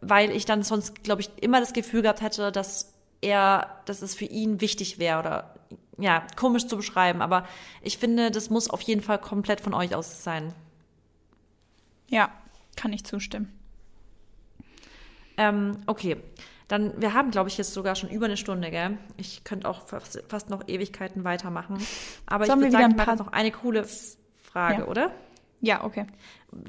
[0.00, 4.16] weil ich dann sonst, glaube ich, immer das Gefühl gehabt hätte, dass er, dass es
[4.16, 5.54] für ihn wichtig wäre oder
[5.96, 7.22] ja, komisch zu beschreiben.
[7.22, 7.46] Aber
[7.80, 10.52] ich finde, das muss auf jeden Fall komplett von euch aus sein.
[12.08, 12.32] Ja,
[12.74, 13.56] kann ich zustimmen.
[15.36, 16.16] Ähm, okay.
[16.68, 18.98] Dann, wir haben, glaube ich, jetzt sogar schon über eine Stunde, gell?
[19.16, 21.78] Ich könnte auch fast, fast noch Ewigkeiten weitermachen.
[22.26, 23.86] Aber Sollen ich würde sagen, ich mache noch eine coole
[24.42, 24.88] Frage, Ja.
[24.88, 25.10] oder?
[25.60, 26.06] Ja, okay.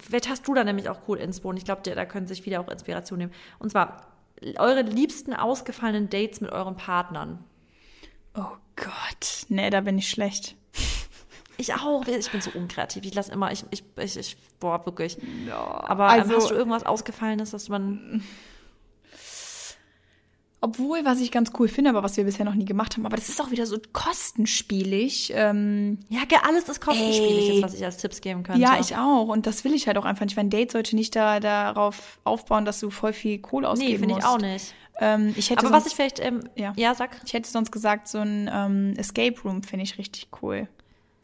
[0.01, 2.59] Vielleicht hast du da nämlich auch cool Inspo und ich glaube, da können sich viele
[2.59, 3.33] auch Inspiration nehmen.
[3.59, 4.07] Und zwar,
[4.57, 7.43] eure liebsten ausgefallenen Dates mit euren Partnern.
[8.35, 9.45] Oh Gott.
[9.49, 10.55] Nee, da bin ich schlecht.
[11.57, 12.05] Ich auch.
[12.05, 13.03] Ich bin so unkreativ.
[13.03, 15.17] Ich lasse immer, ich, ich, ich, ich boah, wirklich.
[15.47, 18.23] Ja, Aber ähm, also, hast du irgendwas Ausgefallenes, dass man.
[20.59, 23.15] Obwohl, was ich ganz cool finde, aber was wir bisher noch nie gemacht haben, aber
[23.15, 25.31] das ist auch wieder so kostenspielig.
[25.35, 27.63] Ähm, Ja, alles ist kostenspielig, Ey.
[27.63, 28.61] was ich als Tipps geben könnte.
[28.61, 29.27] ja, ich auch.
[29.27, 30.35] Und das will ich halt auch einfach nicht.
[30.37, 33.97] Weil ein Date sollte nicht da, darauf aufbauen, dass du voll viel Kohle ausgeben Nee,
[33.99, 34.73] finde ich auch nicht.
[34.99, 36.73] Ähm, ich hätte Aber sonst, was ich vielleicht, ähm, Ja.
[36.75, 36.95] ja.
[36.95, 37.21] sag.
[37.23, 40.67] ich hätte sonst gesagt, so ein ähm, Escape Room finde ich richtig cool.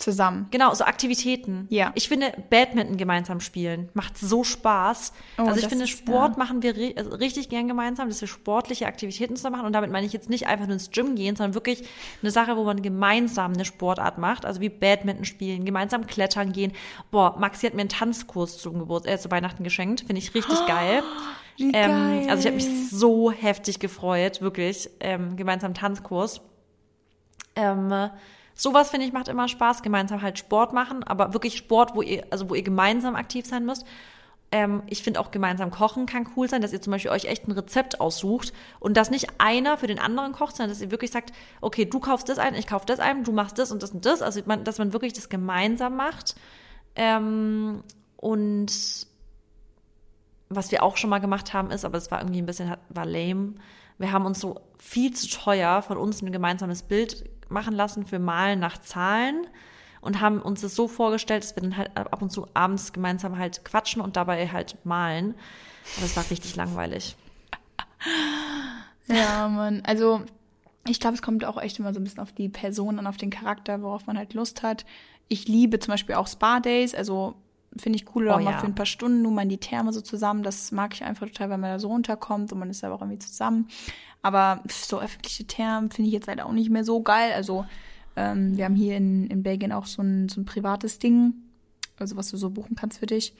[0.04, 0.48] Zusammen.
[0.52, 1.66] Genau, so Aktivitäten.
[1.70, 1.94] Ja.
[1.96, 5.14] Ich finde, Badminton gemeinsam spielen macht so Spaß.
[5.38, 6.38] Oh, also ich finde, ist- Sport ja.
[6.40, 9.66] machen wir ri also richtig gern gemeinsam, dass wir sportliche Aktivitäten zusammen machen.
[9.68, 11.84] Und damit meine ich jetzt nicht einfach nur ins Gym gehen, sondern wirklich
[12.22, 14.46] eine Sache, wo man gemeinsam eine Sportart macht.
[14.46, 16.74] Also wie Badminton spielen, gemeinsam klettern gehen.
[17.10, 20.02] Boah, Maxi hat mir einen Tanzkurs zum Geburt, äh, zu Weihnachten geschenkt.
[20.02, 21.02] Finde ich richtig geil.
[21.56, 22.30] Wie Ähm, geil.
[22.30, 24.90] also ich habe mich so heftig gefreut, wirklich.
[25.00, 26.42] Ähm, gemeinsam Tanzkurs.
[27.56, 28.10] Ähm,
[28.54, 32.26] sowas finde ich macht immer Spaß, gemeinsam halt Sport machen, aber wirklich Sport, wo ihr,
[32.30, 33.86] also wo ihr gemeinsam aktiv sein müsst.
[34.52, 37.48] Ähm, ich finde auch gemeinsam kochen kann cool sein, dass ihr zum Beispiel euch echt
[37.48, 41.10] ein Rezept aussucht und dass nicht einer für den anderen kocht, sondern dass ihr wirklich
[41.10, 43.92] sagt, okay, du kaufst das ein, ich kauf das ein, du machst das und das
[43.92, 44.22] und das.
[44.22, 46.36] Also man, dass man wirklich das gemeinsam macht.
[46.96, 47.84] Ähm,
[48.18, 49.08] und
[50.50, 53.06] was wir auch schon mal gemacht haben, ist, aber es war irgendwie ein bisschen, war
[53.06, 53.56] lame.
[53.98, 58.20] Wir haben uns so viel zu teuer von uns ein gemeinsames Bild machen lassen für
[58.20, 59.48] Malen nach Zahlen
[60.02, 63.38] und haben uns das so vorgestellt, dass wir dann halt ab und zu abends gemeinsam
[63.38, 65.36] halt quatschen und dabei halt malen.
[65.96, 67.16] Aber es war richtig langweilig.
[69.08, 69.82] Ja, Mann.
[69.86, 70.22] Also,
[70.88, 73.18] ich glaube, es kommt auch echt immer so ein bisschen auf die Person und auf
[73.18, 74.86] den Charakter, worauf man halt Lust hat.
[75.30, 77.36] Ich liebe zum Beispiel auch Spa-Days, also
[77.78, 78.60] finde ich cool, Oh, auch mal ja.
[78.60, 80.44] für ein paar Stunden nur mal in die Therme so zusammen.
[80.44, 83.02] Das mag ich einfach total, weil man da so runterkommt und man ist aber auch
[83.02, 83.68] irgendwie zusammen.
[84.22, 87.34] Aber so öffentliche Thermen finde ich jetzt halt auch nicht mehr so geil.
[87.34, 87.66] Also,
[88.16, 91.34] ähm, wir haben hier in, in Belgien auch so ein, so ein privates Ding,
[92.00, 93.34] also was du so buchen kannst für dich.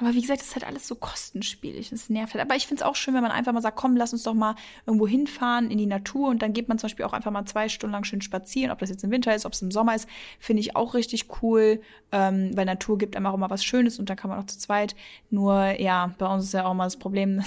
[0.00, 1.90] Aber wie gesagt, das ist halt alles so kostenspielig.
[1.90, 2.42] Das nervt halt.
[2.44, 4.34] Aber ich finde es auch schön, wenn man einfach mal sagt, komm, lass uns doch
[4.34, 4.54] mal
[4.86, 7.68] irgendwo hinfahren in die Natur und dann geht man zum Beispiel auch einfach mal zwei
[7.68, 8.70] Stunden lang schön spazieren.
[8.70, 11.26] Ob das jetzt im Winter ist, ob es im Sommer ist, finde ich auch richtig
[11.42, 11.80] cool,
[12.12, 14.58] ähm, weil Natur gibt einem auch immer was Schönes und dann kann man auch zu
[14.58, 14.96] zweit.
[15.30, 17.46] Nur, ja, bei uns ist ja auch mal das Problem, dass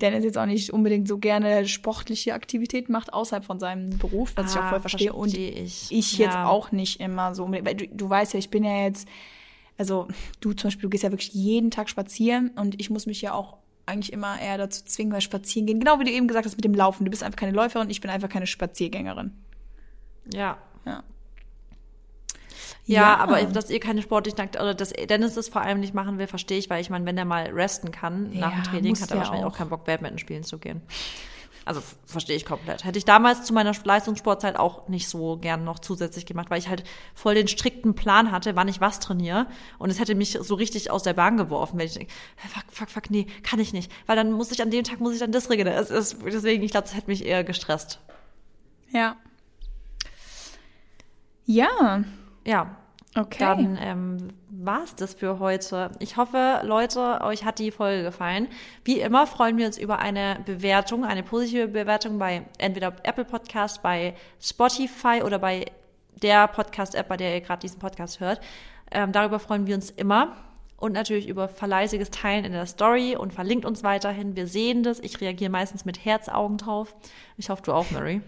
[0.00, 4.52] Dennis jetzt auch nicht unbedingt so gerne sportliche Aktivitäten macht außerhalb von seinem Beruf, was
[4.52, 5.12] ich auch Ah, voll verstehe.
[5.12, 5.86] Und verstehe ich.
[5.90, 6.46] ich jetzt Ja.
[6.46, 9.08] auch nicht immer so, weil du, du weißt ja, ich bin ja jetzt,
[9.82, 10.06] also
[10.40, 13.32] du zum Beispiel, du gehst ja wirklich jeden Tag spazieren und ich muss mich ja
[13.34, 16.54] auch eigentlich immer eher dazu zwingen, weil spazieren gehen, genau wie du eben gesagt hast
[16.56, 17.04] mit dem Laufen.
[17.04, 19.32] Du bist einfach keine Läuferin, ich bin einfach keine Spaziergängerin.
[20.32, 20.56] Ja.
[20.86, 21.02] Ja.
[22.84, 26.18] Ja, aber dass ihr keine sportlichen Akt oder dass Dennis das vor allem nicht machen
[26.18, 29.00] will, verstehe ich, weil ich meine, wenn er mal resten kann nach Ja, dem Training,
[29.00, 29.52] hat er wahrscheinlich auch.
[29.52, 29.56] auch.
[29.56, 30.80] keinen Bock, Badminton spielen zu gehen.
[31.64, 32.84] Also verstehe ich komplett.
[32.84, 36.68] Hätte ich damals zu meiner Leistungssportzeit auch nicht so gern noch zusätzlich gemacht, weil ich
[36.68, 36.82] halt
[37.14, 39.46] voll den strikten Plan hatte, wann ich was trainiere.
[39.78, 42.90] Und es hätte mich so richtig aus der Bahn geworfen, wenn ich denke, fuck, fuck,
[42.90, 43.92] fuck, nee, kann ich nicht.
[44.06, 45.68] Weil dann muss ich an dem Tag, muss ich dann das regeln.
[45.68, 48.00] Es ist, deswegen, ich glaube, das hätte mich eher gestresst.
[48.92, 49.16] Ja.
[51.44, 52.04] Ja,
[52.44, 52.76] Ja,
[53.16, 53.38] okay.
[53.38, 55.90] Dann ähm, war's das für heute.
[55.98, 58.48] Ich hoffe, Leute, euch hat die Folge gefallen.
[58.84, 63.82] Wie immer freuen wir uns über eine Bewertung, eine positive Bewertung bei entweder Apple Podcast,
[63.82, 65.66] bei Spotify oder bei
[66.22, 68.40] der Podcast-App, bei der ihr gerade diesen Podcast hört.
[68.90, 70.36] Ähm, darüber freuen wir uns immer.
[70.76, 74.34] Und natürlich über verleisiges Teilen in der Story und verlinkt uns weiterhin.
[74.34, 74.98] Wir sehen das.
[74.98, 76.96] Ich reagiere meistens mit Herzaugen drauf.
[77.36, 78.20] Ich hoffe, du auch, Mary.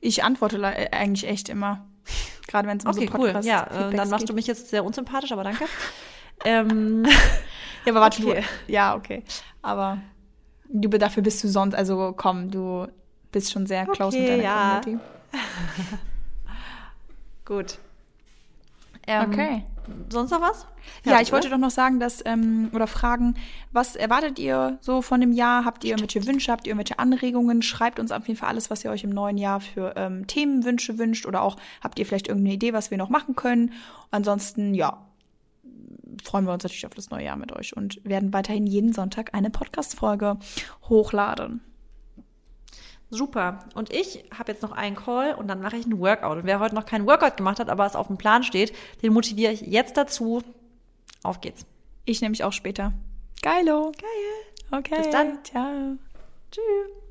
[0.00, 1.86] ich antworte äh, eigentlich echt immer.
[2.46, 3.26] Gerade wenn es um Okay, so cool.
[3.28, 5.64] Podcast Ja, äh, dann machst du mich jetzt sehr unsympathisch, aber danke.
[6.44, 7.04] ähm,
[7.84, 8.42] Ja, aber warte, Okay.
[8.66, 8.72] du.
[8.72, 9.22] Ja, okay.
[9.62, 9.98] Aber
[10.68, 12.88] du, dafür bist du sonst, also komm, du
[13.30, 14.80] bist schon sehr close mit Okay, deiner ja.
[14.82, 14.98] Community.
[17.44, 17.78] Gut.
[19.06, 19.62] Ähm, Okay.
[20.08, 20.66] Sonst noch was?
[21.04, 23.34] Ja, Fertig, ich wollte doch noch sagen, dass, ähm, oder fragen,
[23.72, 25.64] was erwartet ihr so von dem Jahr?
[25.64, 26.50] Habt ihr irgendwelche Wünsche?
[26.50, 27.62] Habt ihr irgendwelche Anregungen?
[27.62, 30.98] Schreibt uns auf jeden Fall alles, was ihr euch im neuen Jahr für ähm, Themenwünsche
[30.98, 33.72] wünscht oder auch habt ihr vielleicht irgendeine Idee, was wir noch machen können?
[34.10, 35.06] Ansonsten, ja,
[36.22, 39.34] freuen wir uns natürlich auf das neue Jahr mit euch und werden weiterhin jeden Sonntag
[39.34, 40.38] eine Podcast-Folge
[40.88, 41.60] hochladen.
[43.10, 43.60] Super.
[43.74, 46.38] Und ich habe jetzt noch einen Call und dann mache ich einen Workout.
[46.38, 49.12] Und wer heute noch keinen Workout gemacht hat, aber es auf dem Plan steht, den
[49.12, 50.42] motiviere ich jetzt dazu.
[51.22, 51.66] Auf geht's.
[52.04, 52.92] Ich nehme mich auch später.
[53.42, 53.92] Geilo.
[53.92, 54.78] Geil.
[54.80, 54.96] Okay.
[54.98, 55.44] Bis dann.
[55.44, 55.96] Ciao.
[56.50, 57.05] Tschüss.